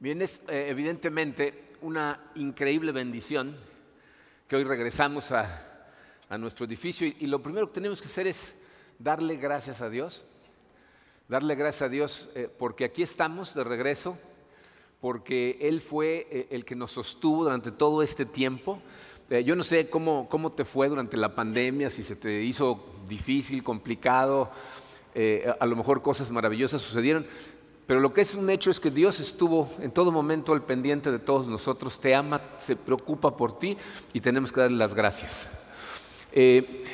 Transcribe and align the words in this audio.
Bien, 0.00 0.20
es 0.22 0.40
eh, 0.48 0.66
evidentemente 0.68 1.76
una 1.80 2.32
increíble 2.34 2.90
bendición 2.90 3.56
que 4.48 4.56
hoy 4.56 4.64
regresamos 4.64 5.30
a, 5.30 5.70
nuestro 6.36 6.66
edificio 6.66 7.06
y, 7.06 7.28
lo 7.28 7.40
primero 7.40 7.68
que 7.68 7.74
tenemos 7.74 8.00
que 8.02 8.08
hacer 8.08 8.26
es 8.26 8.54
darle 8.98 9.36
gracias 9.36 9.80
a 9.80 9.88
Dios, 9.88 10.26
darle 11.28 11.54
gracias 11.54 11.82
a 11.82 11.88
Dios 11.88 12.28
eh, 12.34 12.48
porque 12.58 12.84
aquí 12.84 13.04
estamos 13.04 13.54
de 13.54 13.62
regreso, 13.62 14.18
porque 15.00 15.58
Él 15.60 15.80
fue 15.80 16.26
eh, 16.28 16.48
el 16.50 16.64
que 16.64 16.74
nos 16.74 16.90
sostuvo 16.90 17.44
durante 17.44 17.70
todo 17.70 18.02
este 18.02 18.26
tiempo. 18.26 18.82
Yo 19.44 19.54
no 19.54 19.62
sé 19.62 19.88
cómo, 19.88 20.28
cómo 20.28 20.52
te 20.52 20.64
fue 20.64 20.88
durante 20.88 21.16
la 21.16 21.34
pandemia, 21.34 21.88
si 21.88 22.02
se 22.02 22.16
te 22.16 22.42
hizo 22.42 22.96
difícil, 23.08 23.62
complicado, 23.62 24.50
a 25.60 25.66
lo 25.66 25.76
mejor 25.76 26.02
cosas 26.02 26.30
maravillosas 26.30 26.82
sucedieron, 26.82 27.26
pero 27.86 28.00
lo 28.00 28.14
que 28.14 28.22
es 28.22 28.34
un 28.34 28.48
hecho 28.48 28.70
es 28.70 28.80
que 28.80 28.90
Dios 28.90 29.20
estuvo 29.20 29.70
en 29.78 29.90
todo 29.90 30.10
momento 30.10 30.52
al 30.52 30.62
pendiente 30.62 31.10
de 31.10 31.18
todos 31.18 31.46
nosotros, 31.46 32.00
te 32.00 32.14
ama, 32.14 32.40
se 32.56 32.76
preocupa 32.76 33.36
por 33.36 33.58
ti 33.58 33.76
y 34.12 34.20
tenemos 34.20 34.52
que 34.52 34.60
darle 34.60 34.78
las 34.78 34.94
gracias. 34.94 35.48
Eh, 36.32 36.84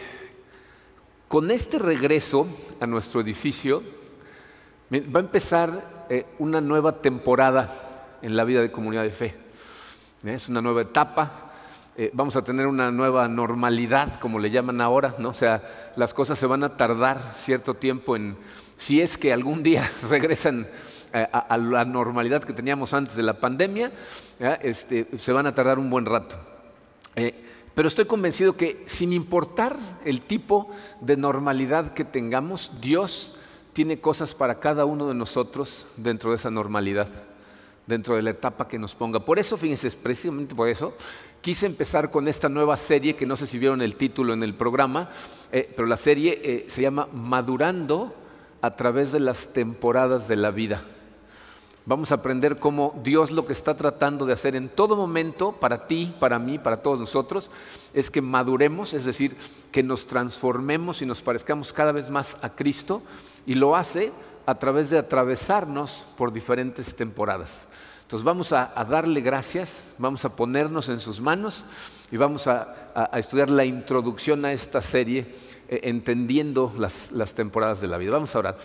con 1.28 1.50
este 1.50 1.78
regreso 1.78 2.46
a 2.80 2.86
nuestro 2.86 3.20
edificio, 3.20 3.82
va 4.92 5.20
a 5.20 5.22
empezar 5.22 6.06
eh, 6.08 6.26
una 6.40 6.60
nueva 6.60 7.00
temporada 7.00 8.18
en 8.20 8.36
la 8.36 8.44
vida 8.44 8.60
de 8.60 8.72
comunidad 8.72 9.04
de 9.04 9.12
fe. 9.12 9.36
Es 10.24 10.48
una 10.48 10.60
nueva 10.60 10.82
etapa. 10.82 11.49
Eh, 11.96 12.10
vamos 12.12 12.36
a 12.36 12.44
tener 12.44 12.66
una 12.66 12.90
nueva 12.90 13.28
normalidad, 13.28 14.18
como 14.20 14.38
le 14.38 14.50
llaman 14.50 14.80
ahora, 14.80 15.14
¿no? 15.18 15.30
O 15.30 15.34
sea, 15.34 15.92
las 15.96 16.14
cosas 16.14 16.38
se 16.38 16.46
van 16.46 16.62
a 16.62 16.76
tardar 16.76 17.32
cierto 17.36 17.74
tiempo 17.74 18.16
en, 18.16 18.36
si 18.76 19.00
es 19.00 19.18
que 19.18 19.32
algún 19.32 19.62
día 19.62 19.90
regresan 20.08 20.68
eh, 21.12 21.26
a, 21.32 21.38
a 21.38 21.56
la 21.58 21.84
normalidad 21.84 22.44
que 22.44 22.52
teníamos 22.52 22.94
antes 22.94 23.16
de 23.16 23.22
la 23.22 23.34
pandemia, 23.34 23.92
¿ya? 24.38 24.54
este, 24.54 25.08
se 25.18 25.32
van 25.32 25.46
a 25.46 25.54
tardar 25.54 25.78
un 25.78 25.90
buen 25.90 26.06
rato. 26.06 26.36
Eh, 27.16 27.34
pero 27.74 27.88
estoy 27.88 28.04
convencido 28.04 28.56
que 28.56 28.84
sin 28.86 29.12
importar 29.12 29.76
el 30.04 30.22
tipo 30.22 30.70
de 31.00 31.16
normalidad 31.16 31.92
que 31.94 32.04
tengamos, 32.04 32.72
Dios 32.80 33.34
tiene 33.72 34.00
cosas 34.00 34.34
para 34.34 34.60
cada 34.60 34.84
uno 34.84 35.08
de 35.08 35.14
nosotros 35.14 35.86
dentro 35.96 36.30
de 36.30 36.36
esa 36.36 36.50
normalidad, 36.50 37.08
dentro 37.86 38.16
de 38.16 38.22
la 38.22 38.30
etapa 38.30 38.68
que 38.68 38.78
nos 38.78 38.94
ponga. 38.94 39.20
Por 39.20 39.38
eso, 39.38 39.56
fíjense, 39.56 39.90
precisamente 39.92 40.54
por 40.54 40.68
eso, 40.68 40.94
quise 41.40 41.66
empezar 41.66 42.10
con 42.10 42.28
esta 42.28 42.48
nueva 42.48 42.76
serie, 42.76 43.16
que 43.16 43.26
no 43.26 43.36
sé 43.36 43.46
si 43.46 43.58
vieron 43.58 43.82
el 43.82 43.96
título 43.96 44.32
en 44.32 44.42
el 44.42 44.54
programa, 44.54 45.10
eh, 45.52 45.72
pero 45.74 45.86
la 45.86 45.96
serie 45.96 46.40
eh, 46.42 46.64
se 46.68 46.82
llama 46.82 47.08
Madurando 47.12 48.14
a 48.60 48.76
través 48.76 49.12
de 49.12 49.20
las 49.20 49.48
temporadas 49.48 50.28
de 50.28 50.36
la 50.36 50.50
vida. 50.50 50.82
Vamos 51.86 52.12
a 52.12 52.16
aprender 52.16 52.58
cómo 52.58 53.00
Dios 53.02 53.30
lo 53.30 53.46
que 53.46 53.54
está 53.54 53.76
tratando 53.76 54.26
de 54.26 54.34
hacer 54.34 54.54
en 54.54 54.68
todo 54.68 54.96
momento, 54.96 55.52
para 55.52 55.86
ti, 55.86 56.14
para 56.20 56.38
mí, 56.38 56.58
para 56.58 56.76
todos 56.76 57.00
nosotros, 57.00 57.50
es 57.94 58.10
que 58.10 58.20
maduremos, 58.20 58.92
es 58.92 59.06
decir, 59.06 59.36
que 59.72 59.82
nos 59.82 60.06
transformemos 60.06 61.00
y 61.00 61.06
nos 61.06 61.22
parezcamos 61.22 61.72
cada 61.72 61.92
vez 61.92 62.10
más 62.10 62.36
a 62.42 62.54
Cristo, 62.54 63.02
y 63.46 63.54
lo 63.54 63.74
hace 63.74 64.12
a 64.44 64.56
través 64.56 64.90
de 64.90 64.98
atravesarnos 64.98 66.04
por 66.16 66.32
diferentes 66.32 66.94
temporadas. 66.94 67.66
Entonces 68.10 68.24
vamos 68.24 68.52
a, 68.52 68.72
darle 68.90 69.20
gracias, 69.20 69.84
vamos 69.96 70.24
a 70.24 70.34
ponernos 70.34 70.88
en 70.88 70.98
sus 70.98 71.20
manos 71.20 71.64
y 72.10 72.16
vamos 72.16 72.48
a, 72.48 73.08
estudiar 73.14 73.50
la 73.50 73.64
introducción 73.64 74.44
a 74.44 74.52
esta 74.52 74.82
serie, 74.82 75.32
eh, 75.68 75.82
entendiendo 75.84 76.74
las, 76.76 77.34
temporadas 77.34 77.80
de 77.80 77.86
la 77.86 77.98
vida. 77.98 78.10
Vamos 78.10 78.34
a 78.34 78.40
orar. 78.40 78.58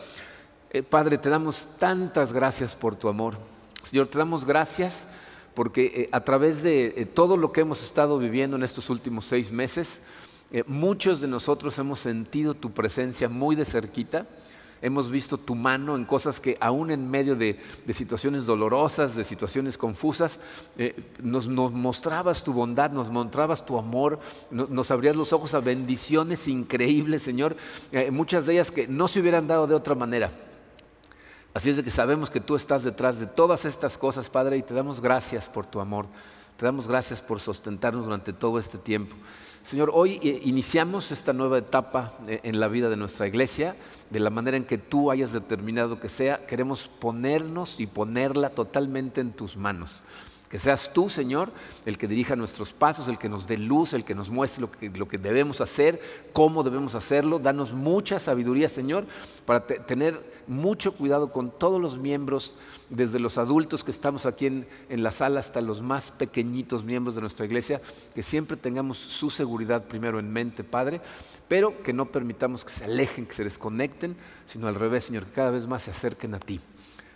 Eh, 0.71 0.81
Padre, 0.81 1.19
te 1.19 1.29
damos 1.29 1.67
tantas 1.77 2.33
gracias 2.33 2.73
por 2.73 2.95
tu 2.95 3.07
amor. 3.07 3.37
Señor, 3.83 4.07
te 4.07 4.17
damos 4.17 4.45
gracias 4.45 5.05
porque 5.53 5.91
eh, 5.95 6.09
a 6.11 6.21
través 6.21 6.63
de 6.63 7.07
todo 7.13 7.37
lo 7.37 7.51
que 7.51 7.61
hemos 7.61 7.83
estado 7.83 8.17
viviendo 8.17 8.57
en 8.57 8.63
estos 8.63 8.89
últimos 8.89 9.25
seis 9.25 9.51
meses, 9.51 10.01
muchos 10.65 11.21
de 11.21 11.27
nosotros 11.27 11.77
hemos 11.77 11.99
sentido 11.99 12.55
tu 12.55 12.71
presencia 12.71 13.29
muy 13.29 13.55
de 13.55 13.65
cerquita. 13.65 14.25
Hemos 14.85 15.09
visto 15.09 15.37
tu 15.37 15.55
mano 15.55 15.95
en 15.95 16.05
cosas 16.05 16.39
que 16.39 16.57
aún 16.61 16.91
en 16.91 17.09
medio 17.09 17.35
de, 17.35 17.59
de 17.85 17.93
situaciones 17.93 18.45
dolorosas, 18.45 19.15
de 19.15 19.23
situaciones 19.23 19.77
confusas, 19.77 20.39
eh, 20.77 20.95
nos, 21.21 21.47
mostrabas 21.47 22.43
tu 22.43 22.53
bondad, 22.53 22.91
nos 22.91 23.09
mostrabas 23.09 23.65
tu 23.65 23.77
amor, 23.79 24.19
no- 24.51 24.67
nos 24.69 24.91
abrías 24.91 25.15
los 25.15 25.33
ojos 25.33 25.53
a 25.55 25.59
bendiciones 25.59 26.47
increíbles, 26.47 27.23
Señor, 27.23 27.55
eh, 27.91 28.11
muchas 28.11 28.45
de 28.45 28.53
ellas 28.53 28.69
que 28.69 28.87
no 28.87 29.07
se 29.07 29.19
hubieran 29.21 29.47
dado 29.47 29.65
de 29.65 29.73
otra 29.75 29.95
manera. 29.95 30.31
Así 31.53 31.69
es 31.69 31.77
de 31.77 31.83
que 31.83 31.91
sabemos 31.91 32.29
que 32.29 32.41
tú 32.41 32.55
estás 32.55 32.83
detrás 32.83 33.19
de 33.19 33.27
todas 33.27 33.65
estas 33.65 33.97
cosas, 33.97 34.29
Padre, 34.29 34.57
y 34.57 34.61
te 34.61 34.73
damos 34.73 34.99
gracias 34.99 35.47
por 35.47 35.65
tu 35.65 35.79
amor. 35.79 36.05
Te 36.57 36.65
damos 36.65 36.87
gracias 36.87 37.21
por 37.21 37.39
sustentarnos 37.39 38.05
durante 38.05 38.33
todo 38.33 38.59
este 38.59 38.77
tiempo. 38.77 39.15
Señor, 39.65 39.89
hoy 39.95 40.19
eh, 40.21 40.41
iniciamos 40.43 41.11
esta 41.11 41.33
nueva 41.33 41.57
etapa 41.57 42.13
eh, 42.27 42.39
en 42.43 42.59
la 42.59 42.67
vida 42.67 42.87
de 42.87 42.97
nuestra 42.97 43.25
iglesia, 43.25 43.75
de 44.11 44.19
la 44.19 44.29
manera 44.29 44.57
en 44.57 44.63
que 44.63 44.77
tú 44.77 45.09
hayas 45.09 45.31
determinado 45.33 45.99
que 45.99 46.07
sea. 46.07 46.45
Queremos 46.45 46.87
ponernos 46.87 47.79
y 47.79 47.87
ponerla 47.87 48.51
totalmente 48.51 49.21
en 49.21 49.31
tus 49.31 49.57
manos. 49.57 50.03
Que 50.55 50.59
seas 50.59 50.93
tú, 50.93 51.09
Señor, 51.09 51.51
el 51.85 51.97
que 51.97 52.07
dirija 52.07 52.33
nuestros 52.37 52.71
pasos, 52.71 53.09
el 53.09 53.17
que 53.17 53.27
nos 53.27 53.45
dé 53.45 53.57
luz, 53.57 53.91
el 53.91 54.05
que 54.05 54.15
nos 54.15 54.29
muestre 54.29 54.61
lo 54.93 55.05
que, 55.09 55.17
debemos 55.17 55.59
hacer, 55.59 55.99
cómo 56.31 56.63
debemos 56.63 56.95
hacerlo. 56.95 57.39
Danos 57.39 57.73
mucha 57.73 58.19
sabiduría, 58.19 58.69
Señor, 58.69 59.05
para 59.45 59.67
te- 59.67 59.79
tener 59.79 60.17
mucho 60.47 60.93
cuidado 60.93 61.33
con 61.33 61.51
todos 61.51 61.81
los 61.81 61.97
miembros, 61.97 62.55
desde 62.89 63.19
los 63.19 63.37
adultos 63.37 63.83
que 63.83 63.91
estamos 63.91 64.25
aquí 64.25 64.45
en, 64.45 64.65
en 64.87 65.03
la 65.03 65.11
sala 65.11 65.41
hasta 65.41 65.59
los 65.59 65.81
más 65.81 66.11
pequeñitos 66.11 66.85
miembros 66.85 67.15
de 67.15 67.19
nuestra 67.21 67.45
iglesia, 67.45 67.81
que 68.13 68.23
siempre 68.23 68.55
tengamos 68.55 68.97
su 68.97 69.29
seguridad 69.29 69.83
primero 69.83 70.19
en 70.19 70.31
mente, 70.31 70.63
Padre, 70.63 71.01
pero 71.49 71.83
que 71.83 71.91
no 71.91 72.05
permitamos 72.13 72.63
que 72.63 72.71
se 72.71 72.85
alejen, 72.85 73.25
que 73.25 73.33
se 73.33 73.43
desconecten, 73.43 74.15
sino 74.45 74.69
al 74.69 74.75
revés, 74.75 75.03
Señor, 75.03 75.25
que 75.25 75.33
cada 75.33 75.51
vez 75.51 75.67
más 75.67 75.83
se 75.83 75.91
acerquen 75.91 76.33
a 76.33 76.39
ti. 76.39 76.61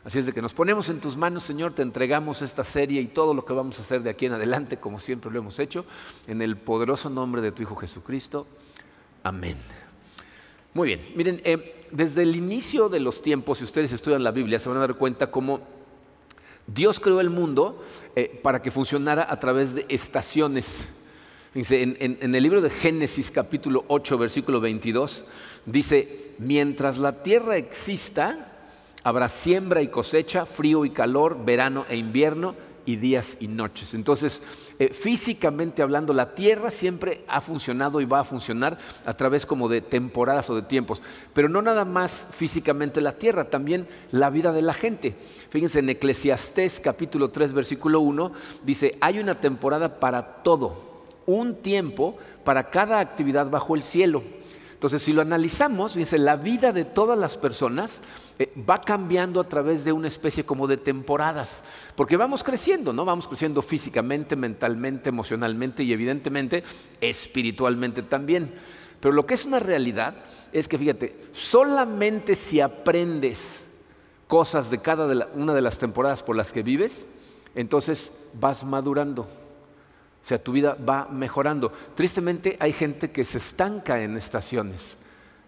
Así 0.09 0.17
es 0.17 0.25
de 0.25 0.33
que 0.33 0.41
nos 0.41 0.55
ponemos 0.55 0.89
en 0.89 0.99
tus 0.99 1.15
manos, 1.15 1.43
Señor, 1.43 1.75
te 1.75 1.83
entregamos 1.83 2.41
esta 2.41 2.63
serie 2.63 2.99
y 2.99 3.05
todo 3.05 3.35
lo 3.35 3.45
que 3.45 3.53
vamos 3.53 3.77
a 3.77 3.83
hacer 3.83 4.01
de 4.01 4.09
aquí 4.09 4.25
en 4.25 4.31
adelante, 4.33 4.77
como 4.77 4.97
siempre 4.97 5.29
lo 5.29 5.37
hemos 5.37 5.59
hecho, 5.59 5.85
en 6.25 6.41
el 6.41 6.57
poderoso 6.57 7.11
nombre 7.11 7.43
de 7.43 7.51
tu 7.51 7.61
Hijo 7.61 7.75
Jesucristo. 7.75 8.47
Amén. 9.21 9.57
Muy 10.73 10.87
bien, 10.87 11.01
miren, 11.15 11.39
eh, 11.43 11.85
desde 11.91 12.23
el 12.23 12.35
inicio 12.35 12.89
de 12.89 12.99
los 13.01 13.21
tiempos, 13.21 13.59
si 13.59 13.65
ustedes 13.65 13.93
estudian 13.93 14.23
la 14.23 14.31
Biblia, 14.31 14.57
se 14.57 14.67
van 14.67 14.79
a 14.79 14.81
dar 14.81 14.95
cuenta 14.95 15.29
cómo 15.29 15.59
Dios 16.65 16.99
creó 16.99 17.21
el 17.21 17.29
mundo 17.29 17.85
eh, 18.15 18.39
para 18.41 18.63
que 18.63 18.71
funcionara 18.71 19.27
a 19.29 19.39
través 19.39 19.75
de 19.75 19.85
estaciones. 19.89 20.87
En, 21.53 21.97
en- 21.99 22.17
en 22.19 22.33
el 22.33 22.41
libro 22.41 22.61
de 22.61 22.71
Génesis 22.71 23.29
capítulo 23.29 23.85
8, 23.89 24.17
versículo 24.17 24.59
22, 24.59 25.25
dice, 25.67 26.31
mientras 26.39 26.97
la 26.97 27.21
tierra 27.21 27.57
exista, 27.57 28.48
habrá 29.03 29.29
siembra 29.29 29.81
y 29.81 29.87
cosecha, 29.87 30.45
frío 30.45 30.85
y 30.85 30.91
calor, 30.91 31.43
verano 31.43 31.85
e 31.89 31.97
invierno 31.97 32.55
y 32.85 32.95
días 32.95 33.37
y 33.39 33.47
noches. 33.47 33.93
Entonces, 33.93 34.41
eh, 34.79 34.93
físicamente 34.93 35.83
hablando, 35.83 36.11
la 36.11 36.33
tierra 36.33 36.71
siempre 36.71 37.23
ha 37.27 37.39
funcionado 37.39 38.01
y 38.01 38.05
va 38.05 38.21
a 38.21 38.23
funcionar 38.23 38.79
a 39.05 39.13
través 39.13 39.45
como 39.45 39.69
de 39.69 39.81
temporadas 39.81 40.49
o 40.49 40.55
de 40.55 40.63
tiempos. 40.63 41.01
Pero 41.33 41.49
no 41.49 41.61
nada 41.61 41.85
más 41.85 42.27
físicamente 42.31 42.99
la 43.01 43.11
tierra, 43.13 43.51
también 43.51 43.87
la 44.11 44.31
vida 44.31 44.51
de 44.53 44.63
la 44.63 44.73
gente. 44.73 45.15
Fíjense 45.49 45.79
en 45.79 45.89
Eclesiastés 45.89 46.79
capítulo 46.79 47.29
3, 47.29 47.53
versículo 47.53 47.99
1, 47.99 48.31
dice, 48.63 48.97
hay 49.01 49.19
una 49.19 49.39
temporada 49.39 49.99
para 49.99 50.41
todo, 50.41 51.03
un 51.25 51.57
tiempo 51.57 52.17
para 52.43 52.71
cada 52.71 52.99
actividad 52.99 53.51
bajo 53.51 53.75
el 53.75 53.83
cielo. 53.83 54.23
Entonces, 54.79 55.01
si 55.01 55.11
lo 55.11 55.21
analizamos, 55.21 55.91
fíjense, 55.91 56.17
la 56.17 56.37
vida 56.37 56.71
de 56.71 56.85
todas 56.85 57.19
las 57.19 57.35
personas 57.35 57.99
eh, 58.39 58.49
va 58.57 58.79
cambiando 58.79 59.41
a 59.41 59.43
través 59.43 59.83
de 59.83 59.91
una 59.91 60.07
especie 60.07 60.45
como 60.45 60.67
de 60.67 60.77
temporadas, 60.77 61.63
porque 61.97 62.15
vamos 62.15 62.45
creciendo, 62.45 62.93
¿no? 62.93 63.03
Vamos 63.03 63.27
creciendo 63.27 63.61
físicamente, 63.61 64.37
mentalmente, 64.37 65.09
emocionalmente 65.09 65.83
y 65.83 65.91
evidentemente 65.91 66.63
espiritualmente 67.01 68.03
también. 68.03 68.53
Pero 69.01 69.13
lo 69.13 69.25
que 69.25 69.33
es 69.33 69.43
una 69.43 69.59
realidad 69.59 70.15
es 70.53 70.69
que, 70.69 70.77
fíjate, 70.77 71.25
solamente 71.33 72.33
si 72.35 72.61
aprendes 72.61 73.65
cosas 74.29 74.71
de 74.71 74.77
cada 74.77 75.27
una 75.35 75.53
de 75.53 75.61
las 75.61 75.77
temporadas 75.77 76.23
por 76.23 76.37
las 76.37 76.53
que 76.53 76.63
vives, 76.63 77.05
entonces 77.53 78.13
vas 78.39 78.63
madurando. 78.63 79.27
O 80.23 80.27
sea, 80.29 80.41
tu 80.41 80.51
vida 80.51 80.75
va 80.87 81.07
mejorando. 81.09 81.71
Tristemente 81.95 82.57
hay 82.59 82.73
gente 82.73 83.11
que 83.11 83.25
se 83.25 83.37
estanca 83.37 84.01
en 84.01 84.17
estaciones. 84.17 84.97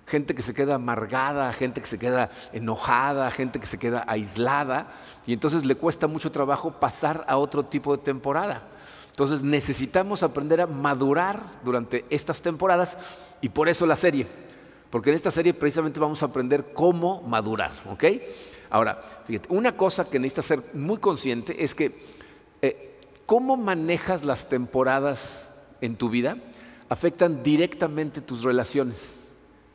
Gente 0.08 0.34
que 0.34 0.42
se 0.42 0.54
queda 0.54 0.76
amargada, 0.76 1.54
gente 1.54 1.80
que 1.80 1.88
se 1.88 2.00
queda 2.00 2.32
enojada, 2.52 3.30
gente 3.32 3.60
que 3.60 3.68
se 3.68 3.78
queda 3.78 4.04
aislada 4.08 4.88
y 5.26 5.34
entonces 5.34 5.64
le 5.64 5.76
cuesta 5.76 6.08
mucho 6.08 6.32
trabajo 6.32 6.72
pasar 6.72 7.24
a 7.28 7.38
otro 7.38 7.64
tipo 7.64 7.96
de 7.96 8.04
temporada. 8.04 8.68
Entonces 9.12 9.44
necesitamos 9.44 10.24
aprender 10.24 10.62
a 10.62 10.68
madurar 10.68 11.42
durante 11.64 12.06
estas 12.10 12.42
temporadas 12.42 12.98
y 13.40 13.50
por 13.50 13.70
eso 13.70 13.86
la 13.86 13.96
serie. 13.96 14.28
porque 14.90 15.10
en 15.10 15.16
esta 15.16 15.32
serie 15.32 15.54
precisamente 15.54 16.02
vamos 16.02 16.22
a 16.22 16.26
aprender 16.26 16.74
cómo 16.74 17.22
madurar, 17.22 17.72
¿ok? 17.90 18.04
Ahora, 18.70 19.02
fíjate, 19.26 19.48
una 19.50 19.78
cosa 19.78 20.04
que 20.04 20.20
necesitas 20.20 20.46
ser 20.46 20.64
muy 20.74 20.98
consciente 20.98 21.64
es 21.64 21.74
que 21.74 21.98
eh, 22.62 22.91
cómo 23.32 23.56
manejas 23.56 24.26
las 24.26 24.50
temporadas 24.50 25.48
en 25.80 25.96
tu 25.96 26.10
vida 26.10 26.36
afectan 26.90 27.44
directamente 27.44 28.20
tus 28.20 28.44
relaciones. 28.44 29.16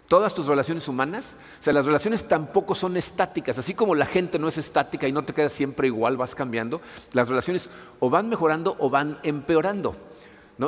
Todas 0.08 0.34
tus 0.34 0.46
relaciones 0.46 0.88
humanas, 0.88 1.34
o 1.58 1.62
sea, 1.62 1.72
las 1.72 1.86
relaciones 1.86 2.28
tampoco 2.28 2.74
son 2.74 2.98
estáticas, 2.98 3.58
así 3.58 3.72
como 3.72 3.94
la 3.94 4.04
gente 4.04 4.38
no 4.38 4.48
es 4.48 4.58
estática 4.58 5.08
y 5.08 5.12
no 5.12 5.24
te 5.24 5.32
queda 5.32 5.48
siempre 5.48 5.86
igual, 5.86 6.18
vas 6.18 6.34
cambiando, 6.34 6.82
las 7.14 7.30
relaciones 7.30 7.70
o 7.98 8.10
van 8.10 8.28
mejorando 8.28 8.76
o 8.78 8.90
van 8.90 9.20
empeorando. 9.22 9.96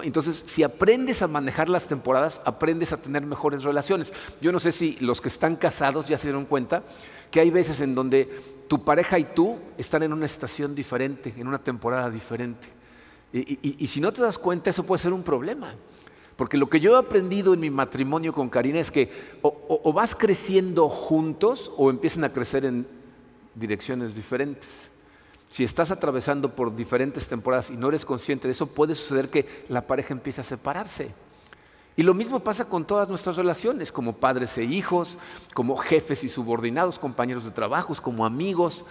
Entonces, 0.02 0.43
si 0.46 0.62
aprendes 0.62 1.20
a 1.20 1.29
manejar 1.29 1.69
las 1.69 1.88
temporadas, 1.88 2.41
aprendes 2.46 2.94
a 2.94 3.02
tener 3.02 3.26
mejores 3.26 3.64
relaciones. 3.64 4.14
Yo 4.41 4.50
no 4.50 4.61
sé 4.61 4.73
si 4.73 4.96
los 5.00 5.20
que 5.20 5.29
están 5.29 5.56
casados 5.56 6.08
ya 6.08 6.17
se 6.17 6.29
dieron 6.29 6.46
cuenta 6.46 6.84
que 7.31 7.41
hay 7.41 7.50
veces 7.50 7.82
en 7.82 7.94
donde 7.94 8.64
tu 8.67 8.82
pareja 8.82 9.19
y 9.19 9.25
tú 9.25 9.58
están 9.76 10.05
en 10.05 10.14
una 10.14 10.25
estación 10.25 10.75
diferente, 10.75 11.34
en 11.37 11.49
una 11.49 11.58
temporada 11.58 12.08
diferente. 12.08 12.77
Y, 13.32 13.86
si 13.86 14.00
no 14.00 14.12
te 14.12 14.22
das 14.22 14.38
cuenta, 14.38 14.70
eso 14.70 14.84
puede 14.84 15.02
ser 15.02 15.12
un 15.12 15.22
problema. 15.22 15.75
Porque 16.36 16.56
lo 16.56 16.69
que 16.69 16.80
yo 16.80 16.94
he 16.94 16.98
aprendido 16.98 17.52
en 17.52 17.60
mi 17.60 17.69
matrimonio 17.69 18.32
con 18.32 18.48
Karina 18.48 18.78
es 18.78 18.90
que 18.90 19.10
o 19.42 19.92
vas 19.92 20.14
creciendo 20.14 20.88
juntos 20.88 21.72
o 21.76 21.90
empiezan 21.90 22.25
a 22.25 22.32
crecer 22.32 22.64
en 22.64 22.86
direcciones 23.54 24.14
diferentes. 24.14 24.90
Si 25.50 25.64
estás 25.64 25.90
atravesando 25.90 26.54
por 26.54 26.75
diferentes 26.75 27.26
temporadas 27.26 27.70
y 27.70 27.76
no 27.76 27.88
eres 27.88 28.04
consciente 28.04 28.48
de 28.48 28.52
eso, 28.52 28.66
puede 28.66 28.94
suceder 28.94 29.31
que 29.31 29.64
la 29.69 29.86
pareja 29.86 30.12
empiece 30.12 30.40
a 30.40 30.44
separarse. 30.44 31.12
Y 31.96 32.02
lo 32.02 32.14
mismo 32.14 32.40
pasa 32.40 32.66
con 32.66 32.86
todas 32.86 33.08
nuestras 33.08 33.36
relaciones, 33.36 33.90
como 33.90 34.12
padres 34.16 34.56
e 34.58 34.64
hijos, 34.64 35.19
como 35.54 35.76
jefes 35.76 36.22
y 36.22 36.28
subordinados, 36.28 36.98
compañeros 36.98 37.44
de 37.44 37.50
trabajos, 37.50 38.00
como 38.00 38.24
amigos. 38.24 38.84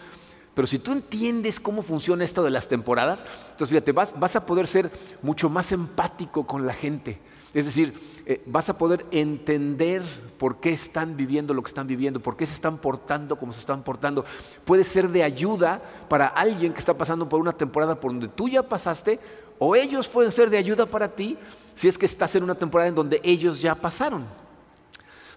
Pero 0.57 0.65
si 0.65 0.79
tú 0.79 0.91
entiendes 0.91 1.59
cómo 1.59 1.83
funciona 1.83 2.23
esto 2.23 2.41
de 2.41 2.49
las 2.49 2.67
temporadas, 2.67 3.23
entonces 3.51 3.69
fíjate, 3.69 3.91
vas, 3.91 4.19
vas 4.19 4.35
a 4.35 4.43
poder 4.43 4.65
ser 4.65 4.89
mucho 5.21 5.51
más 5.51 5.71
empático 5.71 6.47
con 6.47 6.65
la 6.65 6.73
gente. 6.73 7.19
Es 7.53 7.65
decir, 7.65 7.93
eh, 8.25 8.41
vas 8.47 8.67
a 8.67 8.75
poder 8.75 9.05
entender 9.11 10.01
por 10.39 10.59
qué 10.59 10.71
están 10.71 11.15
viviendo 11.15 11.53
lo 11.53 11.61
que 11.61 11.67
están 11.67 11.85
viviendo, 11.85 12.19
por 12.21 12.35
qué 12.35 12.47
se 12.47 12.55
están 12.55 12.79
portando 12.79 13.37
como 13.37 13.53
se 13.53 13.59
están 13.59 13.83
portando. 13.83 14.25
Puede 14.65 14.83
ser 14.83 15.09
de 15.09 15.21
ayuda 15.21 15.79
para 16.09 16.25
alguien 16.25 16.73
que 16.73 16.79
está 16.79 16.97
pasando 16.97 17.29
por 17.29 17.39
una 17.39 17.53
temporada 17.53 17.99
por 17.99 18.09
donde 18.09 18.27
tú 18.27 18.49
ya 18.49 18.63
pasaste, 18.63 19.19
o 19.59 19.75
ellos 19.75 20.07
pueden 20.07 20.31
ser 20.31 20.49
de 20.49 20.57
ayuda 20.57 20.87
para 20.87 21.07
ti 21.07 21.37
si 21.75 21.87
es 21.87 21.99
que 21.99 22.07
estás 22.07 22.33
en 22.33 22.41
una 22.41 22.55
temporada 22.55 22.89
en 22.89 22.95
donde 22.95 23.21
ellos 23.23 23.61
ya 23.61 23.75
pasaron. 23.75 24.25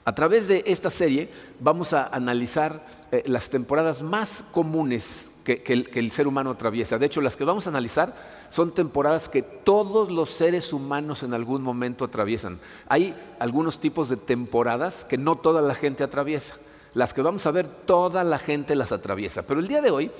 A 0.05 0.14
través 0.14 0.49
de 0.49 0.62
esta 0.67 0.91
serie 0.91 1.31
vamos 1.61 1.93
a 1.93 2.06
analizar 2.06 2.87
eh, 3.12 3.23
las 3.26 3.50
temporadas 3.50 4.02
más 4.02 4.44
comunes 4.52 5.31
que, 5.44 5.62
el, 5.94 6.11
ser 6.11 6.29
humano 6.29 6.50
atraviesa. 6.50 6.99
De 6.99 7.06
hecho, 7.06 7.20
las 7.20 7.37
que 7.37 7.44
vamos 7.44 7.67
a 7.67 7.70
analizar 7.70 8.14
son 8.50 8.73
temporadas 8.73 9.29
que 9.29 9.43
todos 9.43 10.11
los 10.11 10.31
seres 10.31 10.73
humanos 10.73 11.23
en 11.23 11.35
algún 11.35 11.62
momento 11.62 12.05
atraviesan. 12.05 12.61
Hay 12.88 13.14
algunos 13.38 13.81
tipos 13.81 14.08
de 14.08 14.17
temporadas 14.17 15.05
que 15.05 15.19
no 15.19 15.37
toda 15.37 15.61
la 15.62 15.75
gente 15.75 16.05
atraviesa. 16.05 16.55
Las 16.95 17.15
que 17.15 17.23
vamos 17.23 17.47
a 17.47 17.51
ver, 17.51 17.69
toda 17.69 18.25
la 18.25 18.39
gente 18.39 18.75
las 18.75 18.93
atraviesa. 18.93 19.43
Pero 19.43 19.61
el 19.61 19.69
día 19.69 19.81
de 19.81 19.91
hoy, 19.91 20.11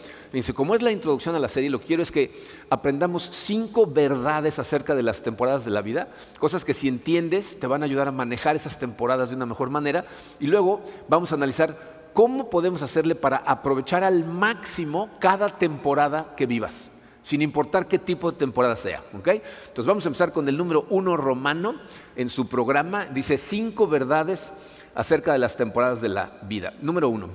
como 0.55 0.75
es 0.75 0.83
la 0.83 0.93
introducción 0.93 1.35
a 1.35 1.39
la 1.39 1.49
serie, 1.49 1.71
lo 1.71 1.81
que 1.81 1.87
quiero 1.87 2.03
es 2.03 2.13
que 2.13 2.33
aprendamos 2.71 3.25
cinco 3.25 3.87
verdades 3.87 4.59
acerca 4.59 4.95
de 4.95 5.03
las 5.03 5.23
temporadas 5.23 5.65
de 5.65 5.73
la 5.73 5.83
vida, 5.83 6.09
cosas 6.39 6.65
que 6.65 6.75
si 6.75 6.89
entiendes 6.89 7.59
te 7.59 7.67
van 7.67 7.83
a 7.83 7.87
ayudar 7.87 8.09
a 8.09 8.13
manejar 8.13 8.55
esas 8.57 8.79
temporadas 8.79 9.31
de 9.31 9.37
una 9.37 9.47
mejor 9.47 9.71
manera. 9.71 10.05
Y 10.39 10.47
luego 10.47 10.81
vamos 11.09 11.33
a 11.33 11.35
analizar 11.35 12.01
¿cómo 12.13 12.51
podemos 12.51 12.83
hacerle 12.83 13.15
para 13.15 13.39
aprovechar 13.39 14.05
al 14.05 14.25
máximo 14.25 15.11
cada 15.19 15.59
temporada 15.59 16.35
que 16.37 16.47
vivas? 16.47 16.91
Sin 17.23 17.43
importar 17.43 17.87
qué 17.87 17.99
tipo 17.99 18.31
de 18.31 18.39
temporada 18.39 18.75
sea. 18.77 19.03
Entonces 19.13 19.87
vamos 19.87 20.05
a 20.05 20.09
empezar 20.09 20.33
con 20.33 20.49
el 20.49 20.57
número 20.57 20.87
uno 20.89 21.17
romano 21.17 21.75
en 22.17 22.29
su 22.29 22.49
programa. 22.49 23.07
Dice 23.07 23.37
cinco 23.37 23.87
verdades 23.87 24.53
acerca 24.95 25.33
de 25.33 25.39
las 25.39 25.57
temporadas 25.57 26.01
de 26.01 26.09
la 26.09 26.33
vida. 26.43 26.75
Número 26.81 27.09
uno. 27.09 27.29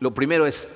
Lo 0.00 0.14
primero 0.14 0.46
es, 0.46 0.68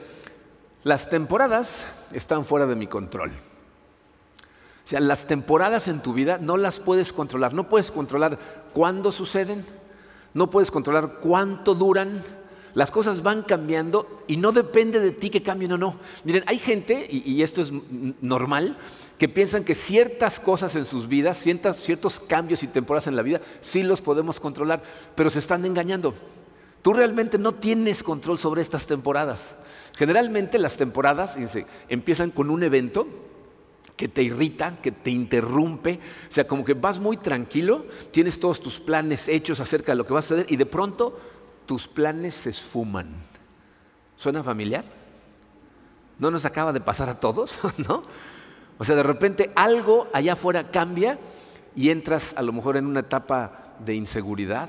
las 0.85 1.09
temporadas 1.09 1.87
están 2.13 2.45
fuera 2.45 2.67
de 2.67 2.75
mi 2.75 2.87
control. 2.87 3.31
O 3.31 4.89
sea, 4.89 5.01
las 5.01 5.27
temporadas 5.27 5.87
en 5.89 6.01
tu 6.01 6.13
vida 6.13 6.39
no 6.39 6.57
las 6.57 6.81
puedes 6.81 7.13
controlar. 7.13 7.55
No 7.55 7.69
puedes 7.69 7.93
controlar 7.93 8.39
cuándo 8.73 9.13
suceden, 9.13 9.65
no 10.35 10.51
puedes 10.51 10.71
controlar 10.71 11.19
cuánto 11.21 11.75
duran, 11.75 12.23
las 12.75 12.91
cosas 12.91 13.23
van 13.23 13.43
cambiando 13.43 14.25
y 14.27 14.37
no 14.37 14.53
depende 14.53 15.01
de 15.01 15.13
ti 15.13 15.31
que 15.31 15.43
cambien 15.43 15.73
o 15.73 15.79
no. 15.79 15.99
Miren, 16.25 16.45
hay 16.47 16.59
gente, 16.59 17.07
y, 17.11 17.43
esto 17.43 17.61
es 17.61 17.73
normal, 18.21 18.77
que 19.19 19.29
piensan 19.29 19.65
que 19.65 19.75
ciertas 19.75 20.41
cosas 20.41 20.75
en 20.77 20.85
sus 20.85 21.07
vidas, 21.07 21.39
ciertos 21.39 22.21
cambios 22.21 22.63
y 22.63 22.67
temporadas 22.67 23.07
en 23.07 23.17
la 23.17 23.23
vida, 23.23 23.41
sí 23.61 23.83
los 23.83 24.01
podemos 24.01 24.41
controlar, 24.41 24.83
pero 25.15 25.31
se 25.31 25.39
están 25.39 25.65
engañando. 25.65 26.15
Tú 26.83 26.93
realmente 26.93 27.39
no 27.39 27.53
tienes 27.53 28.03
control 28.03 28.39
sobre 28.39 28.63
estas 28.63 28.87
temporadas. 28.87 29.57
Generalmente 29.97 30.59
las 30.59 30.77
temporadas 30.77 31.37
empiezan 31.89 32.31
con 32.31 32.51
un 32.51 32.63
evento 32.63 33.07
que 33.97 34.09
te 34.09 34.23
irrita, 34.23 34.79
que 34.83 34.91
te 34.91 35.11
interrumpe, 35.11 36.01
o 36.29 36.33
sea, 36.33 36.47
como 36.49 36.65
que 36.65 36.75
vas 36.75 36.99
muy 36.99 37.19
tranquilo, 37.19 37.87
tienes 38.11 38.41
todos 38.41 38.61
tus 38.61 38.81
planes 38.81 39.29
hechos 39.29 39.61
acerca 39.61 39.93
de 39.93 39.97
lo 39.97 40.07
que 40.07 40.13
va 40.13 40.21
a 40.21 40.23
suceder 40.23 40.47
y 40.49 40.57
de 40.57 40.67
pronto 40.67 41.17
tus 41.67 41.89
planes 41.89 42.35
se 42.35 42.51
esfuman. 42.51 43.09
¿Suena 44.17 44.43
familiar? 44.43 44.85
¿No 46.19 46.31
nos 46.31 46.45
acaba 46.45 46.73
de 46.73 46.81
pasar 46.81 47.09
a 47.09 47.19
todos? 47.19 47.59
¿No? 47.89 48.03
O 48.79 48.85
sea, 48.85 48.97
de 48.97 49.03
repente 49.03 49.51
algo 49.55 50.09
allá 50.13 50.35
afuera 50.35 50.71
cambia 50.71 51.19
y 51.75 51.91
entras 51.91 52.35
a 52.37 52.43
lo 52.43 52.53
mejor 52.53 52.77
en 52.77 52.87
una 52.87 53.01
etapa 53.01 53.75
de 53.79 53.95
inseguridad. 53.95 54.69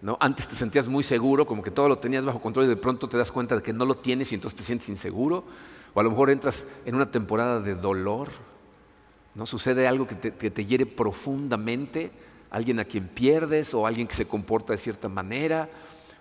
¿no? 0.00 0.16
Antes 0.20 0.46
te 0.46 0.54
sentías 0.54 0.88
muy 0.88 1.02
seguro, 1.02 1.46
como 1.46 1.62
que 1.62 1.70
todo 1.70 1.88
lo 1.88 1.98
tenías 1.98 2.24
bajo 2.24 2.40
control 2.40 2.66
y 2.66 2.68
de 2.68 2.76
pronto 2.76 3.08
te 3.08 3.18
das 3.18 3.32
cuenta 3.32 3.56
de 3.56 3.62
que 3.62 3.72
no 3.72 3.84
lo 3.84 3.96
tienes 3.96 4.30
y 4.32 4.36
entonces 4.36 4.58
te 4.58 4.64
sientes 4.64 4.88
inseguro. 4.88 5.44
O 5.94 6.00
a 6.00 6.02
lo 6.02 6.10
mejor 6.10 6.30
entras 6.30 6.66
en 6.84 6.94
una 6.94 7.10
temporada 7.10 7.60
de 7.60 7.74
dolor. 7.74 8.28
¿no? 9.34 9.46
Sucede 9.46 9.88
algo 9.88 10.06
que 10.06 10.14
te, 10.14 10.34
que 10.34 10.50
te 10.50 10.64
hiere 10.64 10.86
profundamente, 10.86 12.12
alguien 12.50 12.78
a 12.78 12.84
quien 12.84 13.08
pierdes 13.08 13.74
o 13.74 13.86
alguien 13.86 14.06
que 14.06 14.14
se 14.14 14.26
comporta 14.26 14.72
de 14.72 14.78
cierta 14.78 15.08
manera 15.08 15.68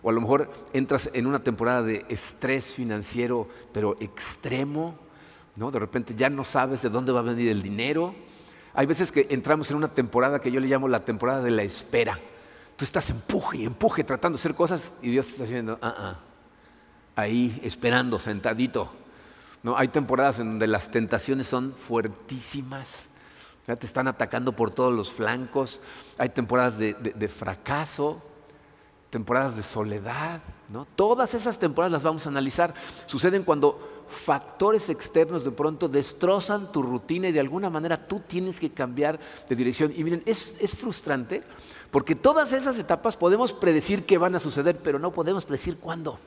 o 0.01 0.09
a 0.09 0.13
lo 0.13 0.21
mejor 0.21 0.51
entras 0.73 1.09
en 1.13 1.25
una 1.25 1.39
temporada 1.39 1.81
de 1.83 2.05
estrés 2.09 2.75
financiero, 2.75 3.47
pero 3.71 3.95
extremo, 3.99 4.95
¿no? 5.55 5.71
De 5.71 5.79
repente 5.79 6.13
ya 6.15 6.29
no 6.29 6.43
sabes 6.43 6.81
de 6.83 6.89
dónde 6.89 7.11
va 7.11 7.19
a 7.19 7.23
venir 7.23 7.49
el 7.49 7.63
dinero. 7.63 8.13
Hay 8.73 8.85
veces 8.85 9.11
que 9.11 9.27
entramos 9.29 9.71
en 9.71 9.77
una 9.77 9.87
temporada 9.87 10.39
que 10.39 10.51
yo 10.51 10.59
le 10.59 10.67
llamo 10.67 10.87
la 10.87 11.03
temporada 11.03 11.41
de 11.41 11.51
la 11.51 11.63
espera. 11.63 12.19
Tú 12.75 12.85
estás 12.85 13.09
empuje 13.09 13.57
y 13.57 13.65
empuje 13.65 14.03
tratando 14.03 14.37
de 14.37 14.41
hacer 14.41 14.53
cosas 14.53 14.93
y 15.01 15.09
Dios 15.09 15.27
está 15.27 15.45
haciendo, 15.45 15.79
ah, 15.81 15.93
ah, 15.97 16.19
ahí 17.15 17.59
esperando, 17.63 18.19
sentadito. 18.19 18.91
¿No? 19.63 19.75
Hay 19.75 19.87
temporadas 19.87 20.39
en 20.39 20.51
donde 20.51 20.67
las 20.67 20.91
tentaciones 20.91 21.47
son 21.47 21.73
fuertísimas. 21.73 23.09
Ya 23.65 23.75
te 23.75 23.87
están 23.87 24.07
atacando 24.07 24.53
por 24.53 24.71
todos 24.71 24.93
los 24.93 25.11
flancos. 25.11 25.81
Hay 26.19 26.29
temporadas 26.29 26.77
de 26.77 27.27
fracaso 27.27 28.21
temporadas 29.09 29.55
de 29.55 29.63
soledad, 29.63 30.41
¿no? 30.69 30.85
Todas 30.95 31.33
esas 31.33 31.57
temporadas 31.57 31.93
las 31.93 32.03
vamos 32.03 32.25
a 32.25 32.29
analizar. 32.29 32.73
Suceden 33.05 33.43
cuando 33.43 34.05
factores 34.07 34.89
externos 34.89 35.43
de 35.43 35.51
pronto 35.51 35.87
destrozan 35.87 36.71
tu 36.71 36.81
rutina 36.81 37.27
y 37.27 37.31
de 37.31 37.39
alguna 37.39 37.69
manera 37.69 38.07
tú 38.07 38.21
tienes 38.21 38.59
que 38.59 38.71
cambiar 38.71 39.19
de 39.47 39.55
dirección. 39.55 39.93
Y 39.95 40.03
miren, 40.03 40.23
es, 40.25 40.53
es 40.59 40.75
frustrante 40.75 41.43
porque 41.91 42.15
todas 42.15 42.53
esas 42.53 42.77
etapas 42.77 43.17
podemos 43.17 43.53
predecir 43.53 44.05
qué 44.05 44.17
van 44.17 44.35
a 44.35 44.39
suceder, 44.39 44.77
pero 44.77 44.99
no 44.99 45.11
podemos 45.11 45.45
predecir 45.45 45.77
cuándo. 45.77 46.19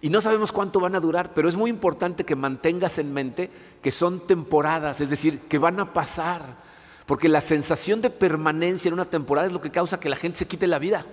Y 0.00 0.10
no 0.10 0.20
sabemos 0.20 0.52
cuánto 0.52 0.80
van 0.80 0.94
a 0.94 1.00
durar, 1.00 1.32
pero 1.34 1.48
es 1.48 1.56
muy 1.56 1.70
importante 1.70 2.24
que 2.24 2.36
mantengas 2.36 2.98
en 2.98 3.12
mente 3.12 3.50
que 3.82 3.92
son 3.92 4.26
temporadas, 4.26 5.00
es 5.00 5.10
decir, 5.10 5.40
que 5.40 5.58
van 5.58 5.80
a 5.80 5.92
pasar. 5.92 6.64
Porque 7.06 7.28
la 7.28 7.40
sensación 7.40 8.00
de 8.00 8.10
permanencia 8.10 8.88
en 8.88 8.94
una 8.94 9.08
temporada 9.08 9.46
es 9.46 9.52
lo 9.52 9.60
que 9.60 9.70
causa 9.70 10.00
que 10.00 10.08
la 10.08 10.16
gente 10.16 10.38
se 10.38 10.46
quite 10.46 10.66
la 10.66 10.78
vida. 10.78 11.06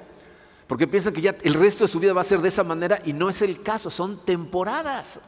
Porque 0.74 0.88
piensan 0.88 1.14
que 1.14 1.22
ya 1.22 1.36
el 1.44 1.54
resto 1.54 1.84
de 1.84 1.88
su 1.88 2.00
vida 2.00 2.14
va 2.14 2.22
a 2.22 2.24
ser 2.24 2.42
de 2.42 2.48
esa 2.48 2.64
manera 2.64 3.00
y 3.06 3.14
no 3.14 3.30
es 3.30 3.44
el 3.44 3.62
caso, 3.62 3.92
son 3.92 4.26
temporadas. 4.26 5.20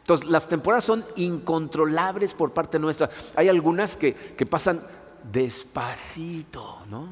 Entonces, 0.00 0.28
las 0.28 0.48
temporadas 0.48 0.84
son 0.84 1.02
incontrolables 1.16 2.34
por 2.34 2.52
parte 2.52 2.78
nuestra. 2.78 3.08
Hay 3.36 3.48
algunas 3.48 3.96
que, 3.96 4.12
pasan 4.50 4.86
despacito, 5.32 6.80
¿no? 6.90 7.08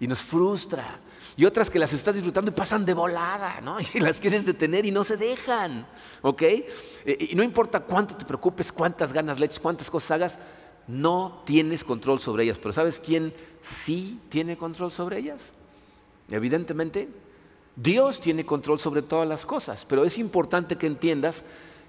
Y 0.00 0.06
nos 0.06 0.20
frustra. 0.20 1.00
Y 1.36 1.44
otras 1.44 1.68
que 1.68 1.78
las 1.78 1.92
estás 1.92 2.14
disfrutando 2.14 2.50
y 2.50 2.54
pasan 2.54 2.86
de 2.86 2.94
volada, 2.94 3.60
¿no? 3.60 3.76
Y 3.94 4.00
las 4.00 4.18
quieres 4.18 4.46
detener 4.46 4.86
y 4.86 4.90
no 4.90 5.04
se 5.04 5.18
dejan, 5.18 5.86
¿ok? 6.22 6.40
Eh, 6.40 6.64
y 7.30 7.34
no 7.34 7.42
importa 7.42 7.80
cuánto 7.80 8.16
te 8.16 8.24
preocupes, 8.24 8.72
cuántas 8.72 9.12
ganas 9.12 9.38
le 9.38 9.44
eches, 9.44 9.60
cuántas 9.60 9.90
cosas 9.90 10.12
hagas, 10.12 10.38
no 10.88 11.42
tienes 11.44 11.84
control 11.84 12.20
sobre 12.20 12.44
ellas. 12.44 12.56
Pero 12.56 12.72
¿sabes 12.72 12.98
quién 12.98 13.34
sí 13.60 14.18
tiene 14.30 14.56
control 14.56 14.90
sobre 14.90 15.18
ellas? 15.18 15.52
Evidentemente, 16.30 17.08
Dios 17.76 18.20
tiene 18.20 18.44
control 18.44 18.78
sobre 18.78 19.02
todas 19.02 19.28
las 19.28 19.46
cosas, 19.46 19.84
pero 19.88 20.04
es 20.04 20.18
importante 20.18 20.76
que 20.76 20.86
entiendas 20.86 21.44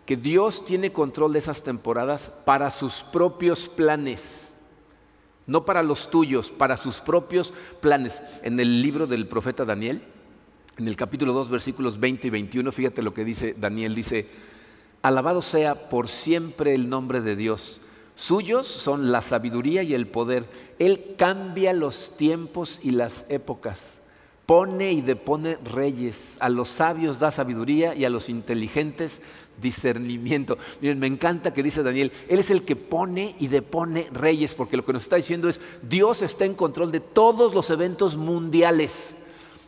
que 0.05 0.15
Dios 0.15 0.65
tiene 0.65 0.91
control 0.91 1.33
de 1.33 1.39
esas 1.39 1.63
temporadas 1.63 2.31
para 2.45 2.71
sus 2.71 3.03
propios 3.03 3.69
planes, 3.69 4.51
no 5.45 5.65
para 5.65 5.83
los 5.83 6.09
tuyos, 6.09 6.49
para 6.49 6.77
sus 6.77 6.99
propios 6.99 7.53
planes. 7.81 8.21
En 8.41 8.59
el 8.59 8.81
libro 8.81 9.05
del 9.05 9.27
profeta 9.27 9.65
Daniel, 9.65 10.01
en 10.77 10.87
el 10.87 10.95
capítulo 10.95 11.33
2, 11.33 11.49
versículos 11.49 11.99
20 11.99 12.27
y 12.27 12.29
21, 12.29 12.71
fíjate 12.71 13.01
lo 13.01 13.13
que 13.13 13.25
dice 13.25 13.55
Daniel, 13.57 13.93
dice, 13.93 14.27
alabado 15.01 15.41
sea 15.41 15.89
por 15.89 16.07
siempre 16.07 16.73
el 16.73 16.89
nombre 16.89 17.21
de 17.21 17.35
Dios. 17.35 17.81
Suyos 18.15 18.67
son 18.67 19.11
la 19.11 19.21
sabiduría 19.21 19.83
y 19.83 19.93
el 19.93 20.07
poder. 20.07 20.45
Él 20.79 21.15
cambia 21.17 21.73
los 21.73 22.15
tiempos 22.17 22.79
y 22.83 22.91
las 22.91 23.25
épocas 23.29 24.00
pone 24.51 24.91
y 24.91 24.99
depone 24.99 25.57
reyes, 25.63 26.35
a 26.41 26.49
los 26.49 26.67
sabios 26.67 27.19
da 27.19 27.31
sabiduría 27.31 27.95
y 27.95 28.03
a 28.03 28.09
los 28.09 28.27
inteligentes 28.27 29.21
discernimiento. 29.61 30.57
Miren, 30.81 30.99
me 30.99 31.07
encanta 31.07 31.53
que 31.53 31.63
dice 31.63 31.83
Daniel, 31.83 32.11
Él 32.27 32.37
es 32.37 32.51
el 32.51 32.65
que 32.65 32.75
pone 32.75 33.33
y 33.39 33.47
depone 33.47 34.09
reyes, 34.11 34.53
porque 34.53 34.75
lo 34.75 34.83
que 34.83 34.91
nos 34.91 35.03
está 35.03 35.15
diciendo 35.15 35.47
es, 35.47 35.61
Dios 35.81 36.21
está 36.21 36.43
en 36.43 36.55
control 36.55 36.91
de 36.91 36.99
todos 36.99 37.53
los 37.53 37.69
eventos 37.69 38.17
mundiales. 38.17 39.15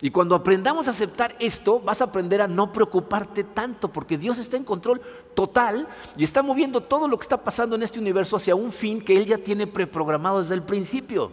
Y 0.02 0.10
cuando 0.10 0.36
aprendamos 0.36 0.90
a 0.90 0.92
aceptar 0.92 1.34
esto, 1.40 1.80
vas 1.80 2.02
a 2.02 2.06
aprender 2.06 2.42
a 2.42 2.50
no 2.50 2.74
preocuparte 2.74 3.46
tanto, 3.46 3.88
porque 3.88 4.18
Dios 4.18 4.38
está 4.38 4.58
en 4.58 4.66
control 4.66 5.00
total 5.34 5.88
y 6.18 6.26
está 6.26 6.44
moviendo 6.44 6.82
todo 6.82 7.08
lo 7.08 7.18
que 7.18 7.24
está 7.24 7.42
pasando 7.42 7.78
en 7.78 7.84
este 7.84 8.02
universo 8.02 8.36
hacia 8.36 8.54
un 8.54 8.70
fin 8.70 9.00
que 9.00 9.16
Él 9.16 9.28
ya 9.28 9.38
tiene 9.38 9.66
preprogramado 9.66 10.40
desde 10.40 10.56
el 10.56 10.64
principio. 10.64 11.32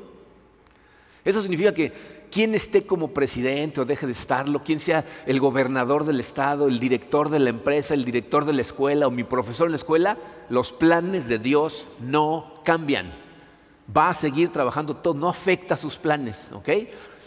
Eso 1.25 1.43
significa 1.43 1.75
que 1.75 2.20
quien 2.31 2.55
esté 2.55 2.87
como 2.87 3.13
presidente 3.13 3.81
o 3.81 3.85
deje 3.85 4.07
de 4.07 4.13
estarlo, 4.13 4.63
quien 4.63 4.81
sea 4.81 5.05
el 5.27 5.41
gobernador 5.41 6.05
del 6.05 6.21
estado, 6.21 6.69
el 6.69 6.79
director 6.79 7.29
de 7.29 7.41
la 7.41 7.51
empresa, 7.51 7.95
el 7.95 8.05
director 8.05 8.45
de 8.45 8.53
la 8.53 8.63
escuela 8.63 9.07
o 9.07 9.11
mi 9.11 9.25
profesor 9.25 9.67
en 9.67 9.73
la 9.73 9.77
escuela, 9.77 10.17
los 10.49 10.73
planes 10.73 11.29
de 11.29 11.39
Dios 11.39 11.87
no 12.01 12.61
cambian. 12.65 13.13
Va 13.97 14.11
a 14.11 14.15
seguir 14.15 14.51
trabajando 14.51 14.97
todo, 14.97 15.15
no 15.15 15.29
afecta 15.29 15.77
sus 15.77 15.97
planes, 15.97 16.51
¿ok? 16.53 16.69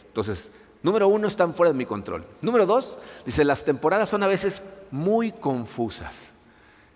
Entonces, 0.08 0.52
número 0.82 1.08
uno, 1.08 1.28
están 1.28 1.54
fuera 1.54 1.72
de 1.72 1.78
mi 1.78 1.86
control. 1.86 2.26
Número 2.42 2.66
dos, 2.66 2.98
dice, 3.26 3.44
las 3.44 3.66
temporadas 3.66 4.08
son 4.10 4.24
a 4.24 4.28
veces 4.28 4.62
muy 4.90 5.32
confusas. 5.32 6.32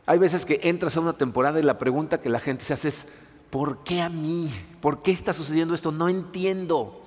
Hay 0.05 0.19
veces 0.19 0.45
que 0.45 0.61
entras 0.63 0.95
a 0.95 1.01
una 1.01 1.13
temporada 1.13 1.59
y 1.59 1.63
la 1.63 1.77
pregunta 1.77 2.21
que 2.21 2.29
la 2.29 2.39
gente 2.39 2.63
se 2.63 2.73
hace 2.73 2.87
es, 2.87 3.05
¿por 3.49 3.83
qué 3.83 4.01
a 4.01 4.07
mí? 4.07 4.49
¿Por 4.79 5.01
qué 5.01 5.11
está 5.11 5.33
sucediendo 5.33 5.73
esto? 5.73 5.91
No 5.91 6.07
entiendo. 6.07 7.06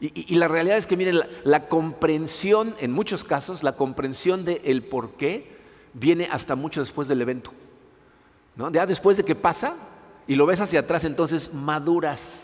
Y, 0.00 0.34
la 0.34 0.48
realidad 0.48 0.76
es 0.76 0.86
que, 0.86 0.96
miren, 0.96 1.20
la, 1.44 1.68
comprensión, 1.68 2.74
en 2.80 2.92
muchos 2.92 3.24
casos, 3.24 3.62
la 3.62 3.76
comprensión 3.76 4.44
del 4.44 4.60
el 4.64 4.82
por 4.82 5.12
qué 5.12 5.56
viene 5.94 6.28
hasta 6.30 6.56
mucho 6.56 6.80
después 6.80 7.08
del 7.08 7.22
evento. 7.22 7.52
¿no? 8.56 8.70
Ya 8.70 8.86
después 8.86 9.16
de 9.16 9.24
que 9.24 9.34
pasa 9.34 9.76
y 10.26 10.34
lo 10.34 10.46
ves 10.46 10.60
hacia 10.60 10.80
atrás, 10.80 11.04
entonces 11.04 11.54
maduras. 11.54 12.42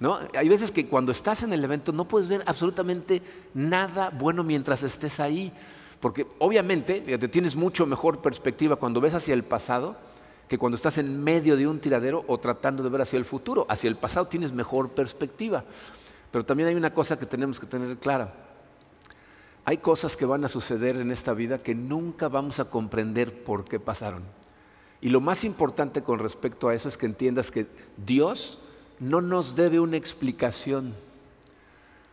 ¿no? 0.00 0.18
Hay 0.34 0.48
veces 0.48 0.70
que 0.70 0.86
cuando 0.86 1.12
estás 1.12 1.42
en 1.42 1.52
el 1.52 1.64
evento 1.64 1.92
no 1.92 2.06
puedes 2.06 2.28
ver 2.28 2.42
absolutamente 2.46 3.22
nada 3.54 4.10
bueno 4.10 4.42
mientras 4.42 4.82
estés 4.82 5.20
ahí. 5.20 5.52
Porque 6.00 6.26
obviamente 6.38 7.00
te 7.00 7.28
tienes 7.28 7.56
mucho 7.56 7.86
mejor 7.86 8.20
perspectiva 8.20 8.76
cuando 8.76 9.00
ves 9.00 9.14
hacia 9.14 9.34
el 9.34 9.44
pasado 9.44 9.96
que 10.48 10.58
cuando 10.58 10.76
estás 10.76 10.98
en 10.98 11.22
medio 11.22 11.56
de 11.56 11.66
un 11.66 11.78
tiradero 11.78 12.24
o 12.26 12.38
tratando 12.38 12.82
de 12.82 12.88
ver 12.88 13.02
hacia 13.02 13.18
el 13.18 13.24
futuro. 13.24 13.66
Hacia 13.68 13.88
el 13.88 13.96
pasado 13.96 14.26
tienes 14.26 14.52
mejor 14.52 14.88
perspectiva. 14.90 15.64
Pero 16.30 16.44
también 16.44 16.68
hay 16.68 16.74
una 16.74 16.92
cosa 16.92 17.18
que 17.18 17.26
tenemos 17.26 17.58
que 17.58 17.66
tener 17.66 17.96
clara. 17.98 18.34
Hay 19.64 19.78
cosas 19.78 20.16
que 20.16 20.24
van 20.24 20.44
a 20.44 20.48
suceder 20.48 20.96
en 20.96 21.10
esta 21.10 21.34
vida 21.34 21.62
que 21.62 21.74
nunca 21.74 22.28
vamos 22.28 22.60
a 22.60 22.66
comprender 22.66 23.44
por 23.44 23.64
qué 23.64 23.78
pasaron. 23.78 24.22
Y 25.00 25.10
lo 25.10 25.20
más 25.20 25.44
importante 25.44 26.02
con 26.02 26.18
respecto 26.18 26.68
a 26.68 26.74
eso 26.74 26.88
es 26.88 26.96
que 26.96 27.06
entiendas 27.06 27.50
que 27.50 27.66
Dios 27.96 28.58
no 28.98 29.20
nos 29.20 29.54
debe 29.54 29.78
una 29.78 29.96
explicación. 29.96 30.94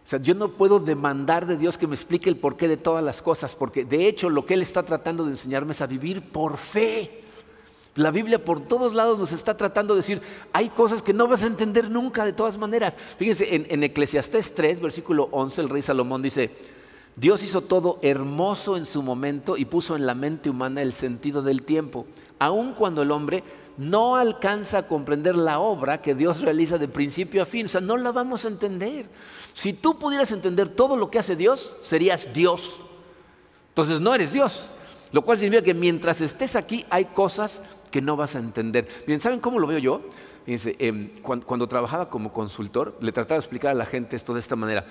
O 0.04 0.08
sea, 0.08 0.20
yo 0.20 0.36
no 0.36 0.50
puedo 0.50 0.80
demandar 0.80 1.48
de 1.48 1.58
Dios 1.58 1.80
que 1.80 1.88
me 1.88 1.96
explique 1.96 2.30
el 2.30 2.38
porqué 2.38 2.68
de 2.68 2.78
todas 2.78 3.04
las 3.04 3.24
cosas, 3.24 3.56
porque 3.56 3.86
de 3.86 4.08
hecho 4.08 4.30
lo 4.30 4.46
que 4.46 4.54
Él 4.54 4.62
está 4.62 4.84
tratando 4.84 5.26
de 5.26 5.32
enseñarme 5.32 5.72
es 5.72 5.82
a 5.82 5.88
vivir 5.88 6.22
por 6.32 6.58
fe. 6.58 7.24
La 7.96 8.12
Biblia 8.12 8.44
por 8.44 8.60
todos 8.60 8.94
lados 8.94 9.18
nos 9.18 9.32
está 9.32 9.56
tratando 9.56 9.94
de 9.94 10.00
decir, 10.00 10.22
hay 10.52 10.70
cosas 10.70 11.02
que 11.02 11.14
no 11.14 11.28
vas 11.28 11.44
a 11.44 11.48
entender 11.48 11.90
nunca 11.90 12.26
de 12.26 12.34
todas 12.34 12.58
maneras. 12.58 12.96
Fíjense, 13.18 13.56
en, 13.56 13.66
en 13.70 13.84
Eclesiastés 13.84 14.54
3, 14.54 14.82
versículo 14.82 15.30
11, 15.32 15.62
el 15.62 15.70
rey 15.70 15.82
Salomón 15.82 16.22
dice, 16.22 16.52
Dios 17.16 17.42
hizo 17.44 17.62
todo 17.62 18.00
hermoso 18.02 18.76
en 18.76 18.86
su 18.86 19.02
momento 19.02 19.56
y 19.56 19.64
puso 19.64 19.96
en 19.96 20.06
la 20.06 20.14
mente 20.14 20.50
humana 20.50 20.82
el 20.82 20.92
sentido 20.92 21.42
del 21.42 21.64
tiempo, 21.64 22.06
aun 22.38 22.74
cuando 22.74 23.02
el 23.02 23.12
hombre 23.12 23.44
no 23.78 24.16
alcanza 24.16 24.80
a 24.80 24.88
comprender 24.88 25.38
la 25.38 25.60
obra 25.60 26.02
que 26.02 26.16
Dios 26.16 26.42
realiza 26.42 26.78
de 26.78 26.88
principio 26.88 27.42
a 27.42 27.46
fin. 27.46 27.66
O 27.66 27.70
sea, 27.70 27.82
no 27.82 27.98
la 27.98 28.12
vamos 28.12 28.46
a 28.46 28.50
entender. 28.50 29.08
Si 29.54 29.74
tú 29.74 29.98
pudieras 29.98 30.32
entender 30.32 30.70
todo 30.70 30.96
lo 30.98 31.10
que 31.10 31.20
hace 31.20 31.36
Dios, 31.36 31.76
serías 31.82 32.34
Dios. 32.34 32.80
Entonces 33.70 34.00
no 34.00 34.14
eres 34.14 34.32
Dios. 34.32 34.72
Lo 35.12 35.22
cual 35.22 35.38
significa 35.38 35.64
que 35.64 35.74
mientras 35.74 36.20
estés 36.22 36.56
aquí 36.56 36.86
hay 36.90 37.06
cosas 37.06 37.62
que 37.92 38.02
no 38.02 38.16
vas 38.16 38.36
a 38.36 38.40
entender. 38.40 38.88
Bien, 39.08 39.20
¿saben 39.20 39.40
cómo 39.40 39.60
lo 39.60 39.68
veo 39.68 39.80
yo? 39.80 40.02
Em, 40.48 41.10
cuando, 41.22 41.68
trabajaba 41.68 42.10
como 42.10 42.32
consultor, 42.32 42.98
le 43.02 43.12
trataba 43.12 43.38
de 43.38 43.40
explicar 43.40 43.72
a 43.72 43.74
la 43.74 43.86
gente 43.86 44.16
esto 44.16 44.34
de 44.34 44.40
esta 44.40 44.56
manera. 44.56 44.86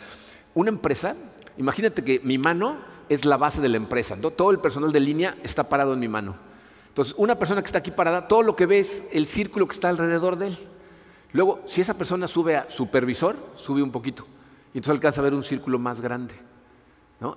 Una 0.54 0.70
empresa, 0.70 1.16
imagínate 1.56 2.02
que 2.02 2.20
mi 2.24 2.38
mano 2.38 2.78
es 3.08 3.24
la 3.24 3.36
base 3.36 3.60
de 3.60 3.68
la 3.68 3.76
empresa, 3.76 4.16
todo 4.16 4.50
el 4.50 4.58
personal 4.58 4.90
de 4.90 5.00
línea 5.00 5.36
está 5.42 5.68
parado 5.68 5.92
en 5.92 6.00
mi 6.00 6.08
mano. 6.08 6.34
Entonces, 6.88 7.14
una 7.18 7.38
persona 7.38 7.60
que 7.60 7.66
está 7.66 7.78
aquí 7.78 7.90
parada, 7.90 8.28
todo 8.28 8.42
lo 8.42 8.56
que 8.56 8.66
ve 8.66 8.78
es 8.78 9.02
el 9.12 9.26
círculo 9.26 9.66
que 9.66 9.74
está 9.74 9.88
alrededor 9.88 10.36
de 10.36 10.48
él. 10.48 10.58
Luego, 11.32 11.60
si 11.66 11.80
esa 11.80 11.94
persona 11.98 12.28
sube 12.28 12.56
a 12.56 12.70
supervisor, 12.70 13.36
sube 13.56 13.82
un 13.82 13.90
poquito. 13.90 14.24
Y 14.72 14.78
entonces 14.78 14.96
alcanza 14.96 15.20
a 15.20 15.24
ver 15.24 15.34
un 15.34 15.42
círculo 15.42 15.78
más 15.78 16.00
grande. 16.00 16.34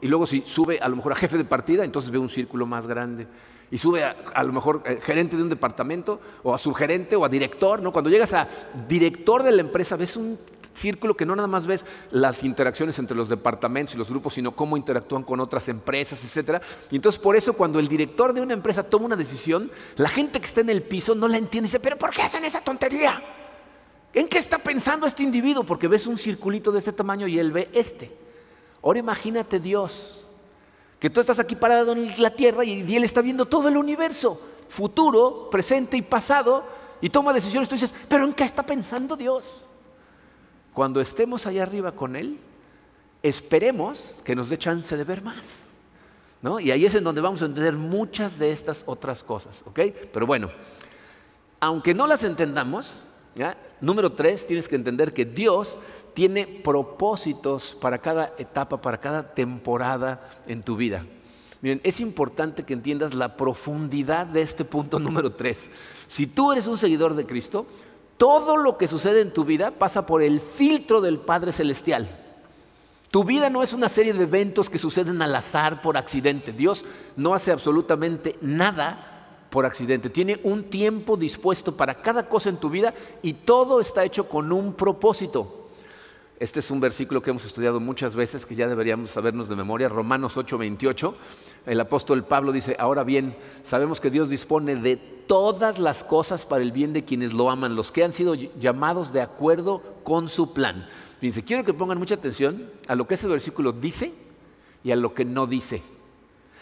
Y 0.01 0.07
luego 0.07 0.27
si 0.27 0.41
sube 0.45 0.79
a 0.79 0.89
lo 0.89 0.95
mejor 0.95 1.13
a 1.13 1.15
jefe 1.15 1.37
de 1.37 1.45
partida, 1.45 1.85
entonces 1.85 2.11
ve 2.11 2.17
un 2.17 2.29
círculo 2.29 2.65
más 2.65 2.87
grande 2.87 3.27
y 3.69 3.77
sube 3.77 4.03
a, 4.03 4.43
lo 4.43 4.53
mejor 4.53 4.81
eh, 4.85 4.99
gerente 5.01 5.35
de 5.35 5.43
un 5.43 5.49
departamento 5.49 6.19
o 6.43 6.53
a 6.53 6.57
subgerente 6.57 7.15
o 7.15 7.25
a 7.25 7.29
director, 7.29 7.81
¿no? 7.81 7.91
Cuando 7.91 8.09
llegas 8.09 8.33
a 8.33 8.47
director 8.87 9.43
de 9.43 9.51
la 9.51 9.61
empresa 9.61 9.97
ves 9.97 10.15
un 10.15 10.39
círculo 10.73 11.17
que 11.17 11.25
no 11.25 11.35
nada 11.35 11.47
más 11.47 11.67
ves 11.67 11.83
las 12.11 12.43
interacciones 12.43 12.97
entre 12.99 13.17
los 13.17 13.29
departamentos 13.29 13.95
y 13.95 13.97
los 13.97 14.09
grupos, 14.09 14.35
sino 14.35 14.55
cómo 14.55 14.77
interactúan 14.77 15.23
con 15.23 15.39
otras 15.39 15.67
empresas, 15.67 16.23
etcétera. 16.23 16.61
Y 16.91 16.95
entonces 16.95 17.21
por 17.21 17.35
eso 17.35 17.53
cuando 17.53 17.79
el 17.79 17.87
director 17.87 18.31
de 18.31 18.41
una 18.41 18.53
empresa 18.53 18.83
toma 18.83 19.07
una 19.07 19.15
decisión, 19.15 19.71
la 19.95 20.09
gente 20.09 20.39
que 20.39 20.45
está 20.45 20.61
en 20.61 20.69
el 20.69 20.83
piso 20.83 21.15
no 21.15 21.27
la 21.27 21.37
entiende 21.37 21.67
y 21.67 21.69
dice, 21.69 21.79
"¿Pero 21.79 21.97
por 21.97 22.11
qué 22.11 22.21
hacen 22.21 22.45
esa 22.45 22.61
tontería?" 22.61 23.21
¿En 24.13 24.27
qué 24.27 24.37
está 24.37 24.57
pensando 24.57 25.05
este 25.05 25.23
individuo? 25.23 25.63
Porque 25.63 25.87
ves 25.87 26.07
un 26.07 26.17
circulito 26.17 26.71
de 26.71 26.79
ese 26.79 26.93
tamaño 26.93 27.27
y 27.27 27.37
él 27.37 27.51
ve 27.51 27.69
este. 27.73 28.11
Ahora 28.81 28.99
imagínate 28.99 29.59
Dios 29.59 30.26
que 30.99 31.09
tú 31.09 31.21
estás 31.21 31.39
aquí 31.39 31.55
parado 31.55 31.91
en 31.91 32.21
la 32.21 32.31
tierra 32.31 32.63
y 32.65 32.95
Él 32.95 33.03
está 33.03 33.21
viendo 33.21 33.45
todo 33.45 33.67
el 33.67 33.77
universo, 33.77 34.41
futuro, 34.67 35.49
presente 35.49 35.97
y 35.97 36.01
pasado, 36.01 36.65
y 37.01 37.09
toma 37.09 37.33
decisiones. 37.33 37.69
Tú 37.69 37.75
dices, 37.75 37.93
pero 38.07 38.25
¿en 38.25 38.33
qué 38.33 38.43
está 38.43 38.63
pensando 38.63 39.15
Dios? 39.15 39.63
Cuando 40.73 41.01
estemos 41.01 41.45
allá 41.45 41.63
arriba 41.63 41.91
con 41.91 42.15
Él, 42.15 42.39
esperemos 43.23 44.15
que 44.23 44.35
nos 44.35 44.49
dé 44.49 44.57
chance 44.57 44.95
de 44.95 45.03
ver 45.03 45.21
más. 45.21 45.63
¿no? 46.41 46.59
Y 46.59 46.71
ahí 46.71 46.85
es 46.85 46.95
en 46.95 47.03
donde 47.03 47.21
vamos 47.21 47.41
a 47.41 47.45
entender 47.45 47.73
muchas 47.73 48.37
de 48.37 48.51
estas 48.51 48.83
otras 48.85 49.23
cosas. 49.23 49.63
¿ok? 49.65 49.79
Pero 50.13 50.25
bueno, 50.25 50.51
aunque 51.59 51.93
no 51.93 52.07
las 52.07 52.23
entendamos, 52.23 53.01
número 53.81 54.13
tres, 54.13 54.45
tienes 54.45 54.67
que 54.67 54.75
entender 54.75 55.13
que 55.13 55.25
Dios 55.25 55.79
tiene 56.17 56.47
propósitos 56.47 57.77
para 57.79 57.99
cada 57.99 58.33
etapa, 58.39 58.81
para 58.81 58.99
cada 58.99 59.35
temporada 59.35 60.27
en 60.47 60.63
tu 60.63 60.75
vida. 60.75 61.05
Miren, 61.61 61.79
es 61.83 61.99
importante 61.99 62.63
que 62.63 62.73
entiendas 62.73 63.13
la 63.13 63.37
profundidad 63.37 64.25
de 64.25 64.41
este 64.41 64.65
punto 64.65 64.97
número 65.07 65.33
tres. 65.33 65.69
Si 66.07 66.25
tú 66.25 66.51
eres 66.51 66.65
un 66.65 66.75
seguidor 66.75 67.13
de 67.13 67.27
Cristo, 67.27 67.67
todo 68.17 68.57
lo 68.57 68.79
que 68.79 68.87
sucede 68.87 69.21
en 69.21 69.31
tu 69.31 69.45
vida 69.45 69.69
pasa 69.69 70.07
por 70.07 70.23
el 70.23 70.39
filtro 70.39 71.01
del 71.01 71.19
Padre 71.19 71.51
Celestial. 71.51 72.09
Tu 73.11 73.23
vida 73.23 73.51
no 73.51 73.61
es 73.61 73.73
una 73.73 73.87
serie 73.87 74.13
de 74.13 74.23
eventos 74.23 74.71
que 74.71 74.79
suceden 74.79 75.21
al 75.21 75.35
azar 75.35 75.83
por 75.83 75.97
accidente. 75.97 76.51
Dios 76.51 76.83
no 77.15 77.35
hace 77.35 77.51
absolutamente 77.51 78.37
nada 78.41 79.45
por 79.51 79.67
accidente. 79.67 80.09
Tiene 80.09 80.39
un 80.41 80.63
tiempo 80.63 81.15
dispuesto 81.15 81.77
para 81.77 82.01
cada 82.01 82.27
cosa 82.27 82.49
en 82.49 82.57
tu 82.57 82.71
vida 82.71 82.95
y 83.21 83.33
todo 83.33 83.79
está 83.79 84.03
hecho 84.03 84.27
con 84.27 84.51
un 84.51 84.73
propósito. 84.73 85.66
Este 86.39 86.59
es 86.59 86.69
un 86.69 86.79
versículo 86.79 87.21
que 87.21 87.31
hemos 87.31 87.45
estudiado 87.45 87.79
muchas 87.79 88.15
veces, 88.15 88.45
que 88.45 88.53
ya 88.53 88.67
deberíamos 88.67 89.09
sabernos 89.09 89.49
de 89.49 89.55
memoria, 89.55 89.89
Romanos 89.89 90.37
8:28. 90.37 91.15
El 91.65 91.79
apóstol 91.79 92.25
Pablo 92.25 92.51
dice, 92.51 92.75
ahora 92.77 93.03
bien, 93.03 93.35
sabemos 93.63 93.99
que 93.99 94.11
Dios 94.11 94.29
dispone 94.29 94.75
de 94.75 94.97
todas 94.97 95.79
las 95.79 96.03
cosas 96.03 96.45
para 96.45 96.61
el 96.61 96.71
bien 96.71 96.93
de 96.93 97.03
quienes 97.03 97.33
lo 97.33 97.49
aman, 97.49 97.75
los 97.75 97.91
que 97.91 98.03
han 98.03 98.11
sido 98.11 98.35
llamados 98.35 99.11
de 99.11 99.21
acuerdo 99.21 99.81
con 100.03 100.29
su 100.29 100.53
plan. 100.53 100.87
Dice, 101.19 101.43
quiero 101.43 101.65
que 101.65 101.73
pongan 101.73 101.97
mucha 101.97 102.15
atención 102.15 102.69
a 102.87 102.95
lo 102.95 103.07
que 103.07 103.15
ese 103.15 103.27
versículo 103.27 103.71
dice 103.71 104.13
y 104.83 104.91
a 104.91 104.95
lo 104.95 105.15
que 105.15 105.25
no 105.25 105.47
dice. 105.47 105.81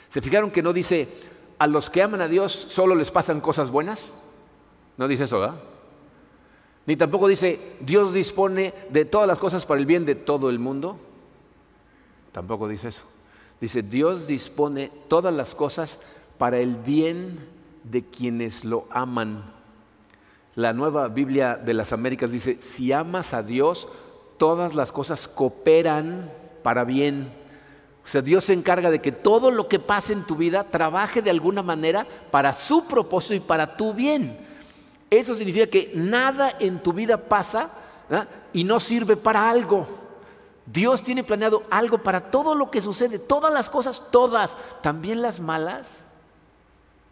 ¿Se 0.09 0.21
fijaron 0.21 0.51
que 0.51 0.63
no 0.63 0.71
dice, 0.71 1.09
a 1.59 1.67
los 1.67 1.89
que 1.89 2.01
aman 2.01 2.21
a 2.21 2.29
Dios 2.29 2.67
solo 2.69 2.95
les 2.95 3.11
pasan 3.11 3.41
cosas 3.41 3.69
buenas? 3.69 4.13
No 4.97 5.09
dice 5.09 5.25
eso, 5.25 5.41
¿verdad? 5.41 5.59
Ni 6.85 6.95
tampoco 6.95 7.27
dice, 7.27 7.77
Dios 7.79 8.13
dispone 8.13 8.73
de 8.89 9.05
todas 9.05 9.27
las 9.27 9.39
cosas 9.39 9.65
para 9.65 9.79
el 9.79 9.85
bien 9.85 10.05
de 10.05 10.15
todo 10.15 10.49
el 10.49 10.59
mundo. 10.59 10.99
Tampoco 12.31 12.67
dice 12.67 12.89
eso. 12.89 13.03
Dice, 13.59 13.81
Dios 13.81 14.27
dispone 14.27 14.91
todas 15.07 15.33
las 15.33 15.55
cosas 15.55 15.99
para 16.37 16.59
el 16.59 16.75
bien 16.75 17.39
de 17.83 18.03
quienes 18.03 18.65
lo 18.65 18.85
aman. 18.91 19.43
La 20.55 20.73
nueva 20.73 21.07
Biblia 21.07 21.55
de 21.55 21.73
las 21.73 21.91
Américas 21.91 22.31
dice, 22.31 22.57
si 22.61 22.91
amas 22.91 23.33
a 23.33 23.41
Dios, 23.41 23.87
todas 24.37 24.75
las 24.75 24.91
cosas 24.91 25.27
cooperan 25.27 26.31
para 26.61 26.83
bien. 26.83 27.33
O 28.03 28.07
sea, 28.07 28.21
Dios 28.21 28.43
se 28.43 28.53
encarga 28.53 28.91
de 28.91 29.01
que 29.01 29.11
todo 29.11 29.49
lo 29.49 29.67
que 29.67 29.79
pase 29.79 30.13
en 30.13 30.27
tu 30.27 30.35
vida 30.35 30.65
trabaje 30.65 31.21
de 31.21 31.31
alguna 31.31 31.63
manera 31.63 32.05
para 32.29 32.53
su 32.53 32.85
propósito 32.85 33.33
y 33.33 33.39
para 33.39 33.75
tu 33.75 33.93
bien. 33.93 34.37
Eso 35.15 35.33
significa 35.33 35.67
que 35.67 35.91
nada 35.95 36.57
en 36.59 36.83
tu 36.83 36.91
vida 36.91 37.17
pasa 37.17 37.69
y 38.51 38.63
no 38.63 38.79
sirve 38.79 39.15
para 39.15 39.49
algo. 39.49 39.87
Dios 40.65 41.03
tiene 41.03 41.23
planeado 41.23 41.63
algo 41.69 41.99
para 41.99 42.31
todo 42.31 42.55
lo 42.55 42.71
que 42.71 42.81
sucede, 42.81 43.19
todas 43.19 43.53
las 43.53 43.69
cosas, 43.69 44.03
todas, 44.11 44.57
también 44.81 45.21
las 45.21 45.39
malas, 45.39 46.03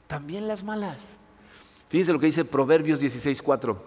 también 0.08 0.48
las 0.48 0.64
malas. 0.64 0.98
Fíjense 1.88 2.12
lo 2.12 2.20
que 2.20 2.26
dice 2.26 2.44
Proverbios 2.44 3.00
16:4. 3.00 3.78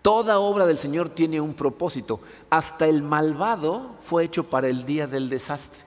Toda 0.00 0.38
obra 0.38 0.66
del 0.66 0.78
Señor 0.78 1.08
tiene 1.08 1.40
un 1.40 1.54
propósito. 1.54 2.20
Hasta 2.50 2.86
el 2.86 3.02
malvado 3.02 3.96
fue 4.00 4.24
hecho 4.24 4.44
para 4.44 4.68
el 4.68 4.84
día 4.84 5.06
del 5.06 5.30
desastre. 5.30 5.84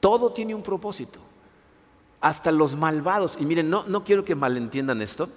Todo 0.00 0.32
tiene 0.32 0.54
un 0.54 0.62
propósito. 0.62 1.18
Hasta 2.20 2.50
los 2.50 2.74
malvados. 2.76 3.36
Y 3.38 3.44
miren, 3.44 3.68
no, 3.68 3.84
no 3.86 4.04
quiero 4.04 4.24
que 4.24 4.34
malentiendan 4.34 5.02
esto. 5.02 5.28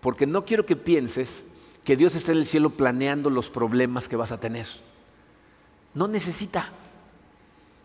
Porque 0.00 0.26
no 0.26 0.44
quiero 0.44 0.64
que 0.64 0.76
pienses 0.76 1.44
que 1.84 1.96
Dios 1.96 2.14
está 2.14 2.32
en 2.32 2.38
el 2.38 2.46
cielo 2.46 2.70
planeando 2.70 3.30
los 3.30 3.48
problemas 3.48 4.08
que 4.08 4.16
vas 4.16 4.32
a 4.32 4.40
tener. 4.40 4.66
No 5.94 6.08
necesita. 6.08 6.70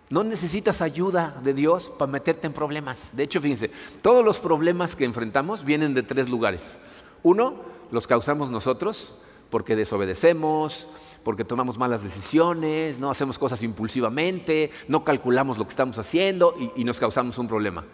No 0.10 0.24
necesitas 0.24 0.82
ayuda 0.82 1.40
de 1.44 1.54
Dios 1.54 1.92
para 1.98 2.12
meterte 2.12 2.46
en 2.46 2.54
problemas. 2.54 3.10
De 3.14 3.24
hecho, 3.24 3.42
fíjense, 3.42 3.72
todos 4.02 4.24
los 4.24 4.40
problemas 4.40 4.96
que 4.96 5.06
enfrentamos 5.06 5.64
vienen 5.64 5.94
de 5.94 6.04
tres 6.04 6.30
lugares. 6.30 6.78
Uno, 7.24 7.56
los 7.92 8.06
causamos 8.06 8.52
nosotros 8.52 9.16
porque 9.50 9.76
desobedecemos, 9.76 10.88
porque 11.24 11.46
tomamos 11.46 11.78
malas 11.78 12.04
decisiones, 12.04 13.00
no 13.00 13.10
hacemos 13.10 13.38
cosas 13.38 13.62
impulsivamente, 13.64 14.72
no 14.88 15.04
calculamos 15.04 15.58
lo 15.58 15.66
que 15.66 15.70
estamos 15.70 15.98
haciendo 16.00 16.56
y, 16.76 16.84
nos 16.84 17.00
causamos 17.00 17.38
un 17.38 17.48
problema. 17.48 17.86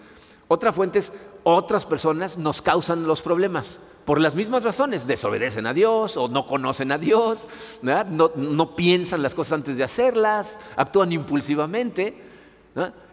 Otra 0.48 0.72
fuente 0.72 1.00
es 1.00 1.12
otras 1.44 1.86
personas 1.86 2.38
nos 2.38 2.62
causan 2.62 3.04
los 3.04 3.22
problemas 3.22 3.78
por 4.10 4.20
las 4.20 4.34
mismas 4.34 4.64
razones, 4.64 5.06
desobedecen 5.06 5.68
a 5.68 5.74
Dios 5.76 6.18
o 6.18 6.28
no 6.28 6.48
conocen 6.48 6.92
a 6.92 6.98
Dios, 6.98 7.48
no, 7.84 8.76
piensan 8.76 9.22
las 9.22 9.36
cosas 9.36 9.54
antes 9.54 9.78
de 9.78 9.84
hacerlas, 9.84 10.58
actúan 10.76 11.12
impulsivamente. 11.12 12.18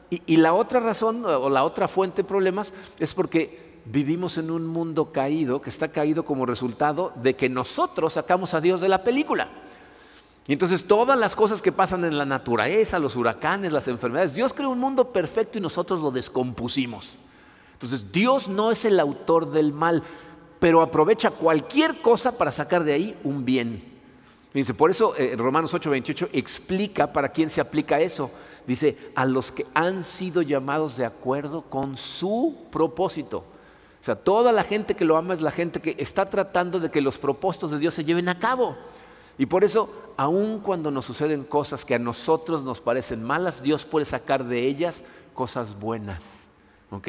Y, 0.09 0.23
y, 0.25 0.39
la 0.39 0.55
otra 0.55 0.81
razón 0.81 1.23
o 1.27 1.51
la 1.51 1.65
otra 1.65 1.87
fuente 1.87 2.23
de 2.23 2.29
problemas 2.29 2.73
es 2.99 3.13
porque 3.13 3.83
vivimos 3.85 4.39
en 4.39 4.51
un 4.51 4.67
mundo 4.67 5.13
caído 5.13 5.61
que 5.61 5.69
está 5.69 5.89
caído 5.89 6.25
como 6.25 6.47
resultado 6.47 7.13
de 7.17 7.37
que 7.37 7.51
nosotros 7.51 8.15
sacamos 8.15 8.55
a 8.55 8.63
Dios 8.63 8.81
de 8.81 8.89
la 8.89 9.05
película. 9.05 9.51
Y 10.47 10.55
entonces 10.55 10.87
todas 10.87 11.19
las 11.19 11.37
cosas 11.37 11.61
que 11.61 11.73
pasan 11.73 12.07
en 12.07 12.17
la 12.17 12.25
naturaleza, 12.25 12.99
los 12.99 13.17
huracanes, 13.17 13.71
las 13.71 13.87
enfermedades, 13.87 14.35
Dios 14.35 14.55
creó 14.55 14.71
un 14.71 14.81
mundo 14.81 15.13
perfecto 15.13 15.59
y 15.59 15.61
nosotros 15.61 16.01
lo 16.01 16.11
descompusimos. 16.11 17.19
Entonces 17.75 18.11
Dios 18.11 18.49
no 18.49 18.71
es 18.71 18.87
el 18.87 18.99
autor 18.99 19.51
del 19.51 19.75
mal, 19.75 20.03
pero 20.59 20.83
aprovecha 20.83 21.31
cualquier 21.31 22.01
cosa 22.01 22.37
para 22.37 22.51
sacar 22.51 22.85
de 22.85 22.93
ahí 22.93 23.19
un 23.25 23.45
bien. 23.45 23.97
Dice, 24.53 24.73
por 24.73 24.91
eso 24.91 25.15
eh, 25.17 25.35
Romanos 25.37 25.75
8, 25.75 25.91
28 25.91 26.29
explica 26.33 27.13
para 27.13 27.29
quién 27.29 27.51
se 27.51 27.61
aplica 27.61 28.01
eso. 28.01 28.31
Dice, 28.67 28.97
a 29.15 29.27
los 29.27 29.53
que 29.53 29.67
han 29.75 30.03
sido 30.03 30.41
llamados 30.41 30.97
de 30.97 31.05
acuerdo 31.05 31.63
con 31.63 31.97
su 31.99 32.57
propósito. 32.71 33.45
O 34.01 34.05
sea, 34.07 34.17
toda 34.17 34.53
la 34.53 34.63
gente 34.63 34.95
que 34.95 35.05
lo 35.05 35.19
ama 35.19 35.35
es 35.35 35.43
la 35.43 35.51
gente 35.51 35.81
que 35.81 35.97
está 35.99 36.31
tratando 36.31 36.81
de 36.81 36.91
que 36.91 37.03
los 37.03 37.19
propósitos 37.19 37.71
de 37.71 37.79
Dios 37.79 37.93
se 37.93 38.05
lleven 38.05 38.31
a 38.31 38.39
cabo. 38.39 38.77
Y 39.37 39.45
por 39.45 39.63
eso, 39.63 39.91
aun 40.17 40.61
cuando 40.61 40.91
nos 40.91 41.05
suceden 41.05 41.45
cosas 41.45 41.85
que 41.85 41.95
a 41.95 41.99
nosotros 41.99 42.65
nos 42.65 42.81
parecen 42.81 43.23
malas, 43.23 43.63
Dios 43.63 43.85
puede 43.85 44.07
sacar 44.07 44.45
de 44.45 44.67
ellas 44.67 45.03
cosas 45.35 45.79
buenas. 45.79 46.25
¿Ok? 46.91 47.09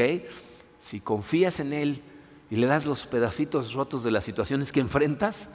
Si 0.79 0.99
confías 0.99 1.59
en 1.61 1.71
Él, 1.71 2.01
y 2.49 2.55
le 2.55 2.67
das 2.67 2.85
los 2.85 3.07
pedacitos 3.07 3.73
rotos 3.73 4.03
de 4.03 4.11
las 4.11 4.23
situaciones 4.23 4.71
que 4.71 4.79
enfrentas, 4.79 5.49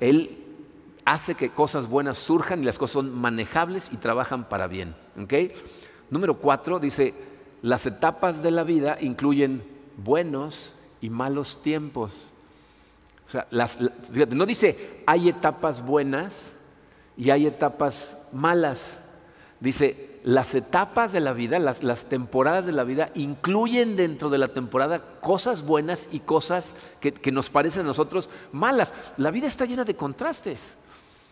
Él 0.00 0.44
hace 1.04 1.34
que 1.34 1.50
cosas 1.50 1.88
buenas 1.88 2.18
surjan 2.18 2.62
y 2.62 2.64
las 2.64 2.78
cosas 2.78 2.94
son 2.94 3.14
manejables 3.14 3.90
y 3.92 3.96
trabajan 3.96 4.48
para 4.48 4.66
bien. 4.66 4.94
Número 6.08 6.38
cuatro 6.38 6.78
dice, 6.78 7.14
las 7.62 7.86
etapas 7.86 8.42
de 8.42 8.50
la 8.50 8.64
vida 8.64 8.98
incluyen 9.00 9.62
buenos 9.96 10.74
y 11.00 11.10
malos 11.10 11.62
tiempos. 11.62 12.32
O 13.26 13.30
sea, 13.30 13.46
no 14.30 14.46
dice 14.46 15.02
hay 15.06 15.28
etapas 15.28 15.84
buenas 15.84 16.52
y 17.16 17.30
hay 17.30 17.46
etapas 17.46 18.16
malas. 18.32 19.00
Dice 19.60 20.09
las 20.22 20.54
etapas 20.54 21.12
de 21.12 21.20
la 21.20 21.32
vida, 21.32 21.58
las, 21.58 22.06
temporadas 22.06 22.66
de 22.66 22.72
la 22.72 22.84
vida, 22.84 23.10
incluyen 23.14 23.96
dentro 23.96 24.28
de 24.28 24.38
la 24.38 24.48
temporada 24.48 25.02
cosas 25.20 25.62
buenas 25.64 26.08
y 26.12 26.20
cosas 26.20 26.74
que, 27.00 27.32
nos 27.32 27.48
parecen 27.48 27.82
a 27.82 27.86
nosotros 27.86 28.28
malas. 28.52 28.92
La 29.16 29.30
vida 29.30 29.46
está 29.46 29.64
llena 29.64 29.84
de 29.84 29.96
contrastes. 29.96 30.76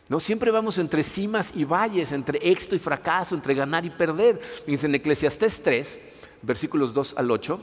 ¿no? 0.09 0.20
Siempre 0.20 0.51
vamos 0.51 0.79
entre 0.79 1.03
cimas 1.03 1.53
y 1.55 1.64
valles, 1.64 2.12
entre 2.12 2.38
éxito 2.51 2.77
y 2.77 2.79
fracaso, 2.79 3.35
entre 3.35 3.55
ganar 3.55 3.85
y 3.85 3.90
perder. 3.90 4.40
En 4.66 4.94
Eclesiastés 4.94 5.62
3, 5.62 6.01
versículos 6.42 6.94
2 6.94 7.14
al 7.18 7.31
8, 7.31 7.61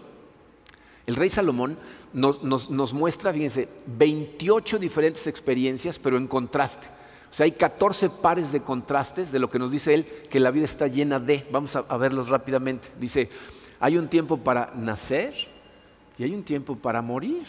el 1.07 1.15
rey 1.15 1.29
Salomón 1.29 1.77
nos, 2.13 2.43
nos 2.43 2.93
muestra, 2.93 3.33
fíjense, 3.33 3.69
28 3.87 4.77
diferentes 4.77 5.25
experiencias, 5.27 5.97
pero 5.97 6.17
en 6.17 6.27
contraste. 6.27 6.87
O 7.29 7.33
sea, 7.33 7.45
hay 7.45 7.51
14 7.51 8.09
pares 8.09 8.51
de 8.51 8.61
contrastes 8.61 9.31
de 9.31 9.39
lo 9.39 9.49
que 9.49 9.59
nos 9.59 9.71
dice 9.71 9.93
él, 9.93 10.05
que 10.29 10.39
la 10.39 10.51
vida 10.51 10.65
está 10.65 10.87
llena 10.87 11.19
de. 11.19 11.45
Vamos 11.51 11.75
a, 11.75 11.97
verlos 11.97 12.29
rápidamente. 12.29 12.89
Dice, 12.99 13.29
hay 13.79 13.97
un 13.97 14.07
tiempo 14.07 14.37
para 14.37 14.71
nacer 14.75 15.33
y 16.17 16.23
hay 16.23 16.33
un 16.33 16.43
tiempo 16.43 16.75
para 16.75 17.01
morir. 17.01 17.43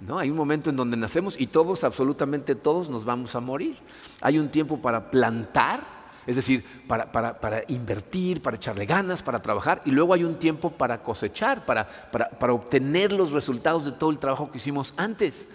¿No? 0.00 0.18
Hay 0.18 0.30
un 0.30 0.36
momento 0.36 0.70
en 0.70 0.76
donde 0.76 0.96
nacemos 0.96 1.38
y 1.40 1.48
todos, 1.48 1.82
absolutamente 1.82 2.54
todos, 2.54 2.88
nos 2.88 3.04
vamos 3.04 3.34
a 3.34 3.40
morir. 3.40 3.76
Hay 4.20 4.38
un 4.38 4.48
tiempo 4.48 4.78
para 4.78 5.10
plantar, 5.10 5.80
es 6.24 6.36
decir, 6.36 6.64
para, 6.86 7.10
para, 7.10 7.64
invertir, 7.66 8.40
para 8.40 8.56
echarle 8.56 8.86
ganas, 8.86 9.24
para 9.24 9.42
trabajar, 9.42 9.82
y 9.84 9.90
luego 9.90 10.14
hay 10.14 10.22
un 10.22 10.38
tiempo 10.38 10.70
para 10.70 11.02
cosechar, 11.02 11.66
para, 11.66 11.88
para, 12.12 12.52
obtener 12.52 13.12
los 13.12 13.32
resultados 13.32 13.86
de 13.86 13.92
todo 13.92 14.10
el 14.10 14.20
trabajo 14.20 14.52
que 14.52 14.58
hicimos 14.58 14.94
antes. 14.96 15.46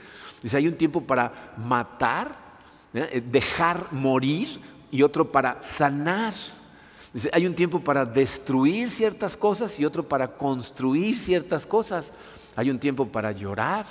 Dice, 0.42 0.58
hay 0.58 0.68
un 0.68 0.76
tiempo 0.76 1.00
para 1.00 1.54
matar 1.56 2.43
¿eh? 2.94 3.24
dejar 3.26 3.92
morir 3.92 4.60
y 4.92 5.02
otro 5.02 5.32
para 5.32 5.62
sanar. 5.62 6.34
hay 7.32 7.46
un 7.46 7.56
tiempo 7.56 7.80
para 7.80 8.06
destruir 8.06 8.90
ciertas 8.90 9.36
cosas 9.38 9.80
y 9.80 9.86
otro 9.86 10.08
para 10.08 10.28
construir 10.28 11.20
ciertas 11.20 11.66
cosas. 11.66 12.12
Hay 12.56 12.70
un 12.70 12.80
tiempo 12.80 13.08
para 13.08 13.32
llorar. 13.32 13.86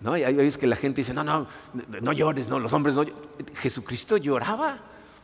¿no? 0.00 0.12
hay 0.12 0.34
veces 0.34 0.58
que 0.58 0.66
la 0.66 0.76
gente 0.76 1.00
dice, 1.00 1.14
no, 1.14 1.24
no, 1.24 1.46
no 2.02 2.12
llores, 2.12 2.48
no, 2.48 2.58
los 2.58 2.72
hombres 2.72 2.94
no 2.94 3.04
Jesucristo 3.54 4.16
lloraba. 4.18 4.78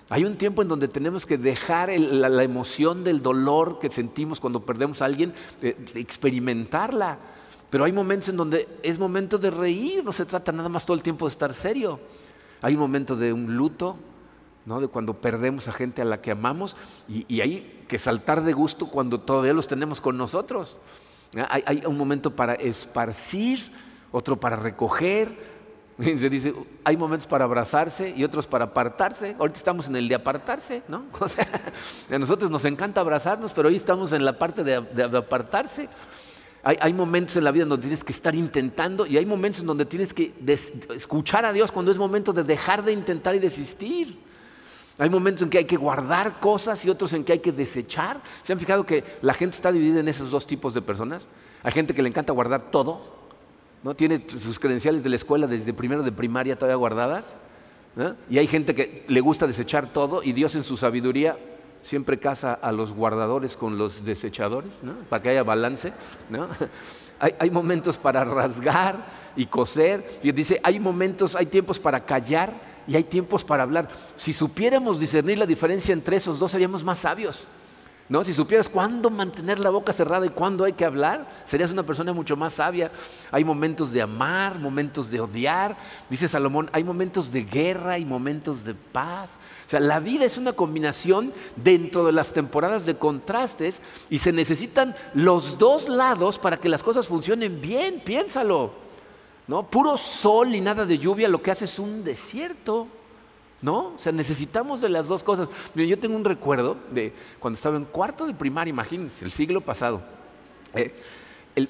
Hay 0.09 0.25
un 0.25 0.37
tiempo 0.37 0.63
en 0.63 0.69
donde 0.69 0.89
tenemos 0.89 1.25
que 1.25 1.39
dejar 1.39 1.89
la, 1.99 2.43
emoción 2.43 3.05
del 3.05 3.23
dolor 3.23 3.79
que 3.79 3.91
sentimos 3.91 4.41
cuando 4.41 4.65
perdemos 4.65 5.01
a 5.01 5.07
alguien, 5.07 5.33
experimentarla. 5.95 7.19
Pero 7.71 7.85
hay 7.85 7.93
momentos 7.93 8.29
en 8.29 8.37
donde 8.37 8.69
es 8.83 8.99
momento 8.99 9.39
de 9.39 9.51
reír, 9.51 10.05
no 10.05 10.13
se 10.13 10.27
trata 10.27 10.53
nada 10.53 10.69
más 10.69 10.85
todo 10.85 10.97
el 10.97 11.03
tiempo 11.03 11.25
de 11.27 11.31
estar 11.31 11.55
serio. 11.55 11.99
Hay 12.63 12.75
un 12.75 12.81
momento 12.81 13.17
de 13.17 13.33
un 13.33 13.57
luto, 13.57 13.97
¿no? 14.65 14.81
de 14.81 14.89
cuando 14.89 15.15
perdemos 15.15 15.69
a 15.69 15.73
gente 15.73 16.01
a 16.01 16.05
la 16.05 16.21
que 16.21 16.31
amamos 16.31 16.77
y, 17.09 17.41
hay 17.41 17.85
que 17.89 17.99
saltar 17.99 18.43
de 18.43 18.53
gusto 18.53 18.87
cuando 18.87 19.21
todavía 19.21 19.53
los 19.53 19.69
tenemos 19.69 20.01
con 20.01 20.17
nosotros. 20.17 20.79
Hay, 21.49 21.63
hay 21.67 21.83
un 21.87 21.99
momento 21.99 22.35
para 22.35 22.55
esparcir, 22.55 23.73
otro 24.13 24.39
para 24.39 24.57
recoger, 24.57 25.53
Se 26.03 26.31
dice, 26.31 26.55
hay 26.85 26.97
momentos 26.97 27.27
para 27.27 27.45
abrazarse 27.45 28.13
y 28.17 28.25
otros 28.25 28.47
para 28.47 28.67
apartarse. 28.67 29.37
Ahorita 29.39 29.59
estamos 29.59 29.87
en 29.89 29.97
el 29.97 30.09
de 30.09 30.15
apartarse, 30.15 30.83
¿no? 30.89 31.05
O 31.21 31.29
sea, 31.29 31.47
a 32.11 32.19
nosotros 32.19 32.51
nos 32.51 32.65
encanta 32.65 33.01
abrazarnos, 33.01 33.53
pero 33.53 33.69
hoy 33.69 33.77
estamos 33.77 34.13
en 34.13 34.25
la 34.25 34.39
parte 34.39 34.65
de, 34.65 34.75
apartarse. 35.17 35.89
Hay, 36.65 36.93
momentos 36.93 37.37
en 37.37 37.43
la 37.43 37.51
vida 37.51 37.65
donde 37.65 37.83
tienes 37.83 38.05
que 38.05 38.13
estar 38.13 38.37
intentando 38.37 39.05
y 39.05 39.17
hay 39.17 39.27
momentos 39.27 39.63
en 39.63 39.67
donde 39.67 39.85
tienes 39.85 40.15
que 40.15 40.33
escuchar 40.95 41.45
a 41.45 41.53
Dios 41.53 41.73
cuando 41.73 41.91
es 41.91 41.99
momento 41.99 42.33
de 42.33 42.45
dejar 42.45 42.85
de 42.85 42.93
intentar 42.93 43.35
y 43.35 43.41
desistir. 43.41 44.17
Hay 44.99 45.11
momentos 45.11 45.43
en 45.43 45.51
que 45.51 45.59
hay 45.59 45.65
que 45.65 45.77
guardar 45.77 46.39
cosas 46.39 46.85
y 46.85 46.91
otros 46.91 47.13
en 47.15 47.25
que 47.25 47.33
hay 47.33 47.39
que 47.41 47.51
desechar. 47.51 48.23
¿Se 48.43 48.53
han 48.53 48.61
fijado 48.61 48.87
que 48.87 49.03
la 49.23 49.35
gente 49.35 49.57
está 49.57 49.73
dividida 49.73 49.99
en 49.99 50.07
esos 50.07 50.31
dos 50.31 50.47
tipos 50.47 50.73
de 50.73 50.83
personas? 50.83 51.27
Hay 51.65 51.73
gente 51.73 51.95
que 51.95 52.03
le 52.03 52.09
encanta 52.09 52.33
guardar 52.33 52.71
todo, 52.71 53.01
¿no? 53.83 53.97
Tiene 53.97 54.25
sus 54.29 54.61
credenciales 54.61 55.03
de 55.03 55.09
la 55.09 55.17
escuela 55.17 55.49
desde 55.49 55.73
primero 55.73 56.05
de 56.05 56.13
primaria 56.13 56.57
todavía 56.57 56.77
guardadas. 56.77 57.35
Y 58.31 58.39
hay 58.39 58.47
gente 58.47 58.77
que 58.77 59.05
le 59.09 59.21
gusta 59.21 59.49
desechar 59.49 59.93
todo 59.93 60.23
y 60.23 60.33
Dios 60.33 60.55
en 60.55 60.63
su 60.63 60.77
sabiduría 60.77 61.37
siempre 61.83 62.19
casa 62.19 62.55
a 62.55 62.73
los 62.73 62.93
guardadores 62.93 63.57
con 63.57 63.79
los 63.79 64.05
desechadores, 64.05 64.71
para 65.09 65.23
que 65.23 65.31
haya 65.31 65.43
balance. 65.43 65.93
Hay, 67.19 67.37
hay, 67.39 67.51
momentos 67.51 67.97
para 67.97 68.25
rasgar 68.25 69.07
y 69.37 69.47
coser. 69.47 70.19
Y 70.25 70.33
dice, 70.33 70.61
hay 70.65 70.81
momentos, 70.81 71.37
hay 71.37 71.47
tiempos 71.47 71.79
para 71.79 72.05
callar 72.05 72.53
y 72.85 72.97
hay 72.97 73.05
tiempos 73.05 73.45
para 73.45 73.63
hablar. 73.63 73.89
Si 74.17 74.33
supiéramos 74.33 74.99
discernir 74.99 75.39
la 75.39 75.47
diferencia 75.47 75.93
entre 75.93 76.17
esos 76.17 76.41
dos, 76.41 76.51
seríamos 76.51 76.83
más 76.83 76.99
sabios. 76.99 77.47
¿No? 78.13 78.23
Si 78.23 78.35
supieras 78.35 78.69
cuándo 78.69 79.09
mantener 79.09 79.59
la 79.59 79.71
boca 79.71 79.91
cerrada 79.91 80.27
y 80.27 80.29
cuándo 80.29 80.65
hay 80.65 80.75
que 80.75 80.85
hablar, 80.85 81.27
serías 81.47 81.73
una 81.73 81.83
persona 81.83 82.13
mucho 82.13 82.37
más 82.37 82.53
sabia. 82.53 82.93
Hay 83.31 83.43
momentos 83.43 83.91
de 83.91 84.03
amar, 84.03 84.59
momentos 84.59 85.11
de 85.11 85.19
odiar. 85.19 85.79
Dice 86.11 86.29
Salomón, 86.29 86.69
hay 86.75 86.85
momentos 86.85 87.33
de 87.33 87.45
guerra 87.45 87.99
y 87.99 88.05
momentos 88.05 88.67
de 88.67 88.75
paz. 88.75 89.39
O 89.67 89.71
sea, 89.71 89.81
la 89.81 89.99
vida 89.99 90.27
es 90.27 90.37
una 90.37 90.53
combinación 90.53 91.33
dentro 91.57 92.05
de 92.05 92.13
las 92.13 92.35
temporadas 92.35 92.85
de 92.85 92.99
contrastes 92.99 93.81
y 94.11 94.19
se 94.19 94.31
necesitan 94.31 94.95
los 95.15 95.57
dos 95.57 95.89
lados 95.89 96.39
para 96.39 96.59
que 96.59 96.69
las 96.69 96.83
cosas 96.83 97.09
funcionen 97.09 97.63
bien. 97.63 98.03
Piénsalo. 98.05 98.75
¿No? 99.47 99.71
Puro 99.71 99.97
sol 99.97 100.55
y 100.55 100.61
nada 100.61 100.85
de 100.85 100.99
lluvia, 100.99 101.29
lo 101.29 101.41
que 101.41 101.51
hace 101.51 101.65
es 101.65 101.79
un 101.79 102.05
desierto. 102.05 102.89
¿No? 103.63 103.95
O 103.95 103.99
sea, 103.99 104.11
necesitamos 104.11 104.81
de 104.81 104.89
las 104.89 105.07
dos 105.07 105.23
cosas. 105.23 105.49
yo 105.75 105.99
tengo 105.99 106.17
un 106.17 106.25
recuerdo 106.25 106.77
de 106.91 107.13
cuando 107.39 107.55
estaba 107.55 107.77
en 107.77 107.85
cuarto 107.85 108.27
de 108.27 108.35
primaria, 108.35 108.71
imagínense, 108.71 109.25
el 109.25 109.31
siglo 109.31 109.61
pasado. 109.61 110.03
Eh, 110.75 110.93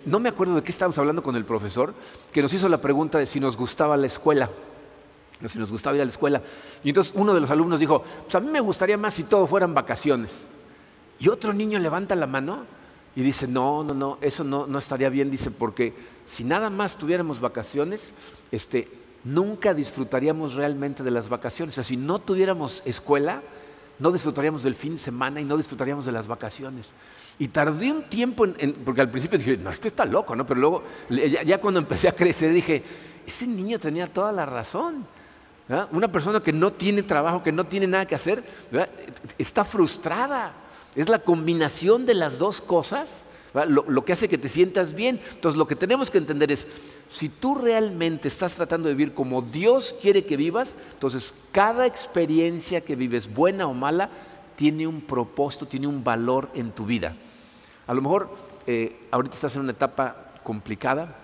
no 0.07 0.19
me 0.19 0.29
acuerdo 0.29 0.55
de 0.55 0.63
qué 0.63 0.73
estábamos 0.73 0.97
hablando 0.99 1.23
con 1.23 1.37
el 1.37 1.45
profesor, 1.45 1.93
que 2.33 2.41
nos 2.41 2.53
hizo 2.53 2.69
la 2.69 2.81
pregunta 2.81 3.19
de 3.19 3.27
si 3.27 3.41
nos 3.41 3.57
gustaba 3.57 3.97
la 3.97 4.07
escuela, 4.07 4.49
si 5.47 5.59
nos 5.59 5.71
gustaba 5.71 5.97
ir 5.97 6.03
a 6.03 6.05
la 6.05 6.11
escuela. 6.11 6.41
Y 6.85 6.91
entonces 6.91 7.13
uno 7.17 7.35
de 7.35 7.41
los 7.41 7.51
alumnos 7.51 7.81
dijo, 7.81 8.05
pues 8.23 8.35
a 8.35 8.41
mí 8.41 8.49
me 8.49 8.61
gustaría 8.61 8.97
más 8.97 9.15
si 9.15 9.25
todo 9.25 9.47
fueran 9.47 9.75
vacaciones. 9.75 10.47
Y 11.19 11.29
otro 11.29 11.53
niño 11.53 11.79
levanta 11.79 12.15
la 12.15 12.27
mano 12.27 12.65
y 13.15 13.23
dice, 13.23 13.47
no, 13.47 13.85
no, 13.85 13.93
no, 13.93 14.19
eso 14.21 14.45
no, 14.45 14.67
no 14.67 14.79
estaría 14.79 15.09
bien, 15.09 15.31
dice, 15.31 15.51
porque 15.51 15.95
si 16.25 16.45
nada 16.45 16.71
más 16.71 16.97
tuviéramos 16.97 17.41
vacaciones, 17.41 18.15
este, 18.51 18.89
nunca 19.25 19.75
disfrutaríamos 19.75 20.55
realmente 20.55 21.03
de 21.03 21.11
las 21.11 21.29
vacaciones. 21.29 21.75
O 21.75 21.77
sea, 21.77 21.85
si 21.85 21.97
no 21.97 22.19
tuviéramos 22.19 22.83
escuela, 22.85 23.43
no 23.99 24.11
disfrutaríamos 24.11 24.63
del 24.63 24.75
fin 24.75 24.93
de 24.93 24.99
semana 24.99 25.41
y 25.41 25.45
no 25.45 25.57
disfrutaríamos 25.57 26.05
de 26.07 26.13
las 26.13 26.27
vacaciones. 26.27 26.95
Y 27.39 27.49
tardé 27.49 27.93
un 27.93 28.05
tiempo, 28.05 28.45
en, 28.45 28.73
porque 28.85 29.01
al 29.01 29.11
principio 29.11 29.39
dije, 29.39 29.57
no, 29.57 29.71
este 29.71 29.89
está 29.89 30.05
loco, 30.05 30.35
¿no? 30.35 30.45
Pero 30.45 30.61
luego, 30.61 30.83
ya, 31.45 31.61
cuando 31.61 31.81
empecé 31.81 32.09
a 32.09 32.13
crecer, 32.13 32.53
dije, 32.53 32.83
ese 33.27 33.47
niño 33.47 33.79
tenía 33.79 34.07
toda 34.13 34.33
la 34.33 34.47
razón. 34.47 35.07
Una 35.93 36.11
persona 36.11 36.41
que 36.41 36.53
no 36.53 36.73
tiene 36.73 37.03
trabajo, 37.03 37.43
que 37.43 37.53
no 37.53 37.65
tiene 37.65 37.87
nada 37.87 38.05
que 38.05 38.15
hacer, 38.15 38.45
está 39.39 39.65
frustrada. 39.65 40.53
Es 40.95 41.09
la 41.09 41.21
combinación 41.21 42.05
de 42.05 42.15
las 42.15 42.39
dos 42.39 42.61
cosas 42.61 43.23
lo, 43.55 44.05
que 44.05 44.13
hace 44.13 44.29
que 44.29 44.39
te 44.39 44.49
sientas 44.49 44.95
bien. 44.95 45.21
Entonces 45.33 45.59
lo 45.59 45.67
que 45.67 45.77
tenemos 45.77 46.11
que 46.11 46.19
entender 46.19 46.51
es, 46.51 46.67
si 47.07 47.29
tú 47.29 47.55
realmente 47.55 48.29
estás 48.29 48.55
tratando 48.55 48.89
de 48.89 48.95
vivir 48.95 49.15
como 49.15 49.43
Dios 49.43 49.95
quiere 50.01 50.25
que 50.25 50.37
vivas, 50.37 50.75
entonces 50.93 51.35
cada 51.53 51.87
experiencia 51.87 52.81
que 52.81 52.97
vives, 52.97 53.33
buena 53.33 53.67
o 53.67 53.75
mala, 53.75 54.11
tiene 54.57 54.87
un 54.87 55.01
propósito, 55.01 55.67
tiene 55.67 55.87
un 55.87 56.03
valor 56.05 56.49
en 56.55 56.73
tu 56.73 56.87
vida. 56.87 57.17
A 57.87 57.95
lo 57.95 58.03
mejor 58.03 58.35
eh, 58.67 58.97
ahorita 59.11 59.35
estás 59.35 59.57
en 59.57 59.63
una 59.63 59.73
etapa 59.73 60.33
complicada, 60.43 61.17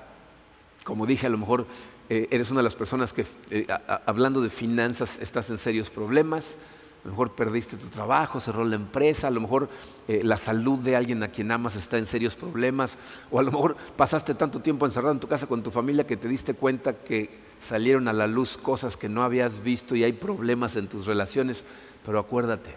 como 0.84 1.06
dije, 1.06 1.26
a 1.26 1.30
lo 1.30 1.38
mejor 1.38 1.66
eh, 2.08 2.28
eres 2.30 2.50
una 2.50 2.60
de 2.60 2.64
las 2.64 2.74
personas 2.74 3.12
que, 3.12 3.26
eh, 3.50 3.66
hablando 4.06 4.40
de 4.40 4.50
finanzas, 4.50 5.18
estás 5.20 5.50
en 5.50 5.58
serios 5.58 5.90
problemas, 5.90 6.56
a 7.04 7.06
lo 7.06 7.12
mejor 7.12 7.34
perdiste 7.34 7.76
tu 7.76 7.86
trabajo, 7.86 8.40
cerró 8.40 8.64
la 8.64 8.76
empresa, 8.76 9.28
a 9.28 9.30
lo 9.30 9.40
mejor 9.40 9.68
eh, 10.08 10.20
la 10.24 10.36
salud 10.36 10.78
de 10.80 10.96
alguien 10.96 11.22
a 11.22 11.28
quien 11.28 11.50
amas 11.52 11.76
está 11.76 11.96
en 11.96 12.06
serios 12.06 12.34
problemas, 12.34 12.98
o 13.30 13.38
a 13.38 13.42
lo 13.42 13.52
mejor 13.52 13.76
pasaste 13.96 14.34
tanto 14.34 14.60
tiempo 14.60 14.84
encerrado 14.84 15.12
en 15.12 15.20
tu 15.20 15.28
casa 15.28 15.46
con 15.46 15.62
tu 15.62 15.70
familia 15.70 16.06
que 16.06 16.16
te 16.16 16.28
diste 16.28 16.54
cuenta 16.54 16.94
que 16.94 17.38
salieron 17.60 18.08
a 18.08 18.12
la 18.12 18.26
luz 18.26 18.56
cosas 18.56 18.96
que 18.96 19.08
no 19.08 19.22
habías 19.22 19.62
visto 19.62 19.94
y 19.94 20.04
hay 20.04 20.12
problemas 20.12 20.76
en 20.76 20.88
tus 20.88 21.06
relaciones. 21.06 21.64
Pero 22.04 22.18
acuérdate, 22.18 22.74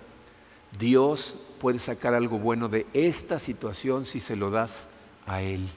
Dios 0.78 1.36
puede 1.60 1.80
sacar 1.80 2.14
algo 2.14 2.40
bueno 2.40 2.70
de 2.70 2.86
esta 2.94 3.40
situación 3.40 4.06
si 4.06 4.20
se 4.20 4.36
lo 4.36 4.52
das 4.52 4.88
a 5.26 5.42
Él. 5.42 5.70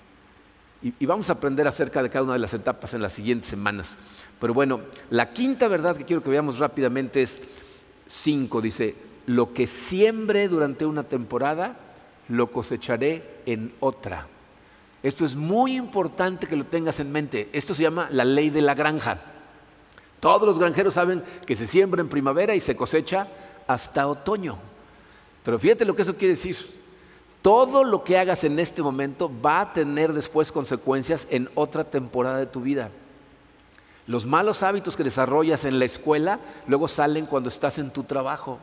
Y, 0.82 0.92
y 0.98 1.06
vamos 1.06 1.30
a 1.30 1.34
aprender 1.34 1.66
acerca 1.66 2.02
de 2.02 2.10
cada 2.10 2.24
una 2.24 2.34
de 2.34 2.40
las 2.40 2.52
etapas 2.52 2.92
en 2.92 3.00
las 3.00 3.12
siguientes 3.14 3.48
semanas. 3.48 3.96
Pero 4.38 4.52
bueno, 4.52 4.80
la 5.08 5.32
quinta 5.32 5.66
verdad 5.66 5.96
que 5.96 6.04
quiero 6.04 6.22
que 6.22 6.30
veamos 6.30 6.58
rápidamente 6.58 7.22
es 7.22 7.40
5 8.06 8.60
dice, 8.60 8.96
lo 9.26 9.52
que 9.52 9.66
siembre 9.66 10.48
durante 10.48 10.86
una 10.86 11.04
temporada, 11.04 11.76
lo 12.28 12.50
cosecharé 12.50 13.40
en 13.46 13.74
otra. 13.80 14.28
Esto 15.02 15.24
es 15.24 15.36
muy 15.36 15.76
importante 15.76 16.46
que 16.46 16.56
lo 16.56 16.64
tengas 16.64 16.98
en 17.00 17.12
mente. 17.12 17.50
Esto 17.52 17.74
se 17.74 17.82
llama 17.82 18.08
la 18.10 18.24
ley 18.24 18.50
de 18.50 18.62
la 18.62 18.74
granja. 18.74 19.20
Todos 20.20 20.46
los 20.46 20.58
granjeros 20.58 20.94
saben 20.94 21.22
que 21.46 21.54
se 21.54 21.66
siembra 21.66 22.00
en 22.00 22.08
primavera 22.08 22.54
y 22.54 22.60
se 22.60 22.76
cosecha 22.76 23.28
hasta 23.66 24.06
otoño. 24.06 24.58
Pero 25.42 25.58
fíjate 25.58 25.84
lo 25.84 25.94
que 25.94 26.02
eso 26.02 26.16
quiere 26.16 26.34
decir. 26.34 26.56
Todo 27.42 27.84
lo 27.84 28.02
que 28.02 28.16
hagas 28.16 28.44
en 28.44 28.58
este 28.58 28.82
momento 28.82 29.30
va 29.44 29.60
a 29.60 29.72
tener 29.74 30.14
después 30.14 30.50
consecuencias 30.50 31.28
en 31.30 31.50
otra 31.54 31.84
temporada 31.84 32.38
de 32.38 32.46
tu 32.46 32.62
vida. 32.62 32.90
Los 34.06 34.26
malos 34.26 34.62
hábitos 34.62 34.96
que 34.96 35.04
desarrollas 35.04 35.64
en 35.64 35.78
la 35.78 35.86
escuela 35.86 36.40
luego 36.66 36.88
salen 36.88 37.26
cuando 37.26 37.48
estás 37.48 37.78
en 37.78 37.90
tu 37.90 38.04
trabajo. 38.04 38.58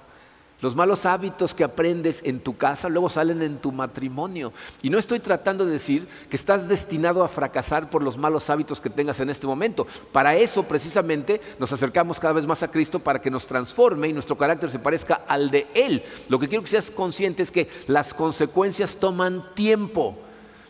Los 0.62 0.76
malos 0.76 1.08
hábitos 1.08 1.56
que 1.56 1.64
aprendes 1.64 2.22
en 2.24 2.40
tu 2.40 2.56
casa 2.56 2.88
luego 2.88 3.10
salen 3.10 3.42
en 3.42 3.58
tu 3.58 3.72
matrimonio. 3.72 4.54
Y 4.84 4.92
no 4.92 5.00
estoy 5.00 5.20
tratando 5.20 5.66
de 5.66 5.72
decir 5.72 6.08
que 6.30 6.36
estás 6.36 6.68
destinado 6.68 7.24
a 7.24 7.28
fracasar 7.28 7.90
por 7.90 8.04
los 8.04 8.16
malos 8.16 8.48
hábitos 8.52 8.80
que 8.80 8.92
tengas 8.92 9.20
en 9.20 9.32
este 9.32 9.48
momento. 9.48 9.88
Para 10.12 10.36
eso 10.36 10.62
precisamente 10.62 11.42
nos 11.58 11.74
acercamos 11.74 12.20
cada 12.20 12.34
vez 12.34 12.46
más 12.46 12.62
a 12.62 12.70
Cristo 12.70 13.00
para 13.00 13.20
que 13.20 13.32
nos 13.32 13.48
transforme 13.48 14.08
y 14.08 14.14
nuestro 14.14 14.38
carácter 14.38 14.70
se 14.70 14.78
parezca 14.78 15.24
al 15.28 15.50
de 15.50 15.68
Él. 15.74 16.04
Lo 16.30 16.38
que 16.38 16.48
quiero 16.48 16.64
que 16.64 16.70
seas 16.70 16.92
consciente 16.92 17.42
es 17.42 17.50
que 17.50 17.68
las 17.88 18.14
consecuencias 18.14 18.98
toman 18.98 19.56
tiempo. 19.56 20.16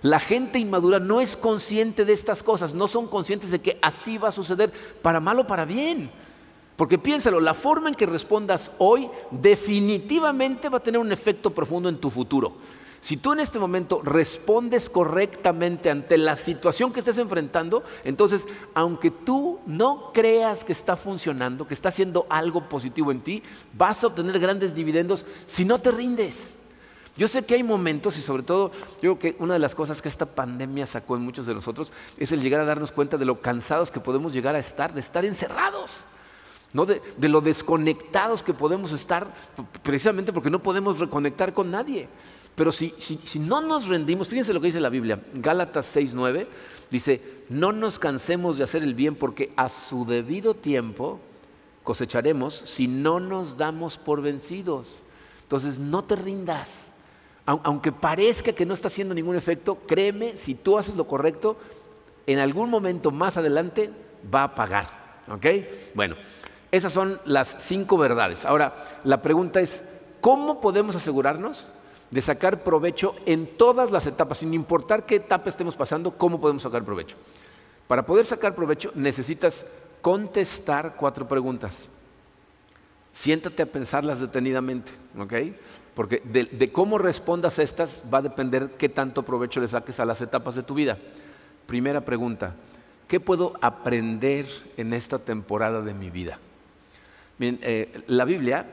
La 0.01 0.19
gente 0.19 0.57
inmadura 0.57 0.99
no 0.99 1.21
es 1.21 1.37
consciente 1.37 2.05
de 2.05 2.13
estas 2.13 2.41
cosas, 2.41 2.73
no 2.73 2.87
son 2.87 3.07
conscientes 3.07 3.51
de 3.51 3.59
que 3.59 3.77
así 3.81 4.17
va 4.17 4.29
a 4.29 4.33
suceder, 4.33 4.71
para 5.01 5.19
mal 5.19 5.39
o 5.39 5.47
para 5.47 5.65
bien. 5.65 6.11
Porque 6.75 6.97
piénsalo, 6.97 7.39
la 7.39 7.53
forma 7.53 7.89
en 7.89 7.95
que 7.95 8.07
respondas 8.07 8.71
hoy 8.79 9.09
definitivamente 9.29 10.69
va 10.69 10.77
a 10.77 10.83
tener 10.83 10.99
un 10.99 11.11
efecto 11.11 11.53
profundo 11.53 11.89
en 11.89 11.99
tu 11.99 12.09
futuro. 12.09 12.55
Si 13.01 13.17
tú 13.17 13.33
en 13.33 13.39
este 13.39 13.57
momento 13.57 14.01
respondes 14.03 14.87
correctamente 14.89 15.89
ante 15.89 16.19
la 16.19 16.35
situación 16.35 16.93
que 16.93 16.99
estés 16.99 17.17
enfrentando, 17.17 17.83
entonces, 18.03 18.47
aunque 18.75 19.09
tú 19.09 19.59
no 19.65 20.11
creas 20.13 20.63
que 20.63 20.71
está 20.71 20.95
funcionando, 20.95 21.65
que 21.65 21.73
está 21.73 21.89
haciendo 21.89 22.27
algo 22.29 22.69
positivo 22.69 23.11
en 23.11 23.21
ti, 23.21 23.41
vas 23.73 24.03
a 24.03 24.07
obtener 24.07 24.39
grandes 24.39 24.75
dividendos 24.75 25.25
si 25.47 25.65
no 25.65 25.79
te 25.79 25.89
rindes. 25.89 26.57
Yo 27.17 27.27
sé 27.27 27.43
que 27.43 27.55
hay 27.55 27.63
momentos 27.63 28.17
y 28.17 28.21
sobre 28.21 28.43
todo 28.43 28.71
yo 29.01 29.17
creo 29.17 29.19
que 29.19 29.35
una 29.43 29.53
de 29.53 29.59
las 29.59 29.75
cosas 29.75 30.01
que 30.01 30.07
esta 30.07 30.25
pandemia 30.25 30.85
sacó 30.85 31.15
en 31.17 31.23
muchos 31.23 31.45
de 31.45 31.53
nosotros 31.53 31.91
es 32.17 32.31
el 32.31 32.41
llegar 32.41 32.61
a 32.61 32.65
darnos 32.65 32.91
cuenta 32.91 33.17
de 33.17 33.25
lo 33.25 33.41
cansados 33.41 33.91
que 33.91 33.99
podemos 33.99 34.31
llegar 34.31 34.55
a 34.55 34.59
estar, 34.59 34.93
de 34.93 35.01
estar 35.01 35.25
encerrados, 35.25 36.05
¿no? 36.71 36.85
de, 36.85 37.01
lo 37.27 37.41
desconectados 37.41 38.43
que 38.43 38.53
podemos 38.53 38.93
estar 38.93 39.33
precisamente 39.83 40.31
porque 40.31 40.49
no 40.49 40.63
podemos 40.63 40.99
reconectar 40.99 41.53
con 41.53 41.69
nadie. 41.69 42.07
Pero 42.55 42.71
si, 42.71 42.93
si 42.97 43.39
no 43.39 43.61
nos 43.61 43.87
rendimos, 43.87 44.27
fíjense 44.29 44.53
lo 44.53 44.61
que 44.61 44.67
dice 44.67 44.79
la 44.79 44.89
Biblia, 44.89 45.21
Gálatas 45.33 45.95
6.9, 45.95 46.47
dice, 46.89 47.21
no 47.49 47.73
nos 47.73 47.99
cansemos 47.99 48.57
de 48.57 48.63
hacer 48.63 48.83
el 48.83 48.93
bien 48.93 49.15
porque 49.15 49.51
a 49.57 49.67
su 49.67 50.05
debido 50.05 50.53
tiempo 50.53 51.19
cosecharemos 51.83 52.53
si 52.53 52.87
no 52.87 53.19
nos 53.19 53.57
damos 53.57 53.97
por 53.97 54.21
vencidos. 54.21 55.01
Entonces 55.43 55.79
no 55.79 56.05
te 56.05 56.15
rindas 56.15 56.90
aunque 57.63 57.91
parezca 57.91 58.53
que 58.53 58.65
no 58.65 58.73
está 58.73 58.87
haciendo 58.87 59.13
ningún 59.13 59.35
efecto, 59.35 59.75
créeme, 59.75 60.37
si 60.37 60.55
tú 60.55 60.77
haces 60.77 60.95
lo 60.95 61.07
correcto, 61.07 61.57
en 62.27 62.39
algún 62.39 62.69
momento 62.69 63.11
más 63.11 63.37
adelante 63.37 63.91
va 64.33 64.43
a 64.43 64.55
pagar. 64.55 65.01
¿Ok? 65.29 65.45
Bueno, 65.93 66.15
esas 66.71 66.93
son 66.93 67.19
las 67.25 67.55
cinco 67.59 67.97
verdades. 67.97 68.45
Ahora, 68.45 68.99
la 69.03 69.21
pregunta 69.21 69.59
es, 69.59 69.83
¿cómo 70.19 70.61
podemos 70.61 70.95
asegurarnos 70.95 71.73
de 72.09 72.21
sacar 72.21 72.63
provecho 72.63 73.15
en 73.25 73.57
todas 73.57 73.91
las 73.91 74.07
etapas, 74.07 74.39
sin 74.39 74.53
importar 74.53 75.05
qué 75.05 75.15
etapa 75.15 75.49
estemos 75.49 75.75
pasando, 75.75 76.11
cómo 76.17 76.39
podemos 76.39 76.63
sacar 76.63 76.83
provecho? 76.83 77.17
Para 77.87 78.05
poder 78.05 78.25
sacar 78.25 78.55
provecho 78.55 78.91
necesitas 78.95 79.65
contestar 80.01 80.95
cuatro 80.95 81.27
preguntas. 81.27 81.89
Siéntate 83.13 83.63
a 83.63 83.65
pensarlas 83.65 84.19
detenidamente, 84.19 84.91
¿ok? 85.19 85.33
Porque 85.95 86.21
de, 86.23 86.71
cómo 86.71 86.97
respondas 86.97 87.59
a 87.59 87.63
estas 87.63 88.03
va 88.11 88.19
a 88.19 88.21
depender 88.21 88.71
qué 88.77 88.89
tanto 88.89 89.23
provecho 89.23 89.59
le 89.59 89.67
saques 89.67 89.99
a 89.99 90.05
las 90.05 90.21
etapas 90.21 90.55
de 90.55 90.63
tu 90.63 90.73
vida. 90.73 90.97
Primera 91.67 92.01
pregunta, 92.01 92.55
¿qué 93.07 93.19
puedo 93.19 93.53
aprender 93.61 94.45
en 94.77 94.93
esta 94.93 95.19
temporada 95.19 95.81
de 95.81 95.93
mi 95.93 96.09
vida? 96.09 96.39
Eh, 97.39 98.03
la 98.07 98.25
Biblia 98.25 98.65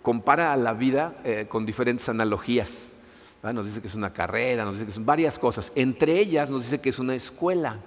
compara 0.00 0.52
a 0.52 0.56
la 0.56 0.72
vida 0.72 1.14
eh, 1.24 1.46
con 1.48 1.66
diferentes 1.66 2.08
analogías. 2.08 2.88
Nos 3.42 3.66
dice 3.66 3.80
que 3.80 3.88
es 3.88 3.94
una 3.96 4.12
carrera, 4.12 4.64
nos 4.64 4.74
dice 4.74 4.86
que 4.86 4.92
son 4.92 5.04
varias 5.04 5.36
cosas. 5.38 5.72
Entre 5.74 6.18
ellas 6.18 6.48
nos 6.48 6.62
dice 6.62 6.80
que 6.80 6.90
es 6.90 6.98
una 7.00 7.14
escuela. 7.14 7.78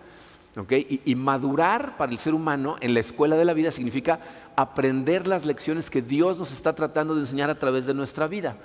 Y, 0.69 1.15
madurar 1.15 1.98
para 1.98 2.13
el 2.13 2.17
ser 2.17 2.34
humano 2.34 2.78
en 2.80 2.93
la 2.93 3.02
escuela 3.02 3.36
de 3.36 3.43
la 3.43 3.54
vida 3.54 3.71
significa 3.71 4.19
aprender 4.55 5.27
las 5.27 5.45
lecciones 5.45 5.89
que 5.89 6.01
Dios 6.01 6.37
nos 6.37 6.51
está 6.51 6.73
tratando 6.73 7.15
de 7.15 7.21
enseñar 7.21 7.49
a 7.49 7.59
través 7.59 7.85
de 7.85 7.93
nuestra 7.93 8.27
vida. 8.27 8.57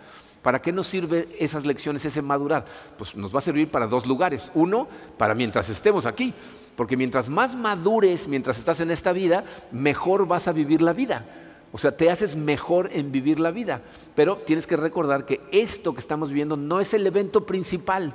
¿Para 0.43 0.63
qué 0.63 0.73
nos 0.73 0.87
sirve 0.87 1.29
esas 1.39 1.67
lecciones, 1.67 2.05
ese 2.05 2.23
madurar? 2.23 2.65
Pues 2.97 3.15
nos 3.15 3.35
va 3.35 3.39
a 3.39 3.43
servir 3.43 3.71
para 3.71 3.87
dos 3.87 4.07
lugares. 4.07 4.51
Uno, 4.55 4.89
para 5.19 5.35
mientras 5.35 5.69
estemos 5.69 6.07
aquí. 6.07 6.33
Porque 6.77 6.97
mientras 6.97 7.29
más 7.29 7.55
madures, 7.55 8.27
mientras 8.27 8.59
estás 8.59 8.81
en 8.81 8.91
esta 8.91 9.13
vida, 9.13 9.45
mejor 9.71 10.27
vas 10.27 10.49
a 10.49 10.53
vivir 10.53 10.81
la 10.81 10.95
vida. 10.95 11.27
O 11.73 11.79
sea, 11.79 11.95
te 11.95 12.11
haces 12.11 12.37
mejor 12.37 12.89
en 12.93 13.13
vivir 13.13 13.39
la 13.39 13.51
vida. 13.51 13.83
Pero 14.15 14.39
tienes 14.39 14.67
que 14.67 14.79
recordar 14.79 15.27
que 15.27 15.43
esto 15.53 15.93
que 15.93 16.01
estamos 16.01 16.31
viviendo 16.31 16.57
no 16.57 16.81
es 16.81 16.95
el 16.95 17.07
evento 17.07 17.45
principal. 17.45 18.15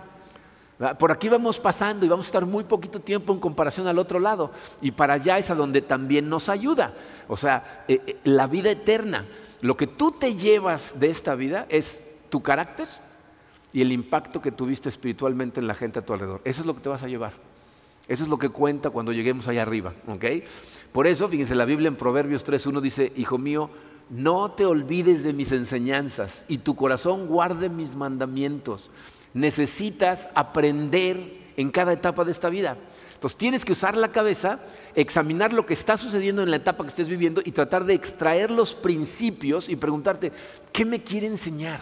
Por 1.00 1.12
aquí 1.12 1.30
vamos 1.30 1.58
pasando 1.60 2.06
y 2.06 2.10
vamos 2.10 2.26
a 2.26 2.30
estar 2.30 2.46
muy 2.46 2.66
poquito 2.66 3.00
tiempo 3.00 3.32
en 3.32 3.40
comparación 3.40 3.88
al 3.88 3.98
otro 3.98 4.20
lado. 4.20 4.52
Y 4.82 4.92
para 4.92 5.14
allá 5.14 5.38
es 5.38 5.50
a 5.50 5.56
donde 5.56 5.82
también 5.82 6.28
nos 6.28 6.50
ayuda. 6.50 6.94
O 7.28 7.38
sea, 7.38 7.86
eh, 7.88 8.02
eh, 8.06 8.18
la 8.26 8.48
vida 8.48 8.72
eterna. 8.72 9.26
Lo 9.62 9.78
que 9.78 9.88
tú 9.88 10.12
te 10.12 10.36
llevas 10.36 11.00
de 11.00 11.10
esta 11.10 11.36
vida 11.36 11.66
es 11.70 12.04
tu 12.30 12.42
carácter 12.44 12.90
y 13.72 13.82
el 13.82 13.92
impacto 13.94 14.42
que 14.42 14.52
tuviste 14.52 14.90
espiritualmente 14.90 15.62
en 15.62 15.68
la 15.68 15.76
gente 15.76 16.00
a 16.00 16.02
tu 16.02 16.12
alrededor. 16.12 16.42
Eso 16.44 16.62
es 16.62 16.68
lo 16.68 16.76
que 16.76 16.82
te 16.82 16.90
vas 16.90 17.04
a 17.04 17.08
llevar. 17.08 17.34
Eso 18.08 18.24
es 18.24 18.30
lo 18.30 18.38
que 18.38 18.50
cuenta 18.50 18.90
cuando 18.90 19.14
lleguemos 19.14 19.48
allá 19.48 19.62
arriba. 19.64 19.94
Por 20.92 21.08
eso, 21.08 21.28
fíjense, 21.30 21.56
la 21.56 21.66
Biblia 21.66 21.88
en 21.88 21.96
Proverbios 21.96 22.46
3.1 22.46 22.82
dice, 22.82 23.14
Hijo 23.16 23.38
mío, 23.38 23.70
no 24.10 24.52
te 24.52 24.66
olvides 24.66 25.24
de 25.24 25.34
mis 25.34 25.52
enseñanzas 25.52 26.46
y 26.48 26.60
tu 26.60 26.76
corazón 26.76 27.28
guarde 27.28 27.70
mis 27.70 27.96
mandamientos. 27.96 28.92
Necesitas 29.36 30.28
aprender 30.34 31.46
en 31.56 31.70
cada 31.70 31.94
etapa 31.94 32.26
de 32.26 32.32
esta 32.32 32.50
vida. 32.50 32.78
Entonces 33.14 33.38
tienes 33.38 33.64
que 33.64 33.72
usar 33.72 33.96
la 33.96 34.12
cabeza, 34.12 34.60
examinar 34.94 35.54
lo 35.54 35.66
que 35.66 35.74
está 35.74 35.98
sucediendo 35.98 36.42
en 36.42 36.50
la 36.50 36.58
etapa 36.58 36.84
que 36.84 36.90
estés 36.90 37.08
viviendo 37.08 37.42
y 37.46 37.52
tratar 37.52 37.86
de 37.86 37.94
extraer 37.94 38.50
los 38.50 38.74
principios 38.74 39.70
y 39.70 39.76
preguntarte, 39.76 40.32
¿qué 40.72 40.86
me 40.86 41.04
quiere 41.04 41.28
enseñar? 41.28 41.82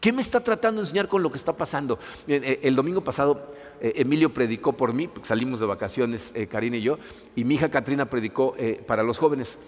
¿Qué 0.00 0.12
me 0.12 0.22
está 0.22 0.40
tratando 0.40 0.80
de 0.80 0.86
enseñar 0.86 1.08
con 1.08 1.22
lo 1.22 1.30
que 1.30 1.38
está 1.38 1.56
pasando? 1.56 1.98
Eh, 2.26 2.60
el 2.62 2.76
domingo 2.76 3.02
pasado 3.02 3.52
eh, 3.80 3.94
Emilio 3.96 4.32
predicó 4.32 4.72
por 4.72 4.92
mí, 4.92 5.10
salimos 5.22 5.58
de 5.58 5.66
vacaciones, 5.66 6.30
eh, 6.34 6.46
Karina 6.46 6.76
y 6.76 6.82
yo, 6.82 6.98
y 7.34 7.44
mi 7.44 7.56
hija 7.56 7.68
Katrina 7.68 8.06
predicó 8.06 8.54
para 8.86 9.02
los 9.02 9.18
jóvenes. 9.18 9.58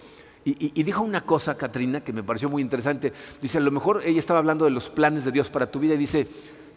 Y, 0.43 0.81
dijo 0.81 1.03
una 1.03 1.21
cosa, 1.21 1.55
Katrina, 1.55 2.03
que 2.03 2.13
me 2.13 2.23
pareció 2.23 2.49
muy 2.49 2.63
interesante. 2.63 3.13
Dice, 3.39 3.59
a 3.59 3.61
lo 3.61 3.69
mejor 3.69 4.01
ella 4.03 4.17
estaba 4.17 4.39
hablando 4.39 4.65
de 4.65 4.71
los 4.71 4.89
planes 4.89 5.23
de 5.23 5.31
Dios 5.31 5.51
para 5.51 5.69
tu 5.69 5.79
vida 5.79 5.93
y 5.93 5.97
dice, 5.97 6.27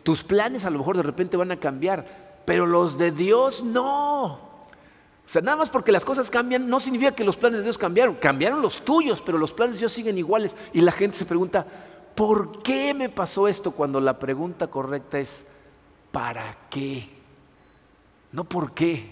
tus 0.05 0.23
planes 0.23 0.65
a 0.65 0.71
lo 0.71 0.79
mejor 0.79 0.97
de 0.97 1.03
repente 1.03 1.37
van 1.37 1.51
a 1.51 1.59
cambiar, 1.59 2.43
pero 2.45 2.67
los 2.67 2.97
de 2.97 3.11
Dios 3.11 3.65
no. 3.65 4.55
O 5.27 5.29
sea, 5.29 5.43
nada 5.43 5.57
más 5.57 5.71
porque 5.71 5.91
las 5.91 6.05
cosas 6.05 6.31
cambian 6.31 6.69
no 6.69 6.79
significa 6.79 7.13
que 7.13 7.25
los 7.25 7.37
planes 7.37 7.59
de 7.59 7.65
Dios 7.65 7.79
cambiaron. 7.79 8.17
Cambiaron 8.17 8.61
los 8.61 8.85
tuyos, 8.85 9.23
pero 9.23 9.39
los 9.39 9.53
planes 9.53 9.77
de 9.77 9.81
Dios 9.81 9.93
siguen 9.93 10.19
iguales. 10.19 10.55
Y 10.73 10.83
la 10.83 10.93
gente 10.93 11.17
se 11.17 11.25
pregunta, 11.25 11.67
¿por 12.15 12.63
qué 12.63 12.93
me 12.93 13.09
pasó 13.09 13.49
esto? 13.49 13.73
Cuando 13.73 14.01
la 14.01 14.19
pregunta 14.19 14.67
correcta 14.67 15.19
es, 15.19 15.45
¿para 16.13 16.69
qué? 16.69 17.09
No 18.33 18.45
por 18.45 18.73
qué. 18.73 19.11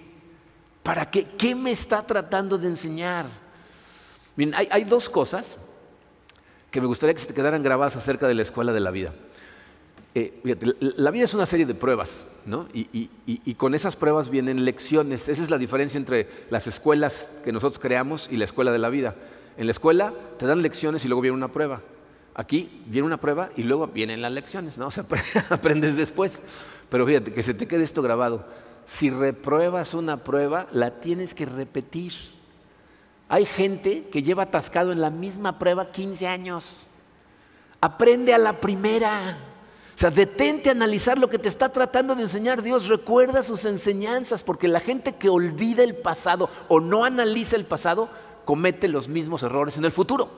¿Para 0.83 1.11
qué? 1.11 1.25
¿Qué 1.25 1.55
me 1.55 1.71
está 1.71 2.07
tratando 2.07 2.59
de 2.59 2.69
enseñar? 2.69 3.27
Miren, 4.37 4.55
hay, 4.55 4.85
dos 4.85 5.09
cosas 5.09 5.59
que 6.71 6.81
me 6.81 6.87
gustaría 6.87 7.15
que 7.15 7.21
se 7.21 7.27
te 7.27 7.35
quedaran 7.35 7.63
grabadas 7.63 7.97
acerca 7.97 8.27
de 8.27 8.35
la 8.35 8.43
escuela 8.43 8.73
de 8.73 8.81
la 8.81 8.91
vida. 8.91 9.15
Eh, 10.15 10.41
la 10.97 11.11
vida 11.11 11.25
es 11.25 11.35
una 11.35 11.47
serie 11.47 11.65
de 11.65 11.75
pruebas, 11.75 12.27
¿no? 12.45 12.69
Y, 12.75 13.09
y, 13.27 13.55
con 13.55 13.75
esas 13.75 13.97
pruebas 13.97 14.29
vienen 14.29 14.65
lecciones. 14.65 15.29
Esa 15.29 15.43
es 15.43 15.51
la 15.51 15.59
diferencia 15.59 15.97
entre 15.97 16.29
las 16.51 16.67
escuelas 16.67 17.33
que 17.45 17.53
nosotros 17.53 17.79
creamos 17.79 18.29
y 18.31 18.37
la 18.37 18.45
escuela 18.45 18.73
de 18.73 18.79
la 18.79 18.91
vida. 18.91 19.17
En 19.57 19.67
la 19.67 19.73
escuela 19.73 20.13
te 20.39 20.47
dan 20.47 20.61
lecciones 20.61 21.05
y 21.05 21.09
luego 21.09 21.23
viene 21.23 21.37
una 21.37 21.53
prueba. 21.53 21.81
Aquí 22.35 22.83
viene 22.87 23.07
una 23.07 23.21
prueba 23.21 23.51
y 23.57 23.63
luego 23.63 23.87
vienen 23.87 24.23
las 24.23 24.33
lecciones, 24.33 24.77
¿no? 24.79 24.87
O 24.89 24.91
sea, 24.91 25.07
aprendes 25.51 25.97
después. 25.97 26.41
Pero 26.91 27.07
fíjate, 27.07 27.33
que 27.33 27.43
se 27.43 27.55
te 27.55 27.67
quede 27.67 27.83
esto 27.83 28.03
grabado 28.03 28.45
si 28.87 29.11
repruebas 29.11 29.95
una 29.95 30.25
prueba, 30.25 30.67
la 30.73 31.01
tienes 31.01 31.35
que 31.35 31.47
repetir. 31.47 32.13
Hay 33.29 33.47
gente 33.47 34.09
que 34.09 34.23
lleva 34.23 34.45
atascado 34.45 34.93
en 34.93 35.01
la 35.01 35.11
misma 35.11 35.59
prueba 35.59 35.91
15 35.91 36.27
años. 36.27 36.87
Aprende 37.81 38.35
a 38.35 38.39
la 38.39 38.61
primera. 38.61 39.39
O 39.95 39.99
sea, 39.99 40.11
detente 40.11 40.69
a 40.69 40.73
analizar 40.73 41.19
lo 41.19 41.29
que 41.29 41.39
te 41.39 41.49
está 41.49 41.71
tratando 41.71 42.15
de 42.15 42.23
enseñar 42.23 42.63
Dios. 42.63 42.89
Recuerda 42.89 43.43
sus 43.43 43.65
enseñanzas, 43.65 44.43
porque 44.43 44.69
la 44.69 44.81
gente 44.81 45.15
que 45.17 45.29
olvida 45.29 45.83
el 45.83 45.95
pasado 45.97 46.49
o 46.69 46.81
no 46.81 47.05
analiza 47.05 47.57
el 47.57 47.67
pasado 47.67 48.09
comete 48.45 48.89
los 48.89 49.09
mismos 49.09 49.43
errores 49.43 49.77
en 49.77 49.85
el 49.85 49.93
futuro. 49.93 50.31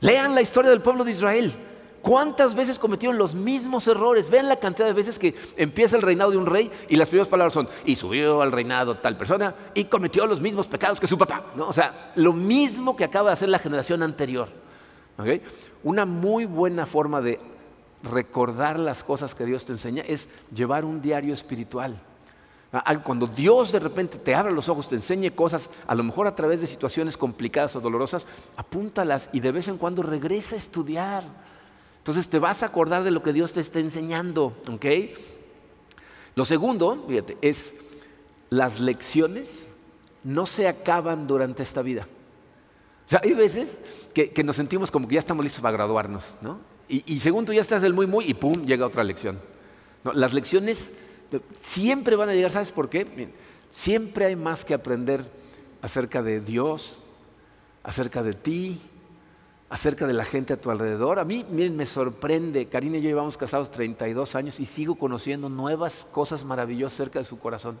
Lean 0.00 0.34
la 0.34 0.42
historia 0.42 0.70
del 0.70 0.82
pueblo 0.82 1.04
de 1.04 1.12
Israel. 1.12 1.54
¿Cuántas 2.02 2.54
veces 2.54 2.78
cometieron 2.78 3.16
los 3.16 3.34
mismos 3.34 3.88
errores? 3.88 4.28
Vean 4.28 4.46
la 4.46 4.56
cantidad 4.56 4.86
de 4.86 4.92
veces 4.92 5.18
que 5.18 5.34
empieza 5.56 5.96
el 5.96 6.02
reinado 6.02 6.32
de 6.32 6.36
un 6.36 6.44
rey 6.44 6.70
y 6.90 6.96
las 6.96 7.08
primeras 7.08 7.28
palabras 7.28 7.54
son, 7.54 7.66
y 7.86 7.96
subió 7.96 8.42
al 8.42 8.52
reinado 8.52 8.98
tal 8.98 9.16
persona 9.16 9.54
y 9.72 9.84
cometió 9.84 10.26
los 10.26 10.42
mismos 10.42 10.66
pecados 10.66 11.00
que 11.00 11.06
su 11.06 11.16
papá. 11.16 11.46
¿no? 11.56 11.66
O 11.66 11.72
sea, 11.72 12.12
lo 12.16 12.34
mismo 12.34 12.94
que 12.94 13.04
acaba 13.04 13.30
de 13.30 13.32
hacer 13.32 13.48
la 13.48 13.58
generación 13.58 14.02
anterior. 14.02 14.48
Una 15.82 16.04
muy 16.04 16.44
buena 16.44 16.84
forma 16.84 17.22
de 17.22 17.40
recordar 18.04 18.78
las 18.78 19.02
cosas 19.02 19.34
que 19.34 19.44
Dios 19.44 19.64
te 19.64 19.72
enseña 19.72 20.02
es 20.06 20.28
llevar 20.54 20.84
un 20.84 21.00
diario 21.00 21.34
espiritual. 21.34 22.00
Ah, 22.72 22.92
cuando 23.02 23.26
Dios 23.26 23.70
de 23.70 23.78
repente 23.78 24.18
te 24.18 24.34
abre 24.34 24.52
los 24.52 24.68
ojos, 24.68 24.88
te 24.88 24.96
enseñe 24.96 25.30
cosas, 25.30 25.70
a 25.86 25.94
lo 25.94 26.02
mejor 26.02 26.26
a 26.26 26.34
través 26.34 26.60
de 26.60 26.66
situaciones 26.66 27.16
complicadas 27.16 27.76
o 27.76 27.80
dolorosas, 27.80 28.26
apúntalas 28.56 29.30
y 29.32 29.40
de 29.40 29.52
vez 29.52 29.68
en 29.68 29.78
cuando 29.78 30.02
regresa 30.02 30.56
a 30.56 30.58
estudiar. 30.58 31.24
Entonces 31.98 32.28
te 32.28 32.38
vas 32.38 32.62
a 32.62 32.66
acordar 32.66 33.04
de 33.04 33.12
lo 33.12 33.22
que 33.22 33.32
Dios 33.32 33.52
te 33.52 33.60
está 33.60 33.78
enseñando. 33.78 34.52
Lo 36.34 36.44
segundo, 36.44 37.04
fíjate, 37.08 37.38
es 37.40 37.74
las 38.50 38.80
lecciones 38.80 39.68
no 40.24 40.46
se 40.46 40.66
acaban 40.66 41.26
durante 41.26 41.62
esta 41.62 41.80
vida. 41.82 42.08
O 43.06 43.08
sea, 43.08 43.20
hay 43.22 43.34
veces 43.34 43.76
que, 44.12 44.42
nos 44.42 44.56
sentimos 44.56 44.90
como 44.90 45.06
que 45.06 45.14
ya 45.14 45.20
estamos 45.20 45.44
listos 45.44 45.60
para 45.60 45.76
graduarnos, 45.76 46.34
¿no? 46.40 46.73
Y, 46.88 47.18
según 47.20 47.46
tú 47.46 47.52
ya 47.52 47.62
estás 47.62 47.82
del 47.82 47.94
muy, 47.94 48.06
muy, 48.06 48.26
y 48.26 48.34
pum, 48.34 48.66
llega 48.66 48.86
otra 48.86 49.02
lección. 49.02 49.40
Las 50.12 50.34
lecciones 50.34 50.90
siempre 51.60 52.14
van 52.16 52.28
a 52.28 52.34
llegar, 52.34 52.50
¿sabes 52.50 52.72
por 52.72 52.88
qué? 52.88 53.32
siempre 53.70 54.26
hay 54.26 54.36
más 54.36 54.64
que 54.64 54.72
aprender 54.72 55.28
acerca 55.82 56.22
de 56.22 56.40
Dios, 56.40 57.02
acerca 57.82 58.22
de 58.22 58.32
ti, 58.32 58.80
acerca 59.68 60.06
de 60.06 60.12
la 60.12 60.24
gente 60.24 60.52
a 60.52 60.60
tu 60.60 60.70
alrededor. 60.70 61.18
A 61.18 61.24
mí, 61.24 61.44
miren, 61.50 61.76
me 61.76 61.84
sorprende. 61.84 62.66
Karina 62.66 62.98
y 62.98 63.02
yo 63.02 63.08
llevamos 63.08 63.36
casados 63.36 63.72
32 63.72 64.36
años 64.36 64.60
y 64.60 64.66
sigo 64.66 64.94
conociendo 64.94 65.48
nuevas 65.48 66.06
cosas 66.12 66.44
maravillosas 66.44 67.00
acerca 67.00 67.18
de 67.18 67.24
su 67.24 67.38
corazón. 67.38 67.78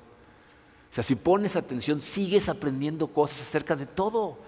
O 0.90 0.94
sea, 0.94 1.04
si 1.04 1.14
pones 1.14 1.54
atención, 1.54 2.00
sigues 2.00 2.48
aprendiendo 2.48 3.06
cosas 3.06 3.42
acerca 3.42 3.76
de 3.76 3.86
todo. 3.86 4.38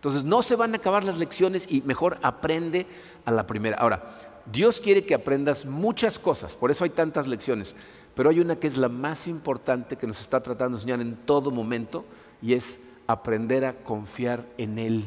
Entonces, 0.00 0.24
no 0.24 0.40
se 0.40 0.56
van 0.56 0.72
a 0.72 0.78
acabar 0.78 1.04
las 1.04 1.18
lecciones 1.18 1.66
y 1.70 1.82
mejor 1.82 2.18
aprende 2.22 2.86
a 3.26 3.30
la 3.30 3.46
primera. 3.46 3.76
Ahora, 3.76 4.40
Dios 4.50 4.80
quiere 4.80 5.04
que 5.04 5.12
aprendas 5.12 5.66
muchas 5.66 6.18
cosas, 6.18 6.56
por 6.56 6.70
eso 6.70 6.84
hay 6.84 6.90
tantas 6.90 7.26
lecciones, 7.26 7.76
pero 8.14 8.30
hay 8.30 8.40
una 8.40 8.56
que 8.56 8.66
es 8.66 8.78
la 8.78 8.88
más 8.88 9.28
importante 9.28 9.96
que 9.96 10.06
nos 10.06 10.18
está 10.18 10.42
tratando 10.42 10.78
de 10.78 10.80
enseñar 10.80 11.02
en 11.02 11.16
todo 11.26 11.50
momento 11.50 12.06
y 12.40 12.54
es 12.54 12.78
aprender 13.06 13.66
a 13.66 13.74
confiar 13.74 14.46
en 14.56 14.78
Él 14.78 15.04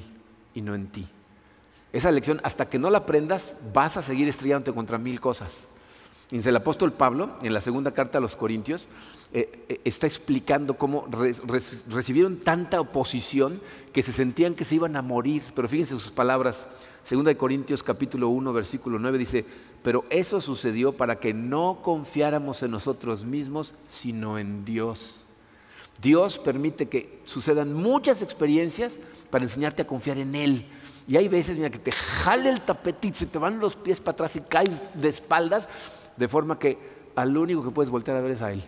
y 0.53 0.61
no 0.61 0.75
en 0.75 0.85
ti. 0.85 1.07
Esa 1.91 2.11
lección, 2.11 2.39
hasta 2.43 2.69
que 2.69 2.77
no 2.77 2.91
la 2.91 2.99
aprendas, 2.99 3.55
vas 3.73 3.97
a 3.97 4.03
seguir 4.03 4.27
estrellándote 4.27 4.73
contra 4.73 4.99
mil 4.99 5.19
cosas. 5.19 5.67
El 6.39 6.55
apóstol 6.55 6.93
Pablo, 6.93 7.29
en 7.43 7.53
la 7.53 7.61
segunda 7.61 7.91
carta 7.91 8.17
a 8.17 8.21
los 8.21 8.35
Corintios, 8.35 8.89
eh, 9.33 9.65
eh, 9.69 9.81
está 9.83 10.07
explicando 10.07 10.79
cómo 10.79 11.07
recibieron 11.87 12.37
tanta 12.37 12.81
oposición 12.81 13.61
que 13.93 14.01
se 14.01 14.11
sentían 14.11 14.55
que 14.55 14.65
se 14.65 14.73
iban 14.73 14.95
a 14.95 15.03
morir. 15.03 15.43
Pero 15.55 15.67
fíjense 15.67 15.93
sus 15.93 16.09
palabras, 16.09 16.65
segunda 17.03 17.29
de 17.29 17.37
Corintios 17.37 17.83
capítulo 17.83 18.29
1, 18.29 18.51
versículo 18.51 18.97
9, 18.97 19.17
dice, 19.19 19.45
pero 19.83 20.05
eso 20.09 20.41
sucedió 20.41 20.97
para 20.97 21.19
que 21.19 21.35
no 21.35 21.81
confiáramos 21.83 22.63
en 22.63 22.71
nosotros 22.71 23.25
mismos, 23.25 23.75
sino 23.87 24.39
en 24.39 24.65
Dios. 24.65 25.27
Dios 26.01 26.39
permite 26.39 26.89
que 26.89 27.19
sucedan 27.25 27.73
muchas 27.73 28.23
experiencias 28.23 28.97
para 29.29 29.45
enseñarte 29.45 29.83
a 29.83 29.87
confiar 29.87 30.17
en 30.17 30.33
Él. 30.33 30.65
Y 31.07 31.17
hay 31.17 31.27
veces, 31.27 31.57
mira, 31.57 31.69
que 31.69 31.79
te 31.79 31.91
jale 31.91 32.49
el 32.49 32.61
tapete 32.61 33.13
se 33.13 33.25
te 33.25 33.37
van 33.37 33.59
los 33.59 33.75
pies 33.75 33.99
para 33.99 34.13
atrás 34.13 34.35
y 34.35 34.41
caes 34.41 34.81
de 34.93 35.09
espaldas 35.09 35.69
de 36.17 36.27
forma 36.27 36.59
que 36.59 36.77
al 37.15 37.35
único 37.35 37.63
que 37.63 37.71
puedes 37.71 37.89
voltear 37.89 38.17
a 38.17 38.21
ver 38.21 38.31
es 38.31 38.41
a 38.41 38.51
Él. 38.51 38.63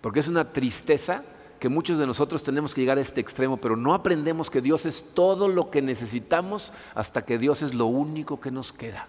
Porque 0.00 0.20
es 0.20 0.28
una 0.28 0.52
tristeza 0.52 1.22
que 1.58 1.68
muchos 1.68 1.98
de 1.98 2.06
nosotros 2.06 2.42
tenemos 2.42 2.74
que 2.74 2.80
llegar 2.80 2.98
a 2.98 3.02
este 3.02 3.20
extremo, 3.20 3.56
pero 3.56 3.76
no 3.76 3.94
aprendemos 3.94 4.50
que 4.50 4.60
Dios 4.60 4.84
es 4.84 5.14
todo 5.14 5.46
lo 5.46 5.70
que 5.70 5.80
necesitamos 5.80 6.72
hasta 6.94 7.22
que 7.22 7.38
Dios 7.38 7.62
es 7.62 7.72
lo 7.72 7.86
único 7.86 8.40
que 8.40 8.50
nos 8.50 8.72
queda. 8.72 9.06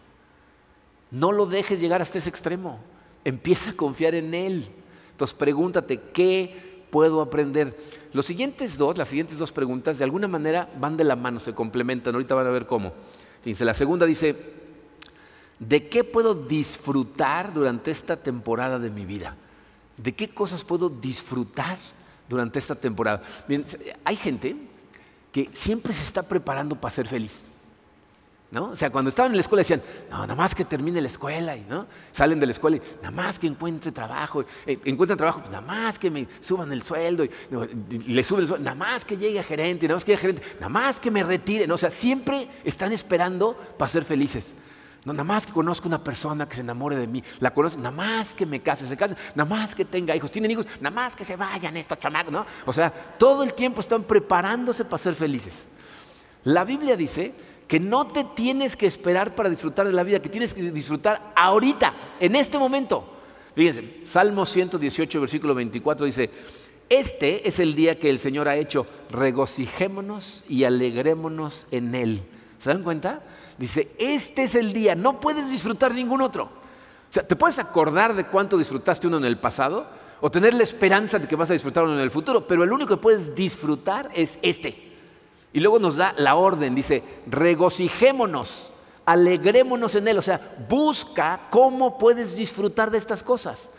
No 1.09 1.31
lo 1.31 1.47
dejes 1.47 1.79
llegar 1.79 2.01
hasta 2.01 2.19
ese 2.19 2.29
extremo. 2.29 2.79
Empieza 3.25 3.71
a 3.71 3.75
confiar 3.75 4.13
en 4.13 4.33
Él. 4.35 4.67
Entonces 5.11 5.35
pregúntate, 5.35 5.99
¿qué 6.13 6.85
puedo 6.91 7.21
aprender? 7.21 7.75
Los 8.13 8.27
siguientes 8.27 8.77
dos, 8.77 8.99
las 8.99 9.07
siguientes 9.07 9.39
dos 9.39 9.51
preguntas, 9.51 9.97
de 9.97 10.03
alguna 10.03 10.27
manera 10.27 10.69
van 10.79 10.95
de 10.95 11.03
la 11.03 11.15
mano, 11.15 11.39
se 11.39 11.55
complementan. 11.55 12.13
Ahorita 12.13 12.35
van 12.35 12.45
a 12.45 12.51
ver 12.51 12.67
cómo. 12.67 12.93
Fíjense, 13.41 13.65
la 13.65 13.73
segunda 13.73 14.05
dice, 14.05 14.35
¿De 15.59 15.87
qué 15.87 16.03
puedo 16.03 16.33
disfrutar 16.33 17.53
durante 17.53 17.91
esta 17.91 18.17
temporada 18.17 18.79
de 18.79 18.89
mi 18.89 19.05
vida? 19.05 19.35
¿De 19.97 20.13
qué 20.13 20.29
cosas 20.29 20.63
puedo 20.63 20.89
disfrutar 20.89 21.77
durante 22.27 22.59
esta 22.59 22.75
temporada? 22.75 23.21
hay 24.03 24.15
gente 24.15 24.55
que 25.31 25.49
siempre 25.53 25.93
se 25.93 26.03
está 26.03 26.23
preparando 26.23 26.79
para 26.79 26.93
ser 26.93 27.07
feliz. 27.07 27.45
¿No? 28.51 28.65
O 28.65 28.75
sea, 28.75 28.91
cuando 28.91 29.09
estaban 29.09 29.31
en 29.31 29.37
la 29.37 29.41
escuela 29.41 29.61
decían, 29.61 29.81
no, 30.11 30.19
nada 30.19 30.35
más 30.35 30.53
que 30.53 30.63
termine 30.63 31.01
la 31.01 31.07
escuela, 31.07 31.57
y 31.57 31.61
¿no? 31.61 31.87
salen 32.11 32.39
de 32.39 32.45
la 32.45 32.51
escuela 32.51 32.77
y 32.77 32.81
nada 32.97 33.09
más 33.09 33.39
que 33.39 33.47
encuentre 33.47 33.91
trabajo, 33.91 34.45
eh, 34.67 34.77
encuentren 34.85 35.17
trabajo, 35.17 35.39
pues, 35.39 35.49
nada 35.49 35.65
más 35.65 35.97
que 35.97 36.11
me 36.11 36.27
suban 36.39 36.71
el 36.71 36.83
sueldo, 36.83 37.23
y, 37.23 37.31
le 37.49 38.23
suben 38.23 38.43
el 38.43 38.47
sueldo, 38.47 38.59
nada 38.59 38.75
más 38.75 39.05
que 39.05 39.17
llegue 39.17 39.39
a 39.39 39.43
gerente, 39.43 39.87
nada 39.87 39.95
más 39.95 40.05
que 40.05 40.11
llegue 40.11 40.19
a 40.19 40.21
gerente, 40.21 40.43
nada 40.59 40.69
más 40.69 40.99
que 40.99 41.09
me 41.09 41.23
retire. 41.23 41.71
O 41.71 41.77
sea, 41.77 41.89
siempre 41.89 42.47
están 42.63 42.91
esperando 42.91 43.57
para 43.75 43.89
ser 43.89 44.03
felices. 44.03 44.53
No, 45.05 45.11
nada 45.11 45.25
más 45.25 45.45
que 45.45 45.51
conozco 45.51 45.87
una 45.87 46.01
persona 46.01 46.47
que 46.47 46.55
se 46.55 46.61
enamore 46.61 46.95
de 46.95 47.07
mí, 47.07 47.21
la 47.39 47.53
conozco, 47.53 47.77
nada 47.79 47.91
más 47.91 48.33
que 48.33 48.45
me 48.45 48.61
case, 48.61 48.87
se 48.87 48.95
case, 48.95 49.15
nada 49.35 49.49
más 49.49 49.75
que 49.75 49.83
tenga 49.83 50.15
hijos, 50.15 50.31
tienen 50.31 50.51
hijos, 50.51 50.65
nada 50.79 50.95
más 50.95 51.15
que 51.15 51.25
se 51.25 51.35
vayan 51.35 51.75
estos 51.75 51.99
chamacos, 51.99 52.31
¿no? 52.31 52.45
O 52.65 52.71
sea, 52.71 52.89
todo 52.89 53.43
el 53.43 53.53
tiempo 53.53 53.81
están 53.81 54.03
preparándose 54.03 54.85
para 54.85 54.97
ser 54.97 55.13
felices. 55.13 55.65
La 56.45 56.63
Biblia 56.63 56.95
dice 56.95 57.33
que 57.67 57.79
no 57.79 58.07
te 58.07 58.23
tienes 58.23 58.77
que 58.77 58.85
esperar 58.85 59.35
para 59.35 59.49
disfrutar 59.49 59.85
de 59.85 59.93
la 59.93 60.03
vida, 60.03 60.21
que 60.21 60.29
tienes 60.29 60.53
que 60.53 60.71
disfrutar 60.71 61.33
ahorita, 61.35 61.93
en 62.19 62.35
este 62.35 62.57
momento. 62.57 63.09
Fíjense, 63.55 64.01
Salmo 64.05 64.45
118, 64.45 65.19
versículo 65.19 65.53
24 65.53 66.05
dice, 66.05 66.29
este 66.89 67.47
es 67.47 67.59
el 67.59 67.75
día 67.75 67.97
que 67.97 68.09
el 68.09 68.19
Señor 68.19 68.47
ha 68.47 68.55
hecho, 68.55 68.85
regocijémonos 69.09 70.43
y 70.47 70.63
alegrémonos 70.63 71.67
en 71.71 71.95
él. 71.95 72.23
¿Se 72.59 72.69
dan 72.69 72.83
cuenta? 72.83 73.21
Dice, 73.57 73.91
este 73.97 74.43
es 74.43 74.55
el 74.55 74.73
día, 74.73 74.95
no 74.95 75.19
puedes 75.19 75.49
disfrutar 75.49 75.93
ningún 75.93 76.21
otro. 76.21 76.43
O 76.45 77.13
sea, 77.13 77.27
te 77.27 77.35
puedes 77.35 77.59
acordar 77.59 78.15
de 78.15 78.25
cuánto 78.25 78.57
disfrutaste 78.57 79.07
uno 79.07 79.17
en 79.17 79.25
el 79.25 79.37
pasado 79.37 79.85
o 80.19 80.31
tener 80.31 80.53
la 80.53 80.63
esperanza 80.63 81.19
de 81.19 81.27
que 81.27 81.35
vas 81.35 81.49
a 81.49 81.53
disfrutar 81.53 81.83
uno 81.83 81.93
en 81.93 81.99
el 81.99 82.09
futuro, 82.09 82.47
pero 82.47 82.63
el 82.63 82.71
único 82.71 82.95
que 82.95 83.01
puedes 83.01 83.35
disfrutar 83.35 84.09
es 84.13 84.39
este. 84.41 84.93
Y 85.53 85.59
luego 85.59 85.77
nos 85.77 85.97
da 85.97 86.15
la 86.17 86.35
orden, 86.35 86.73
dice, 86.73 87.03
regocijémonos, 87.27 88.71
alegrémonos 89.05 89.93
en 89.95 90.07
él. 90.07 90.17
O 90.17 90.23
sea, 90.23 90.55
busca 90.67 91.47
cómo 91.51 91.97
puedes 91.99 92.35
disfrutar 92.35 92.89
de 92.89 92.97
estas 92.97 93.21
cosas. 93.21 93.69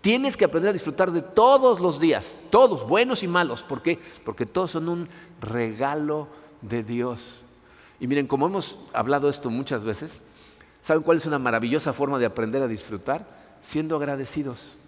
Tienes 0.00 0.36
que 0.36 0.44
aprender 0.44 0.70
a 0.70 0.72
disfrutar 0.72 1.10
de 1.10 1.20
todos 1.20 1.80
los 1.80 2.00
días, 2.00 2.38
todos, 2.50 2.88
buenos 2.88 3.22
y 3.22 3.28
malos. 3.28 3.62
¿Por 3.62 3.82
qué? 3.82 3.98
Porque 4.24 4.46
todos 4.46 4.70
son 4.70 4.88
un 4.88 5.08
regalo 5.40 6.28
de 6.62 6.82
Dios. 6.82 7.44
Y 8.00 8.06
miren, 8.06 8.26
como 8.26 8.46
hemos 8.46 8.78
hablado 8.92 9.28
esto 9.28 9.50
muchas 9.50 9.84
veces, 9.84 10.22
¿saben 10.80 11.02
cuál 11.02 11.16
es 11.16 11.26
una 11.26 11.38
maravillosa 11.38 11.92
forma 11.92 12.18
de 12.18 12.26
aprender 12.26 12.62
a 12.62 12.68
disfrutar? 12.68 13.26
Siendo 13.60 13.96
agradecidos. 13.96 14.78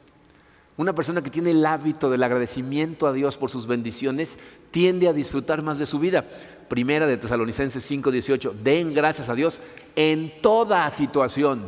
Una 0.77 0.95
persona 0.95 1.23
que 1.23 1.31
tiene 1.31 1.51
el 1.51 1.67
hábito 1.67 2.09
del 2.09 2.23
agradecimiento 2.23 3.07
a 3.07 3.13
Dios 3.13 3.37
por 3.37 3.51
sus 3.51 3.67
bendiciones 3.67 4.39
tiende 4.71 5.09
a 5.09 5.13
disfrutar 5.13 5.63
más 5.63 5.79
de 5.79 5.87
su 5.87 5.99
vida. 5.99 6.25
Primera 6.69 7.07
de 7.07 7.17
Tesalonicenses 7.17 7.85
5:18, 7.85 8.55
den 8.63 8.95
gracias 8.95 9.29
a 9.29 9.35
Dios 9.35 9.61
en 9.97 10.41
toda 10.41 10.89
situación. 10.89 11.67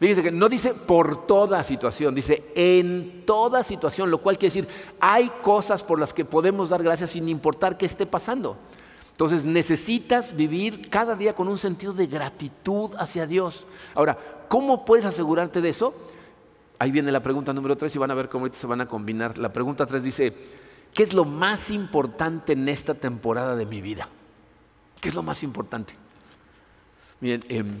Fíjense 0.00 0.22
que 0.22 0.32
no 0.32 0.48
dice 0.48 0.74
por 0.74 1.26
toda 1.26 1.62
situación, 1.62 2.14
dice 2.14 2.42
en 2.54 3.24
toda 3.24 3.62
situación, 3.62 4.10
lo 4.10 4.18
cual 4.18 4.36
quiere 4.36 4.54
decir 4.54 4.68
hay 5.00 5.30
cosas 5.42 5.82
por 5.82 5.98
las 5.98 6.12
que 6.12 6.24
podemos 6.24 6.68
dar 6.70 6.82
gracias 6.82 7.10
sin 7.10 7.28
importar 7.28 7.78
qué 7.78 7.86
esté 7.86 8.06
pasando. 8.06 8.56
Entonces 9.16 9.46
necesitas 9.46 10.36
vivir 10.36 10.90
cada 10.90 11.16
día 11.16 11.34
con 11.34 11.48
un 11.48 11.56
sentido 11.56 11.94
de 11.94 12.06
gratitud 12.06 12.90
hacia 12.98 13.26
Dios. 13.26 13.66
Ahora, 13.94 14.18
¿cómo 14.46 14.84
puedes 14.84 15.06
asegurarte 15.06 15.62
de 15.62 15.70
eso? 15.70 15.94
Ahí 16.78 16.90
viene 16.90 17.10
la 17.10 17.22
pregunta 17.22 17.54
número 17.54 17.78
tres 17.78 17.96
y 17.96 17.98
van 17.98 18.10
a 18.10 18.14
ver 18.14 18.28
cómo 18.28 18.46
se 18.52 18.66
van 18.66 18.82
a 18.82 18.86
combinar. 18.86 19.38
La 19.38 19.54
pregunta 19.54 19.86
tres 19.86 20.04
dice, 20.04 20.34
¿qué 20.92 21.02
es 21.02 21.14
lo 21.14 21.24
más 21.24 21.70
importante 21.70 22.52
en 22.52 22.68
esta 22.68 22.92
temporada 22.92 23.56
de 23.56 23.64
mi 23.64 23.80
vida? 23.80 24.06
¿Qué 25.00 25.08
es 25.08 25.14
lo 25.14 25.22
más 25.22 25.42
importante? 25.42 25.94
Miren, 27.20 27.42
em, 27.48 27.78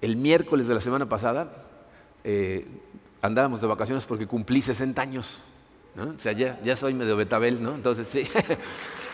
el 0.00 0.14
miércoles 0.14 0.68
de 0.68 0.74
la 0.74 0.80
semana 0.80 1.08
pasada 1.08 1.66
eh, 2.22 2.68
andábamos 3.20 3.60
de 3.60 3.66
vacaciones 3.66 4.04
porque 4.04 4.28
cumplí 4.28 4.62
60 4.62 5.02
años. 5.02 5.42
O 5.96 6.20
sea, 6.20 6.30
ya, 6.30 6.60
ya 6.62 6.76
soy 6.76 6.94
medio 6.94 7.16
betabel, 7.16 7.60
¿no? 7.60 7.74
Entonces, 7.74 8.06
sí. 8.06 8.22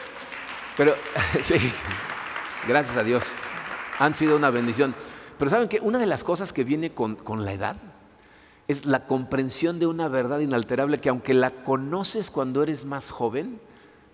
Pero 0.78 0.94
sí, 1.42 1.56
gracias 2.66 2.96
a 2.96 3.02
Dios, 3.02 3.34
han 3.98 4.14
sido 4.14 4.36
una 4.36 4.48
bendición. 4.48 4.94
Pero 5.36 5.50
saben 5.50 5.68
que 5.68 5.80
una 5.80 5.98
de 5.98 6.06
las 6.06 6.24
cosas 6.24 6.52
que 6.52 6.64
viene 6.64 6.94
con, 6.94 7.16
con 7.16 7.44
la 7.44 7.52
edad 7.52 7.76
es 8.68 8.86
la 8.86 9.06
comprensión 9.06 9.78
de 9.80 9.86
una 9.86 10.08
verdad 10.08 10.38
inalterable 10.38 10.98
que 10.98 11.08
aunque 11.08 11.34
la 11.34 11.50
conoces 11.50 12.30
cuando 12.30 12.62
eres 12.62 12.84
más 12.84 13.10
joven, 13.10 13.60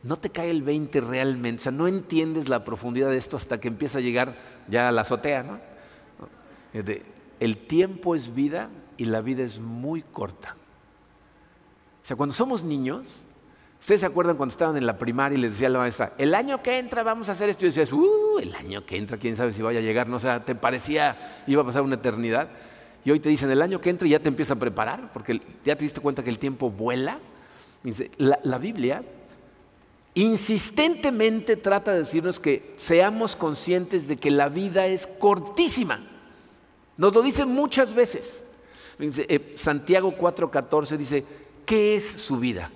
no 0.02 0.18
te 0.18 0.30
cae 0.30 0.50
el 0.50 0.62
20 0.62 1.00
realmente, 1.00 1.60
o 1.60 1.64
sea, 1.64 1.72
no 1.72 1.88
entiendes 1.88 2.48
la 2.48 2.64
profundidad 2.64 3.08
de 3.10 3.16
esto 3.16 3.36
hasta 3.36 3.58
que 3.58 3.68
empieza 3.68 3.98
a 3.98 4.02
llegar 4.02 4.36
ya 4.68 4.88
a 4.88 4.92
la 4.92 5.00
azotea, 5.02 5.42
¿no? 5.42 5.60
el 7.40 7.56
tiempo 7.66 8.14
es 8.14 8.34
vida 8.34 8.68
y 8.96 9.06
la 9.06 9.20
vida 9.20 9.42
es 9.42 9.58
muy 9.60 10.02
corta. 10.02 10.56
O 12.02 12.06
sea, 12.06 12.16
cuando 12.16 12.34
somos 12.34 12.64
niños, 12.64 13.23
¿Ustedes 13.84 14.00
se 14.00 14.06
acuerdan 14.06 14.38
cuando 14.38 14.50
estaban 14.50 14.78
en 14.78 14.86
la 14.86 14.96
primaria 14.96 15.36
y 15.36 15.40
les 15.42 15.52
decía 15.52 15.68
la 15.68 15.78
maestra, 15.78 16.14
el 16.16 16.34
año 16.34 16.62
que 16.62 16.78
entra 16.78 17.02
vamos 17.02 17.28
a 17.28 17.32
hacer 17.32 17.50
esto? 17.50 17.66
Y 17.66 17.68
decías, 17.68 17.92
uh, 17.92 18.38
el 18.40 18.54
año 18.54 18.86
que 18.86 18.96
entra, 18.96 19.18
quién 19.18 19.36
sabe 19.36 19.52
si 19.52 19.60
vaya 19.60 19.80
a 19.80 19.82
llegar, 19.82 20.08
no 20.08 20.16
o 20.16 20.20
sea, 20.20 20.42
te 20.42 20.54
parecía, 20.54 21.42
iba 21.46 21.60
a 21.60 21.66
pasar 21.66 21.82
una 21.82 21.96
eternidad. 21.96 22.48
Y 23.04 23.10
hoy 23.10 23.20
te 23.20 23.28
dicen, 23.28 23.50
el 23.50 23.60
año 23.60 23.82
que 23.82 23.90
entra 23.90 24.08
y 24.08 24.12
ya 24.12 24.20
te 24.20 24.30
empieza 24.30 24.54
a 24.54 24.58
preparar, 24.58 25.12
porque 25.12 25.38
ya 25.66 25.76
te 25.76 25.84
diste 25.84 26.00
cuenta 26.00 26.24
que 26.24 26.30
el 26.30 26.38
tiempo 26.38 26.70
vuela. 26.70 27.18
La, 28.16 28.40
la 28.42 28.56
Biblia 28.56 29.04
insistentemente 30.14 31.56
trata 31.56 31.92
de 31.92 31.98
decirnos 31.98 32.40
que 32.40 32.72
seamos 32.78 33.36
conscientes 33.36 34.08
de 34.08 34.16
que 34.16 34.30
la 34.30 34.48
vida 34.48 34.86
es 34.86 35.06
cortísima. 35.06 36.00
Nos 36.96 37.12
lo 37.12 37.20
dice 37.20 37.44
muchas 37.44 37.92
veces. 37.92 38.44
Eh, 38.98 39.52
Santiago 39.56 40.16
4:14 40.16 40.96
dice, 40.96 41.24
¿qué 41.66 41.96
es 41.96 42.06
su 42.06 42.38
vida? 42.38 42.70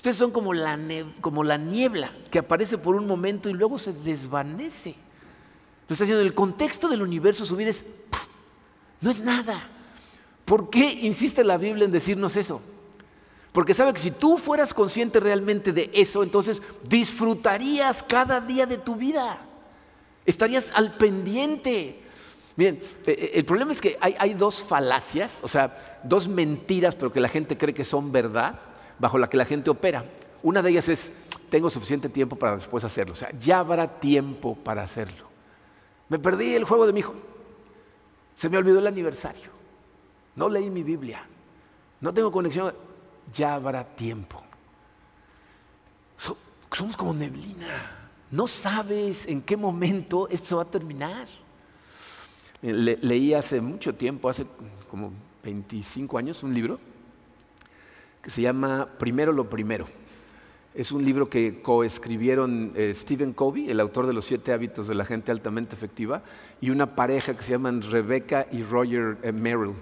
Ustedes 0.00 0.16
son 0.16 0.30
como 0.30 0.54
la, 0.54 0.78
como 1.20 1.44
la 1.44 1.58
niebla 1.58 2.10
que 2.30 2.38
aparece 2.38 2.78
por 2.78 2.96
un 2.96 3.06
momento 3.06 3.50
y 3.50 3.52
luego 3.52 3.78
se 3.78 3.92
desvanece. 3.92 4.94
Lo 5.86 5.92
está 5.92 6.04
diciendo, 6.04 6.22
el 6.22 6.32
contexto 6.32 6.88
del 6.88 7.02
universo, 7.02 7.44
su 7.44 7.54
vida 7.54 7.68
es, 7.68 7.84
no 9.02 9.10
es 9.10 9.20
nada. 9.20 9.68
¿Por 10.46 10.70
qué 10.70 10.90
insiste 11.02 11.44
la 11.44 11.58
Biblia 11.58 11.84
en 11.84 11.90
decirnos 11.90 12.34
eso? 12.36 12.62
Porque 13.52 13.74
sabe 13.74 13.92
que 13.92 14.00
si 14.00 14.10
tú 14.10 14.38
fueras 14.38 14.72
consciente 14.72 15.20
realmente 15.20 15.70
de 15.70 15.90
eso, 15.92 16.22
entonces 16.22 16.62
disfrutarías 16.88 18.02
cada 18.02 18.40
día 18.40 18.64
de 18.64 18.78
tu 18.78 18.96
vida. 18.96 19.38
Estarías 20.24 20.72
al 20.74 20.96
pendiente. 20.96 22.00
Miren, 22.56 22.76
eh, 22.76 22.82
eh, 23.06 23.30
el 23.34 23.44
problema 23.44 23.72
es 23.72 23.82
que 23.82 23.98
hay, 24.00 24.16
hay 24.18 24.32
dos 24.32 24.62
falacias, 24.62 25.40
o 25.42 25.48
sea, 25.48 26.00
dos 26.04 26.26
mentiras, 26.26 26.96
pero 26.96 27.12
que 27.12 27.20
la 27.20 27.28
gente 27.28 27.58
cree 27.58 27.74
que 27.74 27.84
son 27.84 28.10
verdad 28.10 28.69
bajo 29.00 29.18
la 29.18 29.26
que 29.26 29.36
la 29.36 29.44
gente 29.44 29.70
opera. 29.70 30.04
Una 30.42 30.62
de 30.62 30.70
ellas 30.70 30.88
es, 30.88 31.10
tengo 31.48 31.70
suficiente 31.70 32.08
tiempo 32.08 32.36
para 32.36 32.56
después 32.56 32.84
hacerlo. 32.84 33.14
O 33.14 33.16
sea, 33.16 33.30
ya 33.40 33.58
habrá 33.60 33.98
tiempo 33.98 34.54
para 34.54 34.82
hacerlo. 34.82 35.28
Me 36.08 36.18
perdí 36.18 36.54
el 36.54 36.64
juego 36.64 36.86
de 36.86 36.92
mi 36.92 37.00
hijo. 37.00 37.14
Se 38.36 38.48
me 38.48 38.58
olvidó 38.58 38.78
el 38.78 38.86
aniversario. 38.86 39.50
no 40.36 40.48
leí 40.48 40.70
mi 40.70 40.82
Biblia, 40.82 41.26
no 42.00 42.14
tengo 42.14 42.30
conexión, 42.30 42.72
ya 43.32 43.54
habrá 43.54 43.84
tiempo. 43.84 44.42
somos 46.70 46.96
como 46.96 47.12
neblina. 47.12 47.96
No 48.30 48.46
sabes 48.46 49.26
en 49.26 49.42
qué 49.42 49.56
momento 49.56 50.28
esto 50.28 50.56
va 50.56 50.62
a 50.62 50.70
terminar. 50.70 51.26
leí 52.62 53.34
hace 53.34 53.60
mucho 53.60 53.94
tiempo, 53.94 54.30
hace 54.30 54.46
como 54.88 55.12
25 55.42 56.16
años, 56.16 56.42
un 56.42 56.54
libro 56.54 56.78
que 58.22 58.30
se 58.30 58.42
llama 58.42 58.88
Primero 58.98 59.32
lo 59.32 59.48
Primero. 59.48 59.86
Es 60.74 60.92
un 60.92 61.04
libro 61.04 61.28
que 61.28 61.62
coescribieron 61.62 62.72
eh, 62.76 62.92
Stephen 62.94 63.32
Covey, 63.32 63.70
el 63.70 63.80
autor 63.80 64.06
de 64.06 64.12
Los 64.12 64.24
siete 64.24 64.52
hábitos 64.52 64.86
de 64.86 64.94
la 64.94 65.04
gente 65.04 65.32
altamente 65.32 65.74
efectiva, 65.74 66.22
y 66.60 66.70
una 66.70 66.94
pareja 66.94 67.34
que 67.34 67.42
se 67.42 67.52
llaman 67.52 67.82
Rebecca 67.82 68.46
y 68.52 68.62
Roger 68.62 69.18
eh, 69.22 69.32
Merrill. 69.32 69.74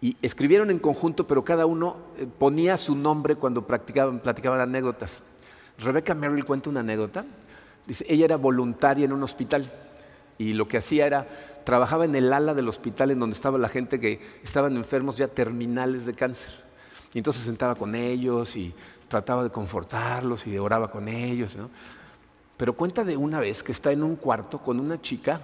Y 0.00 0.16
escribieron 0.22 0.70
en 0.70 0.78
conjunto, 0.78 1.26
pero 1.26 1.44
cada 1.44 1.66
uno 1.66 1.96
eh, 2.16 2.26
ponía 2.38 2.76
su 2.76 2.94
nombre 2.94 3.34
cuando 3.34 3.66
practicaban, 3.66 4.20
platicaban 4.20 4.60
anécdotas. 4.60 5.22
Rebecca 5.78 6.14
Merrill 6.14 6.44
cuenta 6.44 6.70
una 6.70 6.80
anécdota. 6.80 7.24
Dice, 7.86 8.04
ella 8.08 8.26
era 8.26 8.36
voluntaria 8.36 9.04
en 9.04 9.12
un 9.12 9.22
hospital 9.22 9.70
y 10.38 10.52
lo 10.52 10.68
que 10.68 10.78
hacía 10.78 11.06
era, 11.06 11.26
trabajaba 11.64 12.04
en 12.04 12.14
el 12.14 12.32
ala 12.32 12.54
del 12.54 12.68
hospital 12.68 13.10
en 13.10 13.18
donde 13.18 13.34
estaba 13.34 13.58
la 13.58 13.68
gente 13.68 13.98
que 13.98 14.20
estaban 14.42 14.76
enfermos 14.76 15.16
ya 15.16 15.28
terminales 15.28 16.06
de 16.06 16.14
cáncer. 16.14 16.69
Y 17.12 17.18
entonces 17.18 17.42
sentaba 17.42 17.74
con 17.74 17.94
ellos 17.94 18.56
y 18.56 18.72
trataba 19.08 19.42
de 19.42 19.50
confortarlos 19.50 20.46
y 20.46 20.56
oraba 20.58 20.90
con 20.90 21.08
ellos. 21.08 21.56
Pero 22.56 22.74
cuenta 22.74 23.04
de 23.04 23.16
una 23.16 23.40
vez 23.40 23.62
que 23.62 23.72
está 23.72 23.90
en 23.92 24.02
un 24.02 24.16
cuarto 24.16 24.58
con 24.58 24.78
una 24.78 25.00
chica, 25.00 25.40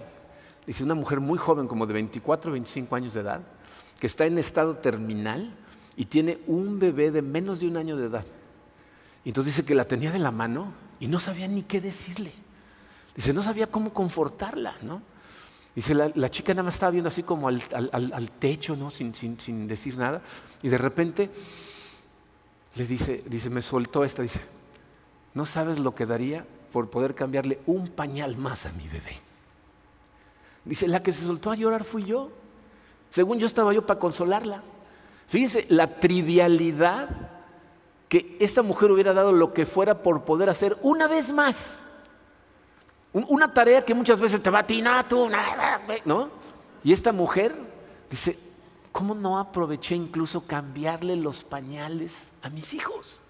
dice 0.66 0.84
una 0.84 0.94
mujer 0.94 1.20
muy 1.20 1.38
joven, 1.38 1.66
como 1.66 1.86
de 1.86 1.94
24 1.94 2.50
o 2.50 2.52
25 2.52 2.94
años 2.94 3.14
de 3.14 3.20
edad, 3.20 3.40
que 3.98 4.06
está 4.06 4.26
en 4.26 4.38
estado 4.38 4.76
terminal 4.76 5.54
y 5.96 6.04
tiene 6.04 6.38
un 6.46 6.78
bebé 6.78 7.10
de 7.10 7.22
menos 7.22 7.60
de 7.60 7.68
un 7.68 7.76
año 7.76 7.96
de 7.96 8.06
edad. 8.06 8.24
Y 9.24 9.30
entonces 9.30 9.54
dice 9.54 9.66
que 9.66 9.74
la 9.74 9.86
tenía 9.86 10.12
de 10.12 10.18
la 10.18 10.30
mano 10.30 10.72
y 11.00 11.08
no 11.08 11.18
sabía 11.18 11.48
ni 11.48 11.62
qué 11.62 11.80
decirle. 11.80 12.32
Dice, 13.16 13.32
no 13.32 13.42
sabía 13.42 13.66
cómo 13.66 13.92
confortarla, 13.92 14.76
¿no? 14.82 15.00
Dice, 15.76 15.94
la, 15.94 16.30
chica 16.30 16.54
nada 16.54 16.62
más 16.62 16.74
estaba 16.74 16.90
viendo 16.90 17.08
así 17.08 17.22
como 17.22 17.48
al, 17.48 18.30
techo, 18.38 18.74
¿no? 18.74 18.90
Sin, 18.90 19.14
sin, 19.14 19.68
decir 19.68 19.98
nada. 19.98 20.22
Y 20.62 20.70
de 20.70 20.78
repente 20.78 21.30
le 22.76 22.86
dice, 22.86 23.22
dice, 23.26 23.50
me 23.50 23.60
soltó 23.60 24.02
esta, 24.02 24.22
dice, 24.22 24.40
no 25.34 25.44
sabes 25.44 25.78
lo 25.78 25.94
que 25.94 26.06
daría 26.06 26.46
por 26.72 26.88
poder 26.88 27.14
cambiarle 27.14 27.60
un 27.66 27.88
pañal 27.88 28.38
más 28.38 28.64
a 28.64 28.72
mi 28.72 28.88
bebé. 28.88 29.18
Dice, 30.64 30.88
la 30.88 31.02
que 31.02 31.12
se 31.12 31.26
soltó 31.26 31.50
a 31.50 31.56
llorar 31.56 31.84
fui 31.84 32.04
yo. 32.04 32.30
Según 33.10 33.38
yo 33.38 33.46
estaba 33.46 33.74
yo 33.74 33.84
para 33.84 34.00
consolarla. 34.00 34.62
Fíjense 35.28 35.66
la 35.68 36.00
trivialidad 36.00 37.10
que 38.08 38.38
esta 38.40 38.62
mujer 38.62 38.90
hubiera 38.90 39.12
dado 39.12 39.32
lo 39.32 39.52
que 39.52 39.66
fuera 39.66 40.02
por 40.02 40.24
poder 40.24 40.48
hacer 40.48 40.78
una 40.80 41.06
vez 41.06 41.30
más. 41.34 41.80
Una 43.24 43.50
tarea 43.50 43.82
que 43.82 43.94
muchas 43.94 44.20
veces 44.20 44.42
te 44.42 44.50
va 44.50 44.58
a 44.58 45.08
tú, 45.08 45.30
¿no? 46.04 46.28
Y 46.84 46.92
esta 46.92 47.12
mujer 47.12 47.56
dice, 48.10 48.38
¿cómo 48.92 49.14
no 49.14 49.38
aproveché 49.38 49.94
incluso 49.94 50.42
cambiarle 50.46 51.16
los 51.16 51.42
pañales 51.42 52.30
a 52.42 52.50
mis 52.50 52.74
hijos? 52.74 53.20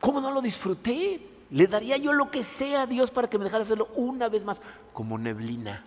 ¿Cómo 0.00 0.22
no 0.22 0.30
lo 0.30 0.40
disfruté? 0.40 1.20
Le 1.50 1.66
daría 1.66 1.98
yo 1.98 2.14
lo 2.14 2.30
que 2.30 2.44
sea 2.44 2.82
a 2.82 2.86
Dios 2.86 3.10
para 3.10 3.28
que 3.28 3.36
me 3.36 3.44
dejara 3.44 3.62
hacerlo 3.62 3.88
una 3.94 4.30
vez 4.30 4.42
más, 4.42 4.62
como 4.94 5.18
neblina. 5.18 5.84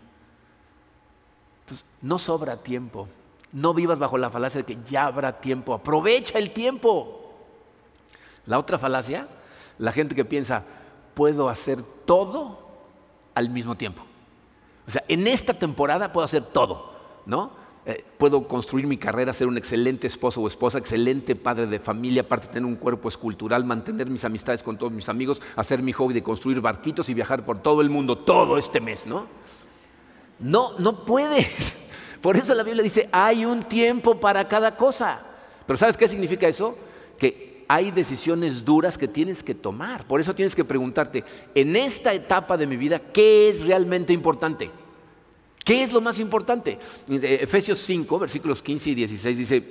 Entonces, 1.61 1.87
no 2.03 2.19
sobra 2.19 2.57
tiempo. 2.57 3.07
No 3.51 3.73
vivas 3.73 3.97
bajo 3.97 4.19
la 4.19 4.29
falacia 4.29 4.61
de 4.61 4.65
que 4.65 4.77
ya 4.87 5.07
habrá 5.07 5.41
tiempo. 5.41 5.73
Aprovecha 5.73 6.37
el 6.37 6.51
tiempo. 6.51 7.33
La 8.45 8.59
otra 8.59 8.77
falacia, 8.77 9.27
la 9.79 9.91
gente 9.91 10.13
que 10.13 10.23
piensa, 10.23 10.63
puedo 11.15 11.49
hacer 11.49 11.81
todo 12.05 12.64
al 13.35 13.49
mismo 13.49 13.75
tiempo. 13.75 14.03
O 14.87 14.91
sea, 14.91 15.03
en 15.07 15.27
esta 15.27 15.53
temporada 15.53 16.11
puedo 16.11 16.25
hacer 16.25 16.43
todo, 16.45 16.93
¿no? 17.25 17.51
Eh, 17.87 18.03
puedo 18.17 18.47
construir 18.47 18.87
mi 18.87 18.97
carrera, 18.97 19.31
ser 19.31 19.47
un 19.47 19.57
excelente 19.57 20.07
esposo 20.07 20.41
o 20.41 20.47
esposa, 20.47 20.79
excelente 20.79 21.35
padre 21.35 21.67
de 21.67 21.79
familia, 21.79 22.23
aparte 22.23 22.47
de 22.47 22.53
tener 22.53 22.67
un 22.67 22.77
cuerpo 22.77 23.09
escultural, 23.09 23.63
mantener 23.63 24.09
mis 24.09 24.25
amistades 24.25 24.63
con 24.63 24.75
todos 24.75 24.91
mis 24.91 25.07
amigos, 25.07 25.39
hacer 25.55 25.83
mi 25.83 25.93
hobby 25.93 26.15
de 26.15 26.23
construir 26.23 26.61
barquitos 26.61 27.09
y 27.09 27.13
viajar 27.13 27.45
por 27.45 27.61
todo 27.61 27.81
el 27.81 27.91
mundo 27.91 28.17
todo 28.17 28.57
este 28.57 28.81
mes, 28.81 29.05
¿no? 29.05 29.27
No, 30.39 30.79
no 30.79 31.05
puedes. 31.05 31.77
Por 32.21 32.37
eso 32.37 32.55
la 32.55 32.63
Biblia 32.63 32.81
dice, 32.81 33.07
hay 33.11 33.45
un 33.45 33.61
tiempo 33.61 34.19
para 34.19 34.47
cada 34.47 34.75
cosa. 34.75 35.21
Pero 35.67 35.77
¿sabes 35.77 35.95
qué 35.95 36.07
significa 36.07 36.47
eso? 36.47 36.75
Que 37.19 37.54
hay 37.67 37.91
decisiones 37.91 38.63
duras 38.63 38.97
que 38.97 39.07
tienes 39.07 39.43
que 39.43 39.55
tomar. 39.55 40.05
Por 40.07 40.19
eso 40.19 40.35
tienes 40.35 40.55
que 40.55 40.65
preguntarte, 40.65 41.23
en 41.53 41.75
esta 41.75 42.13
etapa 42.13 42.57
de 42.57 42.67
mi 42.67 42.77
vida, 42.77 42.99
¿qué 42.99 43.49
es 43.49 43.65
realmente 43.65 44.13
importante? 44.13 44.69
¿Qué 45.63 45.83
es 45.83 45.91
lo 45.91 45.99
más 45.99 46.19
importante? 46.19 46.77
Efesios 47.09 47.79
5, 47.79 48.19
versículos 48.19 48.61
15 48.61 48.91
y 48.91 48.95
16 48.95 49.37
dice, 49.37 49.63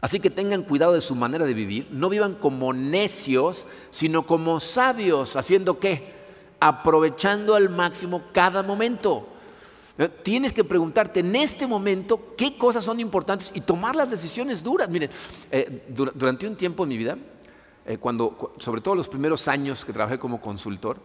así 0.00 0.18
que 0.18 0.30
tengan 0.30 0.64
cuidado 0.64 0.94
de 0.94 1.00
su 1.00 1.14
manera 1.14 1.44
de 1.44 1.54
vivir, 1.54 1.86
no 1.92 2.08
vivan 2.08 2.34
como 2.34 2.72
necios, 2.72 3.68
sino 3.90 4.26
como 4.26 4.58
sabios, 4.58 5.36
haciendo 5.36 5.78
qué? 5.78 6.12
Aprovechando 6.58 7.54
al 7.54 7.70
máximo 7.70 8.24
cada 8.32 8.64
momento. 8.64 9.28
Tienes 10.08 10.52
que 10.52 10.64
preguntarte 10.64 11.20
en 11.20 11.36
este 11.36 11.66
momento 11.66 12.28
qué 12.36 12.56
cosas 12.56 12.84
son 12.84 13.00
importantes 13.00 13.50
y 13.54 13.60
tomar 13.60 13.94
las 13.94 14.10
decisiones 14.10 14.62
duras. 14.62 14.88
Miren, 14.88 15.10
eh, 15.50 15.84
durante 15.88 16.46
un 16.46 16.56
tiempo 16.56 16.84
en 16.84 16.88
mi 16.88 16.96
vida, 16.96 17.18
eh, 17.84 17.98
cuando, 17.98 18.54
sobre 18.58 18.80
todo 18.80 18.94
los 18.94 19.08
primeros 19.08 19.46
años 19.48 19.84
que 19.84 19.92
trabajé 19.92 20.18
como 20.18 20.40
consultor, 20.40 20.98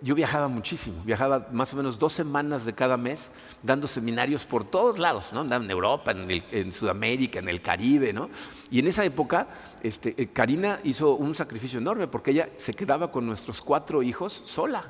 yo 0.00 0.14
viajaba 0.14 0.48
muchísimo, 0.48 1.02
viajaba 1.04 1.48
más 1.52 1.74
o 1.74 1.76
menos 1.76 1.98
dos 1.98 2.14
semanas 2.14 2.64
de 2.64 2.72
cada 2.72 2.96
mes 2.96 3.30
dando 3.62 3.86
seminarios 3.86 4.46
por 4.46 4.64
todos 4.64 4.98
lados, 4.98 5.30
¿no? 5.34 5.42
en 5.42 5.70
Europa, 5.70 6.12
en, 6.12 6.72
Sudamérica, 6.72 7.38
en 7.38 7.50
el 7.50 7.60
Caribe. 7.60 8.10
¿no? 8.14 8.30
Y 8.70 8.78
en 8.78 8.86
esa 8.86 9.04
época, 9.04 9.46
este, 9.82 10.14
Karina 10.32 10.80
hizo 10.84 11.16
un 11.16 11.34
sacrificio 11.34 11.78
enorme 11.78 12.08
porque 12.08 12.30
ella 12.30 12.48
se 12.56 12.72
quedaba 12.72 13.12
con 13.12 13.26
nuestros 13.26 13.60
cuatro 13.60 14.02
hijos 14.02 14.40
sola. 14.46 14.88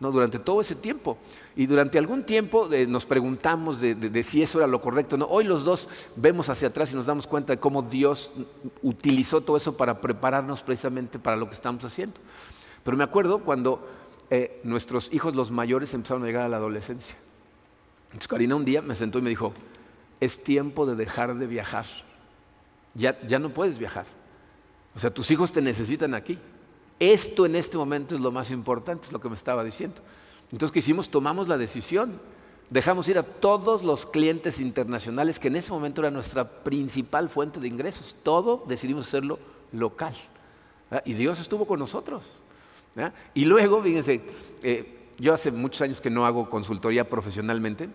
¿No? 0.00 0.10
durante 0.10 0.38
todo 0.38 0.60
ese 0.60 0.74
tiempo. 0.74 1.18
Y 1.56 1.66
durante 1.66 1.98
algún 1.98 2.24
tiempo 2.24 2.72
eh, 2.72 2.86
nos 2.86 3.06
preguntamos 3.06 3.80
de, 3.80 4.22
si 4.22 4.42
eso 4.42 4.58
era 4.58 4.66
lo 4.66 4.80
correcto. 4.80 5.16
¿no? 5.16 5.26
Hoy 5.26 5.44
los 5.44 5.64
dos 5.64 5.88
vemos 6.16 6.48
hacia 6.48 6.68
atrás 6.68 6.92
y 6.92 6.96
nos 6.96 7.06
damos 7.06 7.26
cuenta 7.26 7.52
de 7.52 7.60
cómo 7.60 7.82
Dios 7.82 8.32
utilizó 8.82 9.40
todo 9.40 9.56
eso 9.56 9.76
para 9.76 10.00
prepararnos 10.00 10.62
precisamente 10.62 11.18
para 11.18 11.36
lo 11.36 11.48
que 11.48 11.54
estamos 11.54 11.84
haciendo. 11.84 12.20
Pero 12.84 12.96
me 12.96 13.04
acuerdo 13.04 13.40
cuando 13.40 13.86
eh, 14.30 14.60
nuestros 14.64 15.12
hijos, 15.12 15.34
los 15.34 15.50
mayores, 15.50 15.94
empezaron 15.94 16.22
a 16.22 16.26
llegar 16.26 16.44
a 16.44 16.48
la 16.48 16.56
adolescencia. 16.58 17.16
Entonces 18.06 18.28
Karina 18.28 18.56
un 18.56 18.64
día 18.64 18.80
me 18.80 18.94
sentó 18.94 19.18
y 19.18 19.22
me 19.22 19.30
dijo, 19.30 19.52
es 20.20 20.42
tiempo 20.42 20.86
de 20.86 20.96
dejar 20.96 21.36
de 21.36 21.46
viajar. 21.46 21.86
Ya, 22.94 23.20
ya 23.26 23.38
no 23.38 23.50
puedes 23.50 23.78
viajar. 23.78 24.06
O 24.94 24.98
sea, 24.98 25.10
tus 25.10 25.30
hijos 25.30 25.52
te 25.52 25.60
necesitan 25.60 26.14
aquí. 26.14 26.38
Esto 26.98 27.46
en 27.46 27.54
este 27.56 27.76
momento 27.76 28.14
es 28.14 28.20
lo 28.20 28.32
más 28.32 28.50
importante, 28.50 29.06
es 29.06 29.12
lo 29.12 29.20
que 29.20 29.28
me 29.28 29.34
estaba 29.34 29.62
diciendo. 29.62 30.00
Entonces, 30.50 30.72
¿qué 30.72 30.78
hicimos? 30.80 31.10
Tomamos 31.10 31.48
la 31.48 31.56
decisión. 31.56 32.20
Dejamos 32.70 33.08
ir 33.08 33.18
a 33.18 33.22
todos 33.22 33.82
los 33.82 34.04
clientes 34.04 34.60
internacionales, 34.60 35.38
que 35.38 35.48
en 35.48 35.56
ese 35.56 35.72
momento 35.72 36.02
era 36.02 36.10
nuestra 36.10 36.48
principal 36.48 37.28
fuente 37.28 37.60
de 37.60 37.68
ingresos. 37.68 38.16
Todo 38.22 38.64
decidimos 38.66 39.06
hacerlo 39.06 39.38
local. 39.72 40.14
Y 41.04 41.14
Dios 41.14 41.38
estuvo 41.38 41.66
con 41.66 41.78
nosotros. 41.78 42.40
Y 43.34 43.44
luego, 43.44 43.82
fíjense, 43.82 44.22
eh, 44.62 44.98
yo 45.18 45.34
hace 45.34 45.50
muchos 45.50 45.82
años 45.82 46.00
que 46.00 46.10
no 46.10 46.26
hago 46.26 46.50
consultoría 46.50 47.08
profesionalmente, 47.08 47.88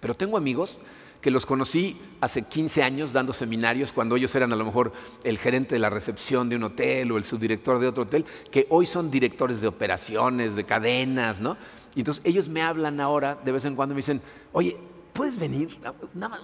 pero 0.00 0.14
tengo 0.14 0.36
amigos 0.36 0.80
que 1.26 1.32
los 1.32 1.44
conocí 1.44 2.00
hace 2.20 2.42
15 2.42 2.84
años 2.84 3.12
dando 3.12 3.32
seminarios 3.32 3.92
cuando 3.92 4.14
ellos 4.14 4.32
eran 4.36 4.52
a 4.52 4.54
lo 4.54 4.64
mejor 4.64 4.92
el 5.24 5.38
gerente 5.38 5.74
de 5.74 5.80
la 5.80 5.90
recepción 5.90 6.48
de 6.48 6.54
un 6.54 6.62
hotel 6.62 7.10
o 7.10 7.18
el 7.18 7.24
subdirector 7.24 7.80
de 7.80 7.88
otro 7.88 8.04
hotel, 8.04 8.24
que 8.48 8.68
hoy 8.70 8.86
son 8.86 9.10
directores 9.10 9.60
de 9.60 9.66
operaciones, 9.66 10.54
de 10.54 10.62
cadenas, 10.62 11.40
¿no? 11.40 11.56
Y 11.96 12.02
entonces 12.02 12.24
ellos 12.24 12.48
me 12.48 12.62
hablan 12.62 13.00
ahora 13.00 13.34
de 13.44 13.50
vez 13.50 13.64
en 13.64 13.74
cuando 13.74 13.92
me 13.92 13.98
dicen, 13.98 14.22
oye, 14.52 14.76
¿puedes 15.12 15.36
venir? 15.36 15.76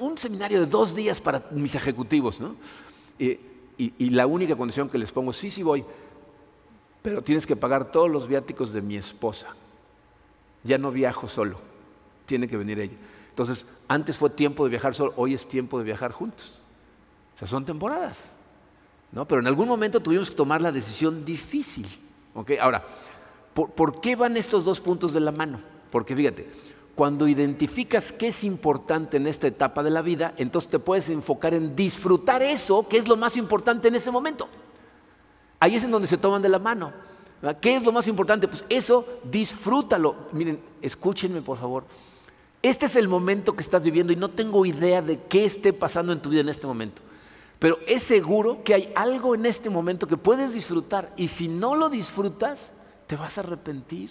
Un 0.00 0.18
seminario 0.18 0.58
de 0.58 0.66
dos 0.66 0.96
días 0.96 1.20
para 1.20 1.46
mis 1.52 1.76
ejecutivos, 1.76 2.40
¿no? 2.40 2.56
y, 3.20 3.38
y 3.78 4.10
la 4.10 4.26
única 4.26 4.56
condición 4.56 4.88
que 4.88 4.98
les 4.98 5.12
pongo, 5.12 5.32
sí, 5.32 5.48
sí 5.48 5.62
voy, 5.62 5.84
pero 7.02 7.22
tienes 7.22 7.46
que 7.46 7.54
pagar 7.54 7.92
todos 7.92 8.10
los 8.10 8.26
viáticos 8.26 8.72
de 8.72 8.82
mi 8.82 8.96
esposa. 8.96 9.54
Ya 10.64 10.76
no 10.76 10.90
viajo 10.90 11.28
solo, 11.28 11.60
tiene 12.26 12.48
que 12.48 12.56
venir 12.56 12.80
ella. 12.80 12.96
Entonces, 13.32 13.64
antes 13.88 14.18
fue 14.18 14.28
tiempo 14.28 14.64
de 14.64 14.70
viajar 14.70 14.94
solo, 14.94 15.14
hoy 15.16 15.32
es 15.32 15.48
tiempo 15.48 15.78
de 15.78 15.84
viajar 15.84 16.12
juntos. 16.12 16.60
O 17.34 17.38
sea, 17.38 17.48
son 17.48 17.64
temporadas. 17.64 18.18
¿no? 19.10 19.26
Pero 19.26 19.40
en 19.40 19.46
algún 19.46 19.68
momento 19.68 20.00
tuvimos 20.00 20.30
que 20.30 20.36
tomar 20.36 20.60
la 20.60 20.70
decisión 20.70 21.24
difícil. 21.24 21.86
Ahora, 22.60 22.84
¿por, 23.54 24.00
qué 24.02 24.16
van 24.16 24.36
estos 24.36 24.66
dos 24.66 24.80
puntos 24.80 25.14
de 25.14 25.20
la 25.20 25.32
mano? 25.32 25.60
Porque 25.90 26.14
fíjate, 26.14 26.46
cuando 26.94 27.26
identificas 27.26 28.12
qué 28.12 28.28
es 28.28 28.44
importante 28.44 29.16
en 29.16 29.26
esta 29.26 29.46
etapa 29.46 29.82
de 29.82 29.90
la 29.90 30.02
vida, 30.02 30.34
entonces 30.36 30.70
te 30.70 30.78
puedes 30.78 31.08
enfocar 31.08 31.54
en 31.54 31.74
disfrutar 31.74 32.42
eso, 32.42 32.86
que 32.86 32.98
es 32.98 33.08
lo 33.08 33.16
más 33.16 33.38
importante 33.38 33.88
en 33.88 33.94
ese 33.94 34.10
momento. 34.10 34.46
Ahí 35.58 35.74
es 35.74 35.84
en 35.84 35.90
donde 35.90 36.06
se 36.06 36.18
toman 36.18 36.42
de 36.42 36.50
la 36.50 36.58
mano. 36.58 36.92
¿Qué 37.62 37.76
es 37.76 37.84
lo 37.84 37.92
más 37.92 38.06
importante? 38.08 38.46
Pues 38.46 38.64
eso, 38.68 39.06
disfrútalo. 39.24 40.16
Miren, 40.32 40.60
escúchenme 40.82 41.40
por 41.40 41.56
favor. 41.56 41.84
Este 42.62 42.86
es 42.86 42.94
el 42.94 43.08
momento 43.08 43.54
que 43.54 43.62
estás 43.62 43.82
viviendo 43.82 44.12
y 44.12 44.16
no 44.16 44.30
tengo 44.30 44.64
idea 44.64 45.02
de 45.02 45.20
qué 45.24 45.44
esté 45.44 45.72
pasando 45.72 46.12
en 46.12 46.22
tu 46.22 46.30
vida 46.30 46.42
en 46.42 46.48
este 46.48 46.66
momento. 46.66 47.02
Pero 47.58 47.78
es 47.86 48.04
seguro 48.04 48.62
que 48.62 48.74
hay 48.74 48.92
algo 48.94 49.34
en 49.34 49.46
este 49.46 49.68
momento 49.68 50.06
que 50.06 50.16
puedes 50.16 50.52
disfrutar 50.52 51.12
y 51.16 51.28
si 51.28 51.48
no 51.48 51.74
lo 51.74 51.88
disfrutas, 51.88 52.72
te 53.06 53.16
vas 53.16 53.36
a 53.36 53.40
arrepentir. 53.40 54.10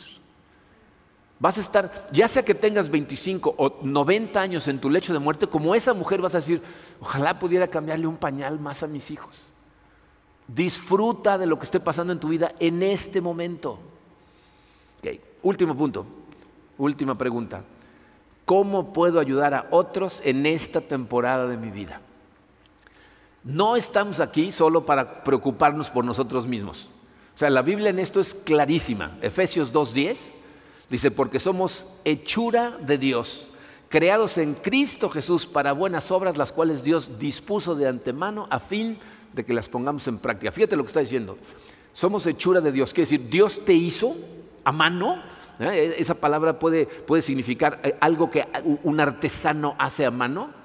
Vas 1.40 1.58
a 1.58 1.62
estar, 1.62 2.08
ya 2.12 2.28
sea 2.28 2.46
que 2.46 2.54
tengas 2.54 2.90
25 2.90 3.56
o 3.58 3.80
90 3.82 4.40
años 4.40 4.68
en 4.68 4.80
tu 4.80 4.90
lecho 4.90 5.12
de 5.12 5.20
muerte, 5.20 5.48
como 5.48 5.74
esa 5.74 5.94
mujer 5.94 6.22
vas 6.22 6.36
a 6.36 6.38
decir, 6.38 6.62
ojalá 7.00 7.40
pudiera 7.40 7.68
cambiarle 7.68 8.06
un 8.06 8.18
pañal 8.18 8.60
más 8.60 8.84
a 8.84 8.88
mis 8.88 9.10
hijos. 9.12 9.44
Disfruta 10.48 11.38
de 11.38 11.46
lo 11.46 11.58
que 11.58 11.66
esté 11.66 11.80
pasando 11.80 12.14
en 12.14 12.20
tu 12.20 12.28
vida 12.28 12.54
en 12.60 12.84
este 12.84 13.22
momento. 13.22 13.80
Último 15.42 15.76
punto, 15.76 16.06
última 16.78 17.18
pregunta. 17.18 17.64
¿Cómo 18.52 18.92
puedo 18.92 19.22
ayudar 19.22 19.54
a 19.54 19.68
otros 19.72 20.20
en 20.26 20.46
esta 20.46 20.82
temporada 20.82 21.48
de 21.48 21.56
mi 21.56 21.72
vida? 21.72 22.02
No 23.46 23.78
estamos 23.78 24.20
aquí 24.20 24.52
solo 24.52 24.86
para 24.86 25.24
preocuparnos 25.24 25.90
por 25.90 26.04
nosotros 26.04 26.48
mismos. 26.48 26.90
O 27.34 27.38
sea, 27.38 27.50
la 27.50 27.62
Biblia 27.62 27.92
en 27.92 28.00
esto 28.00 28.20
es 28.20 28.34
clarísima. 28.34 29.18
Efesios 29.22 29.74
2.10 29.74 30.18
Dice, 30.90 31.12
porque 31.12 31.40
somos 31.40 31.86
hechura 32.04 32.72
de 32.72 32.98
Dios, 32.98 33.52
creados 33.88 34.38
en 34.38 34.56
Cristo 34.56 35.10
Jesús 35.10 35.46
para 35.46 35.72
buenas 35.72 36.12
obras, 36.12 36.36
las 36.36 36.52
cuales 36.52 36.84
Dios 36.84 37.20
dispuso 37.20 37.74
de 37.76 37.88
antemano 37.88 38.48
a 38.50 38.60
fin 38.60 38.98
de 39.32 39.46
que 39.46 39.54
las 39.54 39.70
pongamos 39.70 40.06
en 40.10 40.18
práctica. 40.18 40.52
Fíjate 40.52 40.76
lo 40.76 40.84
que 40.84 40.88
está 40.88 41.00
diciendo. 41.00 41.38
Somos 41.94 42.28
hechura 42.28 42.60
de 42.60 42.74
Dios, 42.74 42.94
quiere 42.94 43.10
decir, 43.10 43.30
Dios 43.30 43.64
te 43.64 43.72
hizo 43.72 44.14
a 44.66 44.74
mano. 44.74 45.24
¿Eh? 45.62 45.96
Esa 45.98 46.16
palabra 46.16 46.58
puede, 46.60 46.86
puede 46.86 47.22
significar 47.22 47.80
eh, 47.84 47.96
algo 48.00 48.30
que 48.30 48.48
un 48.84 49.00
artesano 49.00 49.76
hace 49.78 50.06
a 50.06 50.12
mano. 50.12 50.62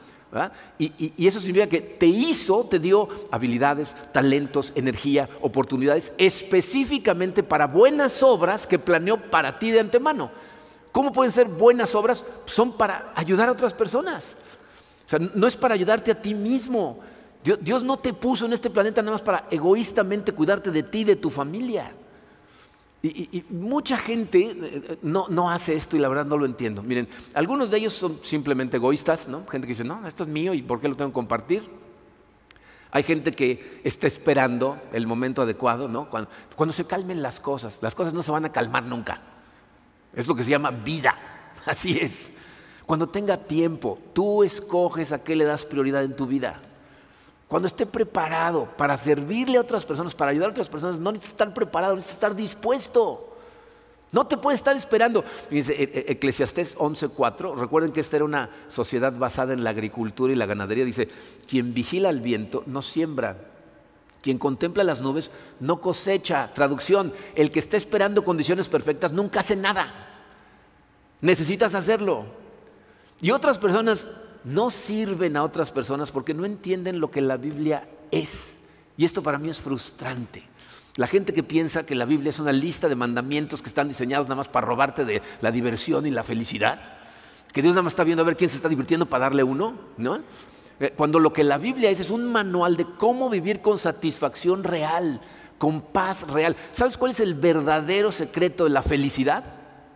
Y, 0.79 1.27
eso 1.27 1.41
significa 1.41 1.69
que 1.69 1.81
te 1.81 2.07
hizo, 2.07 2.65
te 2.67 2.79
dio 2.79 3.09
habilidades, 3.31 3.95
talentos, 4.13 4.73
energía, 4.75 5.29
oportunidades 5.41 6.13
específicamente 6.19 7.43
para 7.43 7.67
buenas 7.67 8.23
obras 8.23 8.67
que 8.67 8.79
planeó 8.79 9.19
para 9.31 9.59
ti 9.59 9.71
de 9.71 9.81
antemano. 9.81 10.31
¿Cómo 10.93 11.13
pueden 11.13 11.33
ser 11.33 11.49
buenas 11.49 11.95
obras? 11.95 12.25
Son 12.45 12.73
para 12.73 13.13
ayudar 13.15 13.49
a 13.49 13.53
otras 13.53 13.75
personas. 13.75 14.37
O 15.07 15.09
sea, 15.09 15.19
no 15.19 15.47
es 15.47 15.57
para 15.57 15.75
ayudarte 15.75 16.11
a 16.11 16.21
ti 16.21 16.35
mismo. 16.35 16.99
Dios 17.61 17.85
no 17.85 17.99
te 17.99 18.13
puso 18.13 18.47
en 18.47 18.53
este 18.53 18.71
planeta 18.71 19.03
nada 19.03 19.13
más 19.13 19.23
para 19.23 19.47
egoístamente 19.51 20.33
cuidarte 20.33 20.71
de 20.71 20.83
ti 20.83 21.01
y 21.01 21.05
de 21.05 21.17
tu 21.17 21.31
familia. 21.31 21.93
Y, 23.09 23.45
mucha 23.51 23.97
gente 23.97 24.39
eh, 24.39 24.57
eh, 24.63 24.99
no, 25.03 25.51
hace 25.51 25.75
esto 25.75 25.97
y 25.97 26.01
la 26.01 26.09
verdad 26.09 26.27
no 26.27 26.37
lo 26.37 26.47
entiendo. 26.47 26.83
Miren, 26.83 27.09
algunos 27.35 27.71
de 27.71 27.79
ellos 27.79 27.93
son 27.93 28.19
simplemente 28.23 28.79
egoístas, 28.79 29.29
¿no? 29.29 29.47
Gente 29.47 29.67
que 29.67 29.73
dice, 29.73 29.85
no, 29.85 30.07
esto 30.07 30.25
es 30.25 30.29
mío 30.29 30.55
y 30.55 30.63
¿por 30.63 30.81
qué 30.81 30.89
lo 30.89 30.97
tengo 30.97 31.11
que 31.11 31.15
compartir? 31.15 31.63
Hay 32.91 33.03
gente 33.03 33.33
que 33.33 33.81
está 33.85 34.07
esperando 34.07 34.81
el 34.93 35.07
momento 35.07 35.43
adecuado, 35.43 35.89
¿no? 35.89 36.09
Cuando, 36.09 36.31
cuando 36.55 36.73
se 36.73 36.87
calmen 36.87 37.23
las 37.23 37.41
cosas, 37.41 37.79
las 37.83 37.95
cosas 37.95 38.15
no 38.15 38.23
se 38.23 38.31
van 38.31 38.45
a 38.45 38.53
calmar 38.53 38.85
nunca. 38.85 39.21
Es 40.15 40.27
lo 40.27 40.35
que 40.35 40.43
se 40.43 40.51
llama 40.51 40.71
vida, 40.71 41.15
así 41.67 41.99
es. 41.99 42.31
Cuando 42.87 43.09
tenga 43.09 43.37
tiempo, 43.37 43.99
tú 44.13 44.43
escoges 44.43 45.13
a 45.13 45.23
qué 45.23 45.35
le 45.35 45.45
das 45.45 45.67
prioridad 45.67 46.05
en 46.05 46.17
tu 46.17 46.27
vida. 46.27 46.63
Cuando 47.49 47.69
esté 47.69 47.87
preparado 47.87 48.69
para 48.77 48.99
servirle 48.99 49.59
a 49.59 49.61
otras 49.61 49.85
personas, 49.85 50.15
para 50.15 50.33
ayudar 50.33 50.49
a 50.49 50.53
otras 50.53 50.69
personas, 50.69 50.99
no 50.99 51.13
necesitas 51.13 51.35
estar 51.35 51.55
preparado, 51.55 51.95
necesitas 51.95 52.17
estar 52.17 52.35
dispuesto. 52.35 53.37
No 54.13 54.27
te 54.27 54.37
puedes 54.37 54.61
estar 54.61 54.77
esperando. 54.77 55.23
Fíjense, 55.23 55.73
e, 55.73 55.83
e, 55.85 56.13
Eclesiastés 56.13 56.77
11:4, 56.77 57.57
recuerden 57.57 57.93
que 57.93 58.01
esta 58.01 58.17
era 58.17 58.25
una 58.25 58.51
sociedad 58.69 59.13
basada 59.13 59.53
en 59.53 59.63
la 59.63 59.71
agricultura 59.71 60.33
y 60.33 60.37
la 60.37 60.47
ganadería. 60.47 60.85
Dice: 60.85 61.09
Quien 61.47 61.73
vigila 61.73 62.09
el 62.09 62.21
viento 62.21 62.65
no 62.67 62.83
siembra, 62.83 63.37
quien 64.23 64.39
contempla 64.39 64.83
las 64.83 65.01
nubes 65.01 65.31
no 65.61 65.81
cosecha. 65.81 66.53
Traducción: 66.53 67.13
El 67.37 67.53
que 67.53 67.61
está 67.61 67.77
esperando 67.77 68.25
condiciones 68.25 68.69
perfectas 68.69 69.13
nunca 69.13 69.41
hace 69.41 69.55
nada. 69.55 69.93
Necesitas 71.21 71.75
hacerlo. 71.75 72.27
Y 73.21 73.31
otras 73.31 73.59
personas 73.59 74.09
no 74.47 74.71
sirven 74.71 75.37
a 75.37 75.43
otras 75.43 75.73
personas 75.73 76.13
porque 76.13 76.33
no 76.33 76.45
entienden 76.45 77.01
lo 77.01 77.11
que 77.11 77.21
la 77.21 77.37
Biblia 77.37 77.89
es. 78.13 78.57
Y 78.97 79.05
esto 79.05 79.21
para 79.21 79.39
mí 79.39 79.51
es 79.51 79.61
frustrante. 79.61 80.45
La 80.95 81.09
gente 81.09 81.33
que 81.33 81.43
piensa 81.43 81.85
que 81.85 81.97
la 81.97 82.05
Biblia 82.05 82.31
es 82.31 82.39
una 82.39 82.53
lista 82.53 82.89
de 82.89 82.95
mandamientos 82.95 83.61
que 83.61 83.69
están 83.69 83.89
diseñados 83.89 84.29
nada 84.29 84.37
más 84.37 84.49
para 84.49 84.65
robarte 84.65 85.05
de 85.05 85.21
la 85.41 85.51
diversión 85.51 86.07
y 86.07 86.13
la 86.13 86.23
felicidad, 86.23 86.81
que 87.53 87.61
Dios 87.61 87.75
nada 87.75 87.83
más 87.83 87.95
está 87.95 88.05
viendo 88.05 88.23
a 88.23 88.27
ver 88.27 88.37
quién 88.37 88.49
se 88.49 88.57
está 88.57 88.69
divirtiendo 88.69 89.07
para 89.07 89.25
darle 89.25 89.43
uno, 89.43 89.75
¿no? 89.97 90.21
Eh, 90.79 90.95
cuando 90.97 91.19
lo 91.19 91.33
que 91.33 91.43
la 91.43 91.59
Biblia 91.59 91.91
es 91.91 91.99
es 91.99 92.11
un 92.11 92.31
manual 92.31 92.77
de 92.77 92.87
cómo 92.99 93.29
vivir 93.29 93.61
con 93.61 93.79
satisfacción 93.79 94.63
real, 94.63 95.21
con 95.59 95.81
paz 95.81 96.23
real. 96.29 96.55
¿Sabes 96.73 96.97
cuál 96.97 97.11
es 97.11 97.21
el 97.21 97.35
verdadero 97.35 98.13
secreto 98.13 98.65
de 98.65 98.71
la 98.71 98.83
felicidad? 98.83 99.45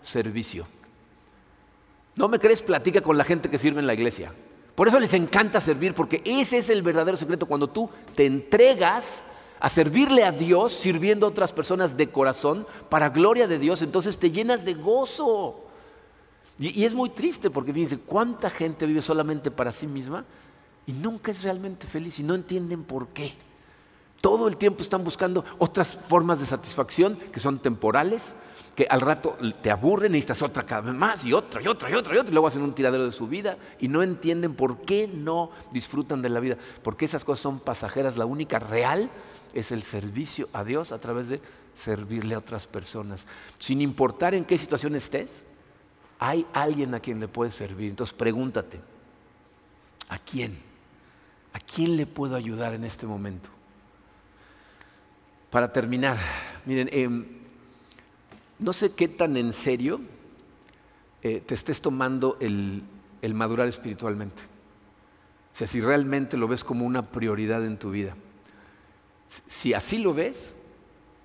Servicio. 0.03 0.67
¿No 2.21 2.29
me 2.29 2.39
crees? 2.39 2.63
Platica 2.63 3.01
con 3.01 3.17
la 3.17 3.25
gente 3.25 3.49
que 3.49 3.57
sirve 3.57 3.81
en 3.81 3.87
la 3.87 3.95
iglesia. 3.95 4.35
Por 4.75 4.87
eso 4.87 5.01
les 5.01 5.15
encanta 5.15 5.59
servir, 5.59 5.95
porque 5.95 6.21
ese 6.23 6.59
es 6.59 6.69
el 6.69 6.83
verdadero 6.83 7.17
secreto. 7.17 7.47
Cuando 7.47 7.71
tú 7.71 7.89
te 8.15 8.27
entregas 8.27 9.23
a 9.59 9.71
servirle 9.71 10.25
a 10.25 10.31
Dios, 10.31 10.75
sirviendo 10.75 11.25
a 11.25 11.31
otras 11.31 11.55
personas 11.55 11.97
de 11.97 12.11
corazón, 12.11 12.67
para 12.91 13.09
gloria 13.09 13.49
de 13.49 13.59
Dios, 13.59 13.81
entonces 13.81 14.19
te 14.19 14.31
llenas 14.31 14.67
de 14.67 14.75
gozo. 14.75 15.65
Y, 16.59 16.85
es 16.85 16.95
muy 16.95 17.09
triste, 17.09 17.49
porque 17.49 17.73
fíjense, 17.73 17.97
¿cuánta 17.97 18.51
gente 18.51 18.85
vive 18.85 19.01
solamente 19.01 19.51
para 19.51 19.73
sí 19.73 19.87
misma 19.87 20.27
y 20.85 20.93
nunca 20.93 21.31
es 21.31 21.43
realmente 21.43 21.87
feliz 21.87 22.19
y 22.19 22.23
no 22.23 22.35
entienden 22.35 22.85
por 22.85 23.09
qué? 23.09 23.33
Todo 24.21 24.47
el 24.47 24.59
tiempo 24.59 24.83
están 24.83 25.03
buscando 25.03 25.43
otras 25.57 25.97
formas 25.97 26.39
de 26.39 26.45
satisfacción 26.45 27.17
que 27.33 27.41
son 27.41 27.61
temporales, 27.61 28.35
que 28.81 28.87
al 28.89 29.03
rato 29.03 29.37
te 29.61 29.71
aburren, 29.71 30.13
necesitas 30.13 30.41
otra 30.41 30.65
cada 30.65 30.81
vez 30.81 30.95
más 30.95 31.27
y 31.27 31.35
otra 31.35 31.61
y 31.61 31.67
otra 31.67 31.91
y 31.91 31.95
otra 31.95 32.15
y 32.15 32.19
otra, 32.19 32.31
y 32.31 32.33
luego 32.33 32.47
hacen 32.47 32.63
un 32.63 32.73
tiradero 32.73 33.05
de 33.05 33.13
su 33.13 33.29
vida 33.29 33.59
y 33.79 33.89
no 33.89 34.03
entienden 34.03 34.55
por 34.55 34.81
qué 34.87 35.07
no 35.07 35.51
disfrutan 35.71 36.23
de 36.23 36.31
la 36.31 36.41
vida, 36.41 36.57
porque 36.83 37.05
esas 37.05 37.23
cosas 37.23 37.43
son 37.43 37.61
pasajeras, 37.61 38.17
la 38.17 38.25
única 38.25 38.59
real 38.59 39.11
es 39.53 39.71
el 39.71 39.83
servicio 39.83 40.49
a 40.55 40.65
Dios 40.65 40.93
a 40.93 40.99
través 40.99 41.29
de 41.29 41.43
servirle 41.75 42.35
a 42.35 42.39
otras 42.39 42.67
personas. 42.67 43.27
Sin 43.59 43.83
importar 43.83 44.35
en 44.35 44.47
qué 44.47 44.57
situación 44.57 44.97
estés, 44.97 45.45
hay 46.19 46.47
alguien 46.55 46.95
a 46.95 47.01
quien 47.01 47.21
le 47.21 47.29
puedes 47.29 47.53
servir. 47.53 47.91
Entonces 47.91 48.17
pregúntate, 48.17 48.81
¿a 50.09 50.19
quién? 50.21 50.59
¿A 51.53 51.59
quién 51.61 51.99
le 51.99 52.07
puedo 52.07 52.35
ayudar 52.35 52.73
en 52.73 52.85
este 52.85 53.07
momento? 53.07 53.51
Para 55.51 55.71
terminar, 55.71 56.17
miren, 56.65 56.89
eh, 56.91 57.40
no 58.61 58.73
sé 58.73 58.91
qué 58.93 59.09
tan 59.09 59.37
en 59.37 59.53
serio 59.53 60.01
eh, 61.23 61.43
te 61.45 61.55
estés 61.55 61.81
tomando 61.81 62.37
el, 62.41 62.83
el 63.23 63.35
madurar 63.35 63.69
espiritualmente. 63.69 64.43
O 65.53 65.57
sea, 65.57 65.67
si 65.67 65.81
realmente 65.81 66.37
lo 66.37 66.47
ves 66.47 66.63
como 66.63 66.85
una 66.85 67.11
prioridad 67.11 67.65
en 67.65 67.79
tu 67.79 67.91
vida. 67.91 68.15
Si 69.47 69.75
así 69.75 69.99
lo 69.99 70.15
ves, 70.15 70.55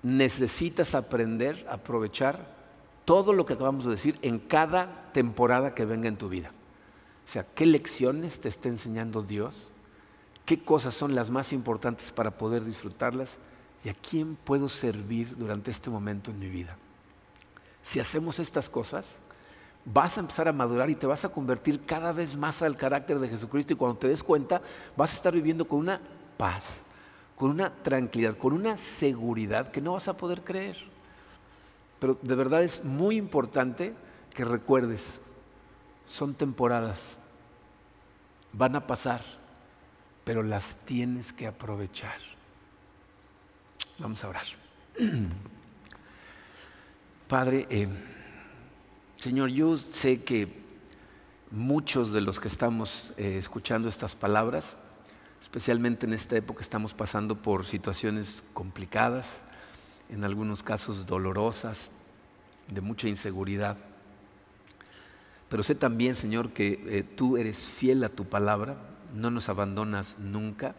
necesitas 0.02 0.94
aprender 0.94 1.66
a 1.68 1.74
aprovechar 1.74 2.54
todo 3.04 3.32
lo 3.32 3.46
que 3.46 3.54
acabamos 3.54 3.84
de 3.84 3.92
decir 3.92 4.18
en 4.22 4.38
cada 4.38 5.12
temporada 5.12 5.74
que 5.74 5.84
venga 5.84 6.08
en 6.08 6.16
tu 6.16 6.28
vida. 6.28 6.50
O 7.24 7.28
sea, 7.28 7.44
qué 7.54 7.66
lecciones 7.66 8.40
te 8.40 8.48
está 8.48 8.68
enseñando 8.68 9.22
Dios, 9.22 9.72
qué 10.44 10.60
cosas 10.60 10.94
son 10.94 11.14
las 11.14 11.30
más 11.30 11.52
importantes 11.52 12.12
para 12.12 12.38
poder 12.38 12.64
disfrutarlas 12.64 13.38
y 13.84 13.88
a 13.88 13.94
quién 13.94 14.36
puedo 14.36 14.68
servir 14.68 15.36
durante 15.36 15.70
este 15.70 15.90
momento 15.90 16.30
en 16.30 16.38
mi 16.38 16.48
vida 16.48 16.76
si 17.86 18.00
hacemos 18.00 18.40
estas 18.40 18.68
cosas, 18.68 19.14
vas 19.84 20.16
a 20.16 20.20
empezar 20.20 20.48
a 20.48 20.52
madurar 20.52 20.90
y 20.90 20.96
te 20.96 21.06
vas 21.06 21.24
a 21.24 21.28
convertir 21.28 21.86
cada 21.86 22.12
vez 22.12 22.36
más 22.36 22.60
al 22.60 22.76
carácter 22.76 23.20
de 23.20 23.28
Jesucristo 23.28 23.72
y 23.72 23.76
cuando 23.76 23.96
te 23.96 24.08
des 24.08 24.24
cuenta 24.24 24.60
vas 24.96 25.12
a 25.12 25.14
estar 25.14 25.32
viviendo 25.32 25.68
con 25.68 25.78
una 25.78 26.00
paz, 26.36 26.64
con 27.36 27.52
una 27.52 27.72
tranquilidad, 27.72 28.36
con 28.36 28.54
una 28.54 28.76
seguridad 28.76 29.70
que 29.70 29.80
no 29.80 29.92
vas 29.92 30.08
a 30.08 30.16
poder 30.16 30.42
creer. 30.42 30.76
Pero 32.00 32.18
de 32.20 32.34
verdad 32.34 32.64
es 32.64 32.82
muy 32.84 33.16
importante 33.16 33.94
que 34.34 34.44
recuerdes, 34.44 35.20
son 36.06 36.34
temporadas, 36.34 37.18
van 38.52 38.74
a 38.74 38.84
pasar, 38.88 39.22
pero 40.24 40.42
las 40.42 40.74
tienes 40.78 41.32
que 41.32 41.46
aprovechar. 41.46 42.18
Vamos 44.00 44.24
a 44.24 44.28
orar. 44.28 44.46
Padre, 47.28 47.66
eh, 47.70 47.88
Señor, 49.16 49.48
yo 49.48 49.76
sé 49.76 50.22
que 50.22 50.46
muchos 51.50 52.12
de 52.12 52.20
los 52.20 52.38
que 52.38 52.46
estamos 52.46 53.14
eh, 53.16 53.36
escuchando 53.36 53.88
estas 53.88 54.14
palabras, 54.14 54.76
especialmente 55.42 56.06
en 56.06 56.12
esta 56.12 56.36
época 56.36 56.60
estamos 56.60 56.94
pasando 56.94 57.42
por 57.42 57.66
situaciones 57.66 58.44
complicadas, 58.54 59.38
en 60.08 60.22
algunos 60.22 60.62
casos 60.62 61.04
dolorosas, 61.04 61.90
de 62.68 62.80
mucha 62.80 63.08
inseguridad. 63.08 63.76
Pero 65.48 65.64
sé 65.64 65.74
también, 65.74 66.14
Señor, 66.14 66.52
que 66.52 66.80
eh, 66.86 67.02
tú 67.02 67.38
eres 67.38 67.68
fiel 67.68 68.04
a 68.04 68.08
tu 68.08 68.26
palabra, 68.26 68.76
no 69.16 69.32
nos 69.32 69.48
abandonas 69.48 70.16
nunca 70.20 70.76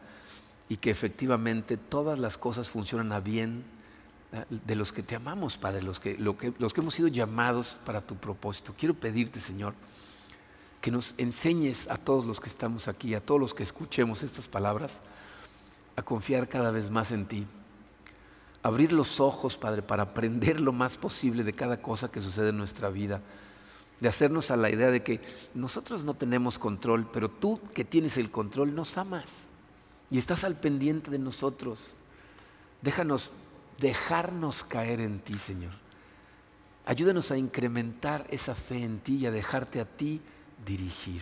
y 0.70 0.78
que 0.78 0.92
efectivamente 0.92 1.76
todas 1.76 2.18
las 2.18 2.38
cosas 2.38 2.70
funcionan 2.70 3.12
a 3.12 3.20
bien 3.20 3.66
de 4.50 4.76
los 4.76 4.92
que 4.92 5.04
te 5.04 5.16
amamos, 5.16 5.58
Padre, 5.58 5.82
los 5.82 6.00
que, 6.00 6.18
los 6.18 6.74
que 6.74 6.82
hemos 6.82 6.94
sido 6.94 7.08
llamados 7.08 7.80
para 7.86 8.02
tu 8.02 8.16
propósito. 8.16 8.74
Quiero 8.78 8.94
pedirte, 8.94 9.40
Señor, 9.40 9.74
que 10.82 10.92
nos 10.92 11.16
enseñes 11.18 11.88
a 11.90 11.98
todos 11.98 12.26
los 12.26 12.40
que 12.40 12.50
estamos 12.50 12.88
aquí, 12.88 13.14
a 13.14 13.22
todos 13.22 13.40
los 13.40 13.54
que 13.54 13.64
escuchemos 13.64 14.24
estas 14.24 14.48
palabras, 14.48 15.00
a 15.96 16.02
confiar 16.02 16.48
cada 16.48 16.72
vez 16.72 16.90
más 16.90 17.12
en 17.12 17.26
ti. 17.26 17.48
Abrir 18.64 18.92
los 18.92 19.20
ojos, 19.20 19.58
Padre, 19.58 19.82
para 19.82 20.04
aprender 20.04 20.60
lo 20.60 20.74
más 20.74 20.98
posible 20.98 21.44
de 21.44 21.54
cada 21.54 21.82
cosa 21.82 22.12
que 22.12 22.22
sucede 22.22 22.50
en 22.50 22.58
nuestra 22.58 22.90
vida 22.90 23.22
de 24.00 24.10
hacernos 24.10 24.52
a 24.52 24.58
la 24.58 24.70
idea 24.70 24.92
de 24.92 25.04
que 25.04 25.22
nosotros 25.54 26.04
no 26.04 26.14
tenemos 26.14 26.60
control, 26.60 27.10
pero 27.12 27.30
tú 27.30 27.60
que 27.74 27.84
tienes 27.84 28.18
el 28.18 28.30
control 28.30 28.76
nos 28.76 28.98
amas 28.98 29.38
y 30.12 30.18
estás 30.18 30.44
al 30.44 30.56
pendiente 30.56 31.10
de 31.10 31.20
nosotros. 31.20 31.94
Déjanos 32.82 33.34
dejarnos 33.80 34.64
caer 34.64 35.02
en 35.02 35.20
ti, 35.20 35.38
Señor. 35.38 35.74
Ayúdanos 36.86 37.32
a 37.32 37.38
incrementar 37.38 38.26
esa 38.30 38.56
fe 38.56 38.84
en 38.84 39.00
ti 39.00 39.18
y 39.18 39.26
a 39.26 39.32
dejarte 39.32 39.80
a 39.80 39.86
ti 39.86 40.22
dirigir. 40.66 41.22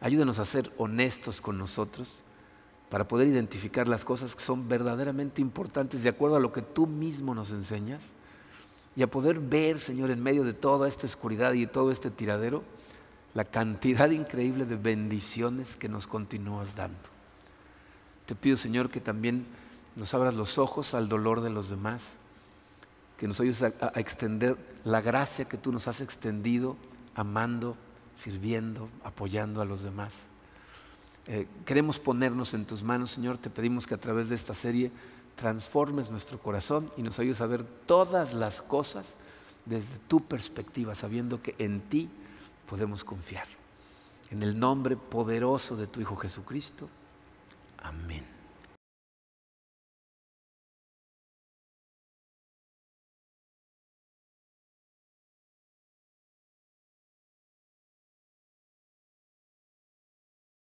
Ayúdanos 0.00 0.38
a 0.38 0.44
ser 0.44 0.72
honestos 0.78 1.40
con 1.40 1.58
nosotros 1.58 2.22
para 2.88 3.08
poder 3.08 3.28
identificar 3.28 3.88
las 3.88 4.04
cosas 4.04 4.36
que 4.36 4.42
son 4.42 4.68
verdaderamente 4.68 5.42
importantes 5.42 6.02
de 6.02 6.08
acuerdo 6.08 6.36
a 6.36 6.40
lo 6.40 6.52
que 6.52 6.62
tú 6.62 6.86
mismo 6.86 7.34
nos 7.34 7.50
enseñas 7.50 8.04
y 8.94 9.02
a 9.02 9.10
poder 9.10 9.38
ver, 9.38 9.78
Señor, 9.78 10.10
en 10.10 10.22
medio 10.22 10.44
de 10.44 10.54
toda 10.54 10.88
esta 10.88 11.06
oscuridad 11.06 11.52
y 11.52 11.66
todo 11.66 11.90
este 11.90 12.10
tiradero, 12.10 12.62
la 13.34 13.44
cantidad 13.44 14.08
increíble 14.10 14.64
de 14.64 14.76
bendiciones 14.76 15.76
que 15.76 15.88
nos 15.88 16.06
continúas 16.06 16.74
dando. 16.74 16.96
Te 18.24 18.34
pido, 18.34 18.56
Señor, 18.56 18.88
que 18.88 19.00
también 19.00 19.46
nos 19.96 20.12
abras 20.12 20.34
los 20.34 20.58
ojos 20.58 20.94
al 20.94 21.08
dolor 21.08 21.40
de 21.40 21.50
los 21.50 21.70
demás, 21.70 22.04
que 23.16 23.26
nos 23.26 23.40
ayudes 23.40 23.62
a, 23.62 23.68
extender 23.96 24.56
la 24.84 25.00
gracia 25.00 25.46
que 25.46 25.56
tú 25.56 25.72
nos 25.72 25.88
has 25.88 26.02
extendido, 26.02 26.76
amando, 27.14 27.76
sirviendo, 28.14 28.90
apoyando 29.02 29.62
a 29.62 29.64
los 29.64 29.82
demás. 29.82 30.14
Eh, 31.26 31.48
queremos 31.64 31.98
ponernos 31.98 32.54
en 32.54 32.66
tus 32.66 32.82
manos, 32.82 33.10
Señor, 33.10 33.38
te 33.38 33.50
pedimos 33.50 33.86
que 33.86 33.94
a 33.94 33.98
través 33.98 34.28
de 34.28 34.34
esta 34.34 34.54
serie 34.54 34.92
transformes 35.34 36.10
nuestro 36.10 36.38
corazón 36.38 36.92
y 36.96 37.02
nos 37.02 37.18
ayudes 37.18 37.40
a 37.40 37.46
ver 37.46 37.64
todas 37.64 38.34
las 38.34 38.62
cosas 38.62 39.14
desde 39.64 39.98
tu 40.08 40.20
perspectiva, 40.20 40.94
sabiendo 40.94 41.42
que 41.42 41.54
en 41.58 41.80
ti 41.80 42.08
podemos 42.68 43.02
confiar. 43.02 43.46
En 44.30 44.42
el 44.42 44.58
nombre 44.58 44.96
poderoso 44.96 45.76
de 45.76 45.86
tu 45.86 46.00
Hijo 46.00 46.16
Jesucristo. 46.16 46.88
Amén. 47.82 48.35